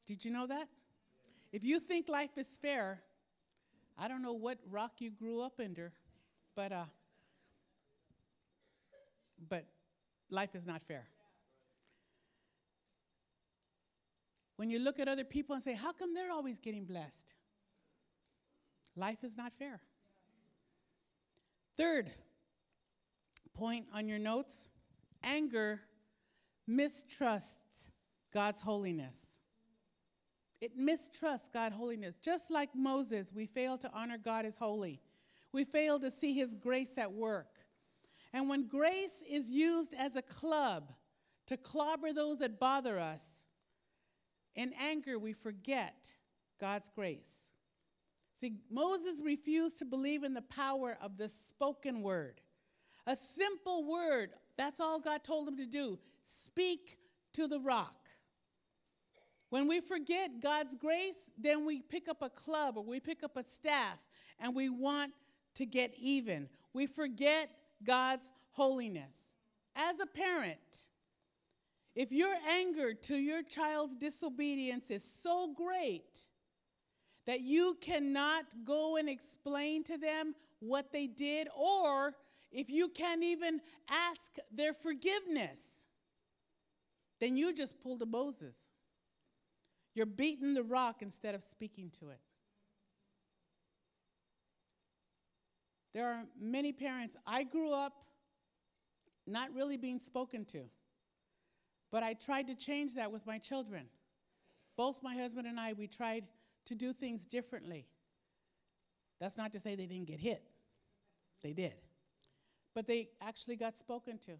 Did 0.05 0.25
you 0.25 0.31
know 0.31 0.47
that? 0.47 0.67
If 1.51 1.63
you 1.63 1.79
think 1.79 2.09
life 2.09 2.37
is 2.37 2.47
fair, 2.61 3.01
I 3.97 4.07
don't 4.07 4.21
know 4.21 4.33
what 4.33 4.57
rock 4.69 4.93
you 4.99 5.11
grew 5.11 5.41
up 5.41 5.59
under, 5.59 5.91
but 6.55 6.71
uh, 6.71 6.85
but 9.49 9.65
life 10.29 10.55
is 10.55 10.65
not 10.65 10.81
fair. 10.87 11.07
When 14.55 14.69
you 14.69 14.79
look 14.79 14.99
at 14.99 15.07
other 15.07 15.23
people 15.23 15.55
and 15.55 15.63
say, 15.63 15.73
"How 15.73 15.91
come 15.91 16.13
they're 16.13 16.31
always 16.31 16.59
getting 16.59 16.85
blessed?" 16.85 17.33
Life 18.95 19.23
is 19.23 19.37
not 19.37 19.53
fair. 19.57 19.81
Third 21.77 22.11
point 23.53 23.85
on 23.93 24.07
your 24.07 24.19
notes 24.19 24.69
anger 25.23 25.81
mistrusts 26.75 27.89
God's 28.33 28.61
holiness. 28.61 29.15
It 30.59 30.77
mistrusts 30.77 31.49
God's 31.49 31.75
holiness. 31.75 32.15
Just 32.21 32.51
like 32.51 32.69
Moses, 32.75 33.33
we 33.33 33.45
fail 33.45 33.77
to 33.79 33.91
honor 33.93 34.17
God 34.17 34.45
as 34.45 34.57
holy. 34.57 35.01
We 35.51 35.63
fail 35.63 35.99
to 35.99 36.11
see 36.11 36.33
his 36.33 36.53
grace 36.53 36.97
at 36.97 37.11
work. 37.11 37.47
And 38.31 38.47
when 38.47 38.67
grace 38.67 39.23
is 39.29 39.49
used 39.49 39.93
as 39.97 40.15
a 40.15 40.21
club 40.21 40.93
to 41.47 41.57
clobber 41.57 42.13
those 42.13 42.39
that 42.39 42.59
bother 42.59 42.99
us, 42.99 43.23
in 44.55 44.71
anger 44.79 45.17
we 45.17 45.33
forget 45.33 46.13
God's 46.59 46.89
grace. 46.93 47.29
See, 48.39 48.53
Moses 48.69 49.21
refused 49.23 49.79
to 49.79 49.85
believe 49.85 50.23
in 50.23 50.33
the 50.33 50.41
power 50.41 50.97
of 51.01 51.17
the 51.17 51.29
spoken 51.49 52.01
word. 52.01 52.41
A 53.07 53.15
simple 53.15 53.89
word, 53.89 54.31
that's 54.57 54.79
all 54.79 54.99
God 54.99 55.23
told 55.23 55.47
him 55.47 55.57
to 55.57 55.65
do. 55.65 55.99
Speak 56.53 56.97
to 57.33 57.47
the 57.47 57.59
rock. 57.59 57.95
When 59.49 59.67
we 59.67 59.81
forget 59.81 60.41
God's 60.41 60.75
grace, 60.75 61.29
then 61.37 61.65
we 61.65 61.81
pick 61.81 62.07
up 62.07 62.21
a 62.21 62.29
club 62.29 62.77
or 62.77 62.83
we 62.83 62.99
pick 62.99 63.23
up 63.23 63.37
a 63.37 63.43
staff 63.43 63.97
and 64.39 64.55
we 64.55 64.69
want 64.69 65.13
to 65.55 65.65
get 65.65 65.93
even. 65.97 66.49
We 66.73 66.87
forget 66.87 67.49
God's 67.83 68.29
holiness. 68.51 69.13
As 69.75 69.99
a 69.99 70.05
parent, 70.05 70.59
if 71.95 72.11
your 72.11 72.33
anger 72.49 72.93
to 72.93 73.15
your 73.15 73.43
child's 73.43 73.97
disobedience 73.97 74.89
is 74.89 75.05
so 75.21 75.53
great 75.55 76.27
that 77.27 77.41
you 77.41 77.77
cannot 77.81 78.45
go 78.65 78.97
and 78.97 79.09
explain 79.09 79.83
to 79.85 79.97
them 79.97 80.33
what 80.59 80.91
they 80.91 81.07
did, 81.07 81.47
or 81.55 82.13
if 82.51 82.69
you 82.69 82.89
can't 82.89 83.23
even 83.23 83.59
ask 83.89 84.37
their 84.53 84.73
forgiveness, 84.73 85.57
then 87.21 87.37
you 87.37 87.53
just 87.53 87.79
pulled 87.81 88.01
a 88.01 88.05
Moses. 88.05 88.55
You're 89.93 90.07
beating 90.07 90.53
the 90.53 90.63
rock 90.63 90.97
instead 91.01 91.35
of 91.35 91.43
speaking 91.43 91.91
to 91.99 92.09
it. 92.09 92.19
There 95.93 96.07
are 96.07 96.23
many 96.39 96.71
parents. 96.71 97.15
I 97.27 97.43
grew 97.43 97.71
up 97.71 97.93
not 99.27 99.53
really 99.53 99.77
being 99.77 99.99
spoken 99.99 100.45
to, 100.45 100.63
but 101.91 102.01
I 102.01 102.13
tried 102.13 102.47
to 102.47 102.55
change 102.55 102.95
that 102.95 103.11
with 103.11 103.27
my 103.27 103.37
children. 103.37 103.85
Both 104.75 105.03
my 105.03 105.15
husband 105.15 105.45
and 105.47 105.59
I, 105.59 105.73
we 105.73 105.87
tried 105.87 106.23
to 106.65 106.75
do 106.75 106.91
things 106.91 107.25
differently. 107.25 107.85
That's 109.19 109.37
not 109.37 109.51
to 109.51 109.59
say 109.59 109.75
they 109.75 109.85
didn't 109.85 110.07
get 110.07 110.19
hit, 110.19 110.43
they 111.43 111.53
did. 111.53 111.75
But 112.73 112.87
they 112.87 113.09
actually 113.21 113.57
got 113.57 113.77
spoken 113.77 114.17
to. 114.25 114.39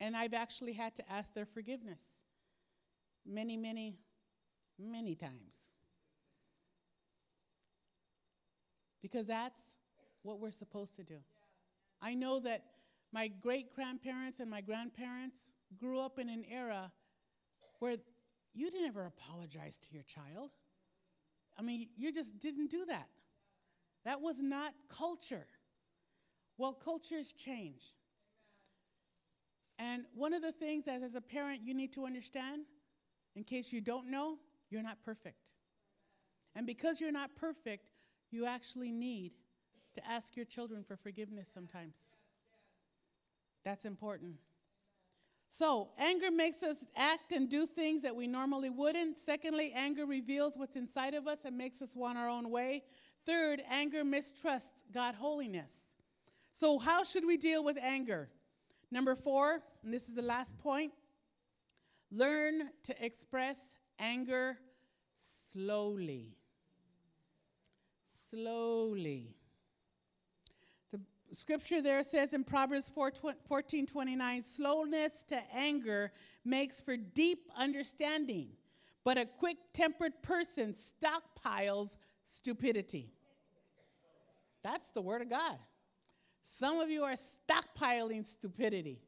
And 0.00 0.16
I've 0.16 0.34
actually 0.34 0.72
had 0.72 0.94
to 0.96 1.12
ask 1.12 1.34
their 1.34 1.46
forgiveness 1.46 2.00
many, 3.26 3.56
many, 3.56 3.98
many 4.78 5.14
times. 5.14 5.54
Because 9.02 9.26
that's 9.26 9.62
what 10.22 10.40
we're 10.40 10.50
supposed 10.50 10.96
to 10.96 11.04
do. 11.04 11.18
I 12.00 12.14
know 12.14 12.40
that 12.40 12.62
my 13.12 13.28
great 13.28 13.74
grandparents 13.74 14.40
and 14.40 14.50
my 14.50 14.60
grandparents 14.60 15.38
grew 15.78 16.00
up 16.00 16.18
in 16.18 16.28
an 16.28 16.44
era 16.50 16.92
where 17.78 17.96
you 18.54 18.70
didn't 18.70 18.86
ever 18.86 19.06
apologize 19.06 19.78
to 19.78 19.94
your 19.94 20.02
child. 20.02 20.50
I 21.58 21.62
mean, 21.62 21.88
you 21.96 22.12
just 22.12 22.38
didn't 22.38 22.70
do 22.70 22.84
that. 22.86 23.08
That 24.04 24.20
was 24.20 24.36
not 24.40 24.74
culture. 24.88 25.46
Well, 26.56 26.72
cultures 26.72 27.32
change. 27.32 27.82
And 29.98 30.06
one 30.14 30.32
of 30.32 30.42
the 30.42 30.52
things 30.52 30.84
that 30.84 31.02
as 31.02 31.16
a 31.16 31.20
parent 31.20 31.62
you 31.64 31.74
need 31.74 31.92
to 31.94 32.06
understand, 32.06 32.62
in 33.34 33.42
case 33.42 33.72
you 33.72 33.80
don't 33.80 34.08
know, 34.08 34.36
you're 34.70 34.82
not 34.82 34.98
perfect. 35.04 35.50
And 36.54 36.66
because 36.66 37.00
you're 37.00 37.10
not 37.10 37.34
perfect, 37.34 37.90
you 38.30 38.46
actually 38.46 38.92
need 38.92 39.32
to 39.94 40.08
ask 40.08 40.36
your 40.36 40.44
children 40.44 40.84
for 40.84 40.96
forgiveness 40.96 41.50
sometimes. 41.52 41.96
That's 43.64 43.84
important. 43.84 44.36
So, 45.50 45.88
anger 45.98 46.30
makes 46.30 46.62
us 46.62 46.76
act 46.96 47.32
and 47.32 47.48
do 47.48 47.66
things 47.66 48.02
that 48.02 48.14
we 48.14 48.28
normally 48.28 48.70
wouldn't. 48.70 49.16
Secondly, 49.16 49.72
anger 49.74 50.06
reveals 50.06 50.56
what's 50.56 50.76
inside 50.76 51.14
of 51.14 51.26
us 51.26 51.38
and 51.44 51.58
makes 51.58 51.82
us 51.82 51.96
want 51.96 52.18
our 52.18 52.28
own 52.28 52.50
way. 52.50 52.84
Third, 53.26 53.62
anger 53.68 54.04
mistrusts 54.04 54.84
God 54.92 55.16
holiness. 55.16 55.72
So, 56.52 56.78
how 56.78 57.02
should 57.02 57.26
we 57.26 57.36
deal 57.36 57.64
with 57.64 57.78
anger? 57.82 58.28
Number 58.90 59.14
four, 59.14 59.60
and 59.82 59.92
this 59.92 60.08
is 60.08 60.14
the 60.14 60.22
last 60.22 60.56
point 60.58 60.92
learn 62.10 62.70
to 62.84 63.04
express 63.04 63.58
anger 63.98 64.56
slowly. 65.52 66.36
Slowly. 68.30 69.34
The 70.92 71.00
scripture 71.32 71.82
there 71.82 72.02
says 72.02 72.32
in 72.32 72.44
Proverbs 72.44 72.90
4, 72.94 73.12
14 73.46 73.86
29, 73.86 74.42
slowness 74.42 75.22
to 75.28 75.40
anger 75.54 76.12
makes 76.44 76.80
for 76.80 76.96
deep 76.96 77.50
understanding, 77.56 78.48
but 79.04 79.18
a 79.18 79.26
quick 79.26 79.58
tempered 79.72 80.22
person 80.22 80.74
stockpiles 80.74 81.96
stupidity. 82.24 83.12
That's 84.62 84.88
the 84.88 85.00
word 85.00 85.22
of 85.22 85.30
God. 85.30 85.58
Some 86.50 86.80
of 86.80 86.88
you 86.88 87.04
are 87.04 87.14
stockpiling 87.14 88.24
stupidity. 88.26 89.02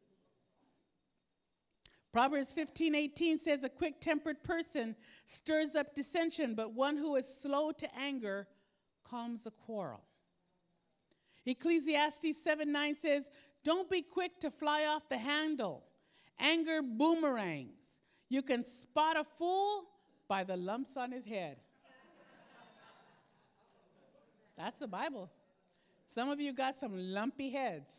Proverbs 2.12 2.52
15 2.52 2.94
18 2.94 3.38
says, 3.38 3.64
A 3.64 3.68
quick 3.70 3.98
tempered 3.98 4.44
person 4.44 4.94
stirs 5.24 5.74
up 5.74 5.94
dissension, 5.94 6.54
but 6.54 6.74
one 6.74 6.98
who 6.98 7.16
is 7.16 7.26
slow 7.40 7.72
to 7.72 7.88
anger 7.98 8.46
calms 9.04 9.46
a 9.46 9.50
quarrel. 9.50 10.04
Ecclesiastes 11.46 12.36
7 12.44 12.70
9 12.70 12.96
says, 13.00 13.30
Don't 13.64 13.88
be 13.88 14.02
quick 14.02 14.38
to 14.40 14.50
fly 14.50 14.84
off 14.84 15.08
the 15.08 15.18
handle. 15.18 15.84
Anger 16.38 16.82
boomerangs. 16.82 18.00
You 18.28 18.42
can 18.42 18.64
spot 18.64 19.16
a 19.16 19.24
fool 19.24 19.84
by 20.28 20.44
the 20.44 20.56
lumps 20.56 20.96
on 20.96 21.10
his 21.10 21.24
head. 21.24 21.56
That's 24.58 24.78
the 24.78 24.88
Bible. 24.88 25.30
Some 26.12 26.28
of 26.28 26.40
you 26.40 26.52
got 26.52 26.76
some 26.76 26.92
lumpy 26.96 27.50
heads. 27.50 27.92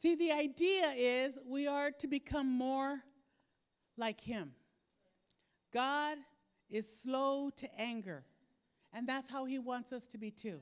See, 0.00 0.14
the 0.14 0.30
idea 0.30 0.92
is 0.96 1.34
we 1.44 1.66
are 1.66 1.90
to 1.90 2.06
become 2.06 2.48
more 2.48 3.00
like 3.96 4.20
Him. 4.20 4.52
God 5.72 6.18
is 6.70 6.86
slow 7.02 7.50
to 7.56 7.68
anger, 7.80 8.24
and 8.92 9.08
that's 9.08 9.28
how 9.28 9.44
He 9.44 9.58
wants 9.58 9.92
us 9.92 10.06
to 10.08 10.18
be 10.18 10.30
too. 10.30 10.60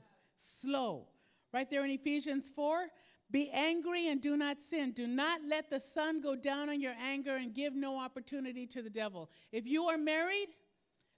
Slow. 0.61 1.07
Right 1.53 1.69
there 1.69 1.85
in 1.85 1.91
Ephesians 1.91 2.51
4 2.55 2.87
be 3.29 3.49
angry 3.51 4.07
and 4.07 4.21
do 4.21 4.37
not 4.37 4.57
sin. 4.59 4.91
Do 4.91 5.05
not 5.05 5.41
let 5.43 5.69
the 5.69 5.79
sun 5.79 6.21
go 6.21 6.35
down 6.35 6.69
on 6.69 6.79
your 6.81 6.93
anger 6.99 7.35
and 7.35 7.53
give 7.53 7.75
no 7.75 7.99
opportunity 7.99 8.65
to 8.67 8.81
the 8.81 8.89
devil. 8.89 9.29
If 9.51 9.67
you 9.67 9.85
are 9.85 9.97
married, 9.97 10.47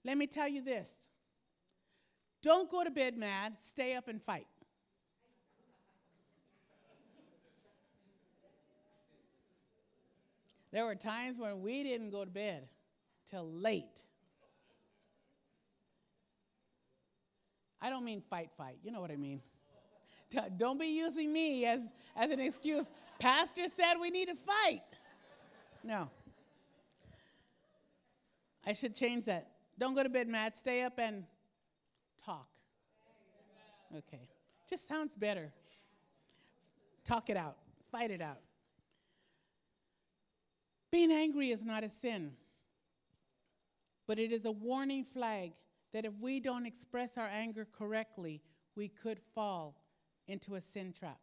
let 0.04 0.18
me 0.18 0.26
tell 0.26 0.48
you 0.48 0.62
this 0.62 0.90
don't 2.42 2.70
go 2.70 2.84
to 2.84 2.90
bed 2.90 3.16
mad, 3.16 3.58
stay 3.58 3.94
up 3.94 4.08
and 4.08 4.22
fight. 4.22 4.46
There 10.72 10.84
were 10.84 10.94
times 10.94 11.36
when 11.38 11.60
we 11.62 11.82
didn't 11.82 12.10
go 12.10 12.24
to 12.24 12.30
bed 12.30 12.68
till 13.28 13.50
late. 13.50 14.06
I 17.82 17.90
don't 17.90 18.04
mean 18.04 18.22
fight, 18.30 18.50
fight. 18.56 18.78
You 18.84 18.92
know 18.92 19.00
what 19.00 19.10
I 19.10 19.16
mean. 19.16 19.40
Don't 20.58 20.78
be 20.78 20.86
using 20.86 21.32
me 21.32 21.64
as, 21.64 21.80
as 22.14 22.30
an 22.30 22.38
excuse. 22.38 22.84
Pastor 23.18 23.62
said 23.74 23.94
we 24.00 24.10
need 24.10 24.28
to 24.28 24.34
fight. 24.34 24.82
No. 25.82 26.10
I 28.66 28.74
should 28.74 28.94
change 28.94 29.24
that. 29.24 29.48
Don't 29.78 29.94
go 29.94 30.02
to 30.02 30.08
bed 30.08 30.28
mad, 30.28 30.56
stay 30.56 30.82
up 30.82 30.98
and 30.98 31.24
talk. 32.24 32.48
Okay. 33.96 34.28
Just 34.68 34.86
sounds 34.86 35.16
better. 35.16 35.52
Talk 37.04 37.28
it 37.28 37.36
out, 37.36 37.56
fight 37.90 38.10
it 38.10 38.20
out. 38.20 38.38
Being 40.92 41.10
angry 41.10 41.50
is 41.50 41.64
not 41.64 41.82
a 41.82 41.88
sin, 41.88 42.32
but 44.06 44.18
it 44.18 44.32
is 44.32 44.44
a 44.44 44.50
warning 44.50 45.04
flag 45.04 45.52
that 45.92 46.04
if 46.04 46.12
we 46.20 46.40
don't 46.40 46.66
express 46.66 47.16
our 47.16 47.26
anger 47.26 47.66
correctly, 47.76 48.40
we 48.76 48.88
could 48.88 49.18
fall 49.34 49.76
into 50.28 50.54
a 50.54 50.60
sin 50.60 50.92
trap. 50.92 51.18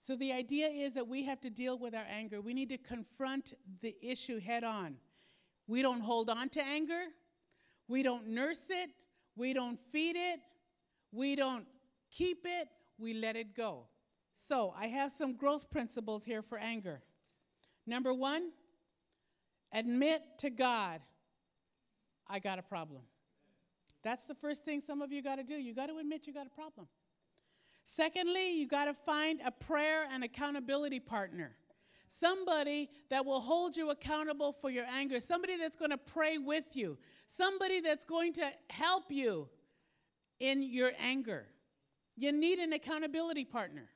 So 0.00 0.16
the 0.16 0.32
idea 0.32 0.68
is 0.68 0.94
that 0.94 1.06
we 1.06 1.24
have 1.24 1.40
to 1.42 1.50
deal 1.50 1.78
with 1.78 1.94
our 1.94 2.06
anger. 2.08 2.40
We 2.40 2.54
need 2.54 2.68
to 2.70 2.78
confront 2.78 3.54
the 3.82 3.94
issue 4.00 4.40
head 4.40 4.64
on. 4.64 4.96
We 5.66 5.82
don't 5.82 6.00
hold 6.00 6.30
on 6.30 6.48
to 6.50 6.62
anger, 6.62 7.02
we 7.88 8.02
don't 8.02 8.28
nurse 8.28 8.66
it, 8.70 8.90
we 9.38 9.52
don't 9.52 9.78
feed 9.92 10.16
it, 10.16 10.40
we 11.12 11.36
don't 11.36 11.64
keep 12.10 12.44
it, 12.44 12.68
we 12.98 13.14
let 13.14 13.36
it 13.36 13.54
go. 13.56 13.84
So, 14.48 14.74
I 14.76 14.86
have 14.86 15.12
some 15.12 15.34
growth 15.34 15.70
principles 15.70 16.24
here 16.24 16.42
for 16.42 16.58
anger. 16.58 17.02
Number 17.86 18.12
one, 18.12 18.50
admit 19.72 20.22
to 20.38 20.50
God, 20.50 21.00
I 22.26 22.38
got 22.38 22.58
a 22.58 22.62
problem. 22.62 23.02
That's 24.02 24.24
the 24.24 24.34
first 24.34 24.64
thing 24.64 24.80
some 24.80 25.02
of 25.02 25.12
you 25.12 25.22
got 25.22 25.36
to 25.36 25.42
do. 25.42 25.54
You 25.54 25.74
got 25.74 25.86
to 25.86 25.98
admit 25.98 26.26
you 26.26 26.32
got 26.32 26.46
a 26.46 26.50
problem. 26.50 26.86
Secondly, 27.84 28.52
you 28.58 28.68
got 28.68 28.84
to 28.84 28.94
find 28.94 29.40
a 29.44 29.50
prayer 29.50 30.06
and 30.10 30.22
accountability 30.22 31.00
partner. 31.00 31.56
Somebody 32.08 32.90
that 33.10 33.24
will 33.24 33.40
hold 33.40 33.76
you 33.76 33.90
accountable 33.90 34.52
for 34.52 34.70
your 34.70 34.84
anger. 34.86 35.20
Somebody 35.20 35.56
that's 35.56 35.76
going 35.76 35.90
to 35.90 35.98
pray 35.98 36.38
with 36.38 36.64
you. 36.74 36.98
Somebody 37.26 37.80
that's 37.80 38.04
going 38.04 38.32
to 38.34 38.50
help 38.70 39.10
you 39.10 39.48
in 40.40 40.62
your 40.62 40.92
anger. 40.98 41.46
You 42.16 42.32
need 42.32 42.58
an 42.58 42.72
accountability 42.72 43.44
partner. 43.44 43.88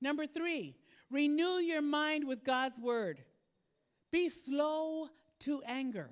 Number 0.00 0.26
three, 0.26 0.76
renew 1.10 1.58
your 1.58 1.82
mind 1.82 2.26
with 2.26 2.44
God's 2.44 2.78
word. 2.78 3.20
Be 4.12 4.28
slow 4.28 5.08
to 5.40 5.62
anger. 5.66 6.10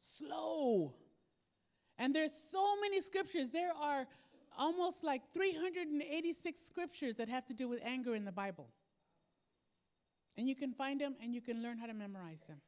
Slow. 0.00 0.94
And 1.98 2.14
there's 2.14 2.32
so 2.50 2.80
many 2.80 3.00
scriptures. 3.00 3.50
There 3.50 3.72
are 3.72 4.06
almost 4.58 5.04
like 5.04 5.22
386 5.32 6.58
scriptures 6.66 7.16
that 7.16 7.28
have 7.28 7.46
to 7.46 7.54
do 7.54 7.68
with 7.68 7.80
anger 7.84 8.14
in 8.14 8.24
the 8.24 8.32
Bible. 8.32 8.68
And 10.38 10.48
you 10.48 10.54
can 10.54 10.72
find 10.72 11.00
them 11.00 11.16
and 11.20 11.34
you 11.34 11.40
can 11.40 11.62
learn 11.62 11.78
how 11.78 11.86
to 11.86 11.94
memorize 11.94 12.40
them. 12.46 12.58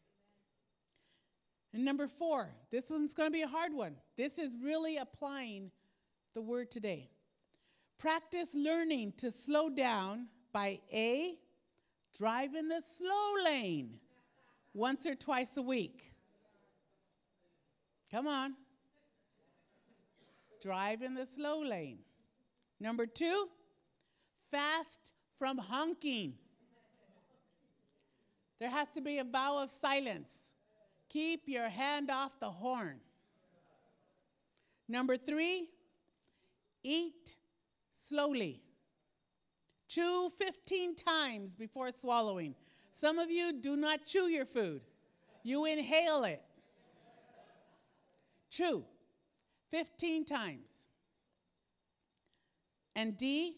And 1.72 1.84
number 1.84 2.08
four, 2.08 2.50
this 2.72 2.90
one's 2.90 3.14
going 3.14 3.28
to 3.28 3.32
be 3.32 3.42
a 3.42 3.48
hard 3.48 3.72
one. 3.72 3.94
This 4.16 4.38
is 4.38 4.56
really 4.60 4.96
applying 4.96 5.70
the 6.34 6.42
word 6.42 6.72
today. 6.72 7.10
Practice 7.96 8.48
learning 8.54 9.12
to 9.18 9.30
slow 9.30 9.68
down 9.68 10.26
by 10.52 10.80
A, 10.92 11.36
drive 12.18 12.56
in 12.56 12.68
the 12.68 12.82
slow 12.98 13.44
lane 13.44 14.00
once 14.74 15.06
or 15.06 15.14
twice 15.14 15.56
a 15.56 15.62
week. 15.62 16.12
Come 18.10 18.26
on. 18.26 18.54
Drive 20.60 21.02
in 21.02 21.14
the 21.14 21.26
slow 21.26 21.62
lane. 21.62 21.98
Number 22.80 23.06
two, 23.06 23.46
fast 24.50 25.12
from 25.38 25.58
honking. 25.58 26.34
There 28.60 28.70
has 28.70 28.88
to 28.90 29.00
be 29.00 29.18
a 29.18 29.24
vow 29.24 29.58
of 29.58 29.70
silence. 29.70 30.30
Keep 31.08 31.48
your 31.48 31.70
hand 31.70 32.10
off 32.10 32.38
the 32.38 32.50
horn. 32.50 33.00
Number 34.86 35.16
three, 35.16 35.70
eat 36.82 37.36
slowly. 37.94 38.62
Chew 39.88 40.30
15 40.38 40.94
times 40.94 41.54
before 41.54 41.90
swallowing. 41.90 42.54
Some 42.92 43.18
of 43.18 43.30
you 43.30 43.52
do 43.52 43.76
not 43.76 44.04
chew 44.04 44.28
your 44.28 44.44
food, 44.44 44.82
you 45.42 45.64
inhale 45.64 46.24
it. 46.24 46.42
Chew 48.50 48.84
15 49.70 50.24
times. 50.26 50.70
And 52.94 53.16
D, 53.16 53.56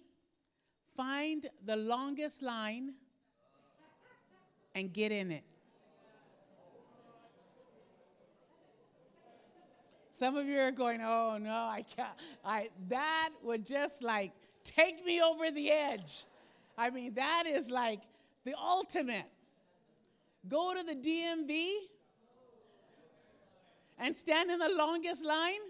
find 0.97 1.47
the 1.65 1.77
longest 1.77 2.43
line 2.43 2.93
and 4.75 4.93
get 4.93 5.13
in 5.13 5.31
it. 5.31 5.45
Some 10.19 10.37
of 10.37 10.47
you 10.47 10.59
are 10.61 10.71
going, 10.71 11.01
oh 11.03 11.37
no, 11.41 11.51
I 11.51 11.85
can't. 11.97 12.09
I, 12.45 12.69
that 12.89 13.31
would 13.43 13.67
just 13.67 14.03
like 14.03 14.33
take 14.63 15.05
me 15.05 15.21
over 15.21 15.51
the 15.51 15.71
edge. 15.71 16.25
I 16.79 16.91
mean, 16.91 17.15
that 17.15 17.45
is 17.47 17.71
like 17.71 18.01
the 18.45 18.55
ultimate. 18.55 19.27
Go 20.49 20.75
to 20.75 20.83
the 20.83 20.95
DMV 20.95 21.73
and 23.99 24.17
stand 24.17 24.51
in 24.51 24.59
the 24.59 24.69
longest 24.69 25.25
line. 25.25 25.61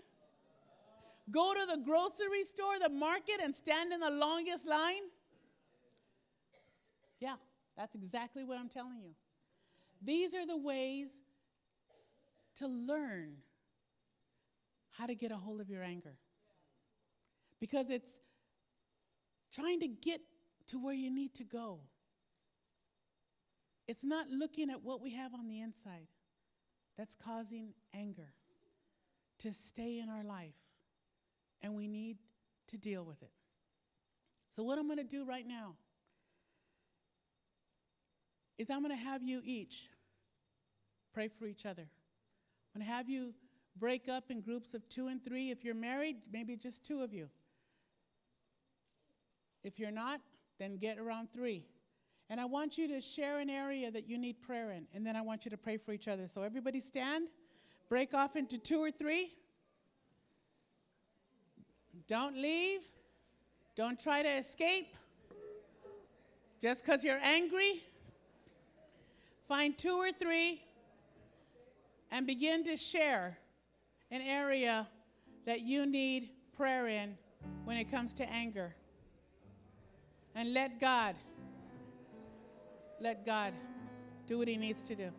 Go 1.30 1.54
to 1.54 1.66
the 1.66 1.78
grocery 1.84 2.44
store, 2.44 2.78
the 2.78 2.88
market, 2.88 3.36
and 3.42 3.54
stand 3.54 3.92
in 3.92 4.00
the 4.00 4.10
longest 4.10 4.66
line. 4.66 5.02
Yeah, 7.20 7.36
that's 7.76 7.94
exactly 7.94 8.44
what 8.44 8.58
I'm 8.58 8.68
telling 8.68 9.00
you. 9.02 9.14
These 10.02 10.34
are 10.34 10.46
the 10.46 10.56
ways 10.56 11.08
to 12.56 12.66
learn 12.66 13.36
how 14.90 15.06
to 15.06 15.14
get 15.14 15.32
a 15.32 15.36
hold 15.36 15.60
of 15.60 15.70
your 15.70 15.82
anger. 15.82 16.16
Because 17.60 17.88
it's 17.88 18.10
trying 19.52 19.80
to 19.80 19.88
get 19.88 20.20
to 20.68 20.82
where 20.82 20.94
you 20.94 21.10
need 21.10 21.34
to 21.34 21.44
go. 21.44 21.80
It's 23.88 24.04
not 24.04 24.28
looking 24.28 24.70
at 24.70 24.82
what 24.82 25.00
we 25.00 25.14
have 25.14 25.34
on 25.34 25.48
the 25.48 25.60
inside 25.60 26.06
that's 26.96 27.14
causing 27.14 27.72
anger 27.94 28.32
to 29.40 29.52
stay 29.52 29.98
in 29.98 30.08
our 30.08 30.22
life, 30.22 30.54
and 31.62 31.74
we 31.74 31.88
need 31.88 32.18
to 32.68 32.78
deal 32.78 33.04
with 33.04 33.22
it. 33.22 33.32
So, 34.54 34.62
what 34.62 34.78
I'm 34.78 34.86
going 34.86 34.98
to 34.98 35.04
do 35.04 35.24
right 35.24 35.46
now 35.46 35.74
is 38.58 38.70
I'm 38.70 38.82
going 38.82 38.96
to 38.96 39.04
have 39.04 39.22
you 39.22 39.40
each 39.44 39.88
pray 41.12 41.28
for 41.28 41.46
each 41.46 41.66
other. 41.66 41.82
I'm 41.82 42.80
going 42.80 42.86
to 42.86 42.92
have 42.92 43.08
you 43.08 43.34
break 43.76 44.08
up 44.08 44.30
in 44.30 44.40
groups 44.40 44.74
of 44.74 44.88
two 44.88 45.08
and 45.08 45.22
three. 45.24 45.50
If 45.50 45.64
you're 45.64 45.74
married, 45.74 46.16
maybe 46.32 46.56
just 46.56 46.84
two 46.84 47.02
of 47.02 47.12
you. 47.12 47.28
If 49.64 49.78
you're 49.78 49.90
not, 49.90 50.20
then 50.58 50.76
get 50.76 50.98
around 50.98 51.32
three. 51.32 51.64
And 52.30 52.40
I 52.40 52.44
want 52.44 52.78
you 52.78 52.88
to 52.88 53.00
share 53.00 53.40
an 53.40 53.50
area 53.50 53.90
that 53.90 54.08
you 54.08 54.16
need 54.16 54.40
prayer 54.40 54.72
in, 54.72 54.86
and 54.94 55.04
then 55.06 55.16
I 55.16 55.20
want 55.20 55.44
you 55.44 55.50
to 55.50 55.56
pray 55.56 55.76
for 55.76 55.92
each 55.92 56.08
other. 56.08 56.26
So 56.26 56.42
everybody 56.42 56.80
stand, 56.80 57.28
break 57.88 58.14
off 58.14 58.36
into 58.36 58.58
two 58.58 58.78
or 58.78 58.90
three. 58.90 59.32
Don't 62.08 62.36
leave. 62.36 62.80
Don't 63.76 63.98
try 63.98 64.22
to 64.22 64.28
escape. 64.28 64.96
Just 66.60 66.84
because 66.84 67.04
you're 67.04 67.20
angry, 67.22 67.82
find 69.52 69.76
two 69.76 70.00
or 70.00 70.10
three 70.10 70.62
and 72.10 72.26
begin 72.26 72.64
to 72.64 72.74
share 72.74 73.36
an 74.10 74.22
area 74.22 74.88
that 75.44 75.60
you 75.60 75.84
need 75.84 76.30
prayer 76.56 76.88
in 76.88 77.14
when 77.66 77.76
it 77.76 77.90
comes 77.90 78.14
to 78.14 78.26
anger. 78.32 78.74
And 80.34 80.54
let 80.54 80.80
God, 80.80 81.16
let 82.98 83.26
God 83.26 83.52
do 84.26 84.38
what 84.38 84.48
He 84.48 84.56
needs 84.56 84.82
to 84.84 84.94
do. 84.94 85.10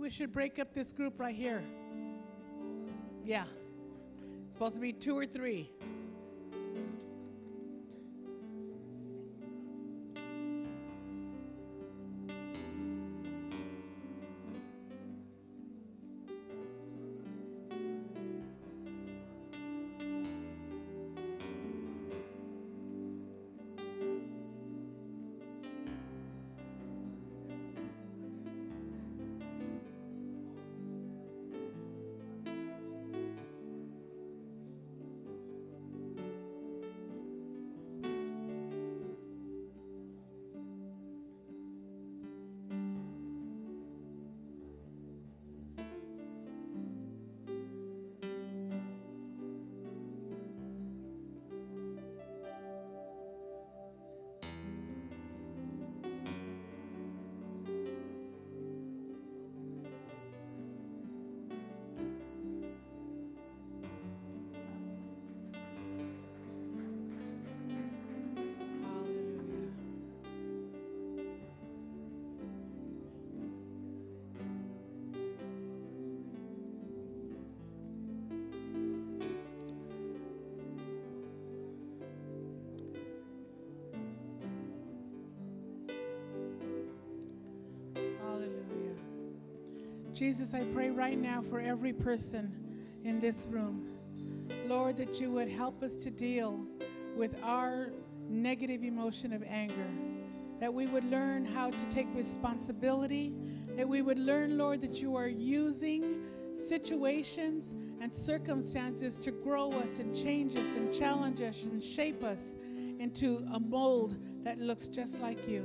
We 0.00 0.08
should 0.08 0.32
break 0.32 0.58
up 0.58 0.72
this 0.72 0.92
group 0.94 1.20
right 1.20 1.34
here. 1.34 1.62
Yeah. 3.22 3.44
It's 4.46 4.54
supposed 4.54 4.74
to 4.76 4.80
be 4.80 4.92
two 4.92 5.16
or 5.16 5.26
three. 5.26 5.70
Jesus, 90.20 90.52
I 90.52 90.64
pray 90.74 90.90
right 90.90 91.18
now 91.18 91.40
for 91.40 91.60
every 91.60 91.94
person 91.94 92.54
in 93.04 93.20
this 93.20 93.46
room. 93.48 93.88
Lord, 94.66 94.98
that 94.98 95.18
you 95.18 95.30
would 95.30 95.48
help 95.48 95.82
us 95.82 95.96
to 95.96 96.10
deal 96.10 96.60
with 97.16 97.34
our 97.42 97.90
negative 98.28 98.84
emotion 98.84 99.32
of 99.32 99.42
anger. 99.44 99.88
that 100.58 100.74
we 100.74 100.86
would 100.86 101.06
learn 101.06 101.46
how 101.46 101.70
to 101.70 101.88
take 101.88 102.06
responsibility, 102.14 103.32
that 103.78 103.88
we 103.88 104.02
would 104.02 104.18
learn, 104.18 104.58
Lord, 104.58 104.82
that 104.82 105.00
you 105.00 105.16
are 105.16 105.26
using 105.26 106.20
situations 106.68 107.74
and 108.02 108.12
circumstances 108.12 109.16
to 109.16 109.30
grow 109.30 109.72
us 109.72 110.00
and 110.00 110.14
change 110.14 110.54
us 110.54 110.76
and 110.76 110.92
challenge 110.92 111.40
us 111.40 111.62
and 111.62 111.82
shape 111.82 112.22
us 112.22 112.52
into 112.98 113.38
a 113.54 113.58
mold 113.58 114.18
that 114.44 114.58
looks 114.58 114.86
just 114.86 115.18
like 115.20 115.48
you. 115.48 115.64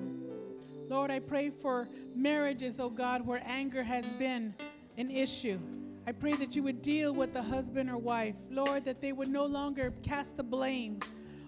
Lord, 0.87 1.11
I 1.11 1.19
pray 1.19 1.49
for 1.49 1.89
marriages, 2.16 2.80
oh 2.80 2.89
God, 2.89 3.26
where 3.26 3.41
anger 3.45 3.84
has 3.84 4.05
been 4.05 4.53
an 4.97 5.09
issue. 5.09 5.59
I 6.07 6.11
pray 6.11 6.34
that 6.34 6.55
you 6.55 6.63
would 6.63 6.82
deal 6.82 7.13
with 7.13 7.34
the 7.34 7.41
husband 7.41 7.89
or 7.89 7.97
wife. 7.97 8.36
Lord, 8.49 8.86
that 8.86 9.01
they 9.01 9.11
would 9.11 9.28
no 9.28 9.45
longer 9.45 9.91
cast 10.03 10.38
the 10.38 10.43
blame 10.43 10.99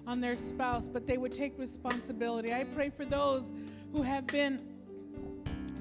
on 0.08 0.20
their 0.20 0.36
spouse, 0.36 0.88
but 0.88 1.06
they 1.06 1.18
would 1.18 1.34
take 1.34 1.58
responsibility. 1.60 2.54
I 2.54 2.64
pray 2.64 2.90
for 2.90 3.06
those 3.06 3.52
who 3.94 4.02
have 4.02 4.26
been 4.28 4.62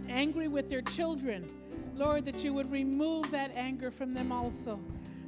angry 0.09 0.49
with 0.49 0.69
their 0.69 0.83
children. 0.83 1.47
Lord, 1.95 2.25
that 2.27 2.45
you 2.45 2.53
would 2.53 2.71
remove 2.71 3.31
that 3.31 3.57
anger 3.57 3.91
from 3.91 4.13
them 4.13 4.31
also 4.31 4.79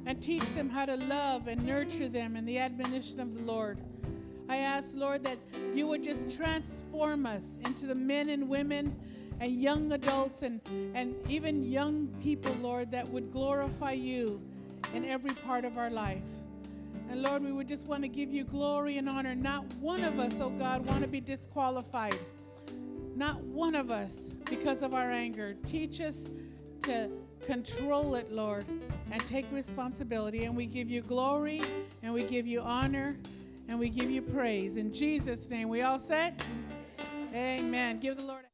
and 0.05 0.21
teach 0.21 0.43
them 0.55 0.69
how 0.69 0.85
to 0.85 0.95
love 0.95 1.47
and 1.47 1.63
nurture 1.65 2.07
them 2.07 2.35
in 2.35 2.45
the 2.45 2.59
admonition 2.59 3.19
of 3.19 3.33
the 3.33 3.41
Lord. 3.41 3.79
I 4.47 4.57
ask, 4.57 4.95
Lord, 4.95 5.23
that 5.25 5.37
you 5.73 5.87
would 5.87 6.03
just 6.03 6.35
transform 6.35 7.25
us 7.25 7.43
into 7.65 7.85
the 7.85 7.95
men 7.95 8.29
and 8.29 8.47
women 8.49 8.95
and 9.39 9.61
young 9.61 9.91
adults 9.93 10.41
and, 10.41 10.61
and 10.93 11.15
even 11.29 11.63
young 11.63 12.07
people, 12.21 12.55
Lord, 12.61 12.91
that 12.91 13.07
would 13.09 13.31
glorify 13.31 13.93
you 13.93 14.41
in 14.93 15.05
every 15.05 15.33
part 15.33 15.65
of 15.65 15.77
our 15.77 15.89
life. 15.89 16.23
And 17.09 17.23
Lord, 17.23 17.43
we 17.43 17.51
would 17.51 17.67
just 17.67 17.87
want 17.87 18.03
to 18.03 18.07
give 18.07 18.31
you 18.31 18.43
glory 18.43 18.97
and 18.97 19.09
honor. 19.09 19.33
Not 19.33 19.65
one 19.75 20.03
of 20.03 20.19
us, 20.19 20.35
oh 20.39 20.49
God, 20.49 20.85
want 20.85 21.01
to 21.01 21.07
be 21.07 21.21
disqualified. 21.21 22.17
Not 23.15 23.41
one 23.41 23.75
of 23.75 23.91
us 23.91 24.13
because 24.49 24.81
of 24.81 24.93
our 24.93 25.11
anger. 25.11 25.55
Teach 25.65 26.01
us 26.01 26.29
to 26.81 27.09
control 27.41 28.15
it, 28.15 28.31
Lord, 28.31 28.65
and 29.11 29.25
take 29.25 29.45
responsibility. 29.51 30.45
And 30.45 30.55
we 30.55 30.65
give 30.65 30.89
you 30.89 31.01
glory 31.01 31.61
and 32.03 32.13
we 32.13 32.23
give 32.23 32.45
you 32.45 32.61
honor 32.61 33.17
and 33.67 33.79
we 33.79 33.89
give 33.89 34.09
you 34.11 34.21
praise. 34.21 34.77
In 34.77 34.93
Jesus' 34.93 35.49
name, 35.49 35.69
we 35.69 35.81
all 35.81 35.99
said, 35.99 36.41
Amen. 37.33 37.99
Give 37.99 38.17
the 38.17 38.25
Lord. 38.25 38.48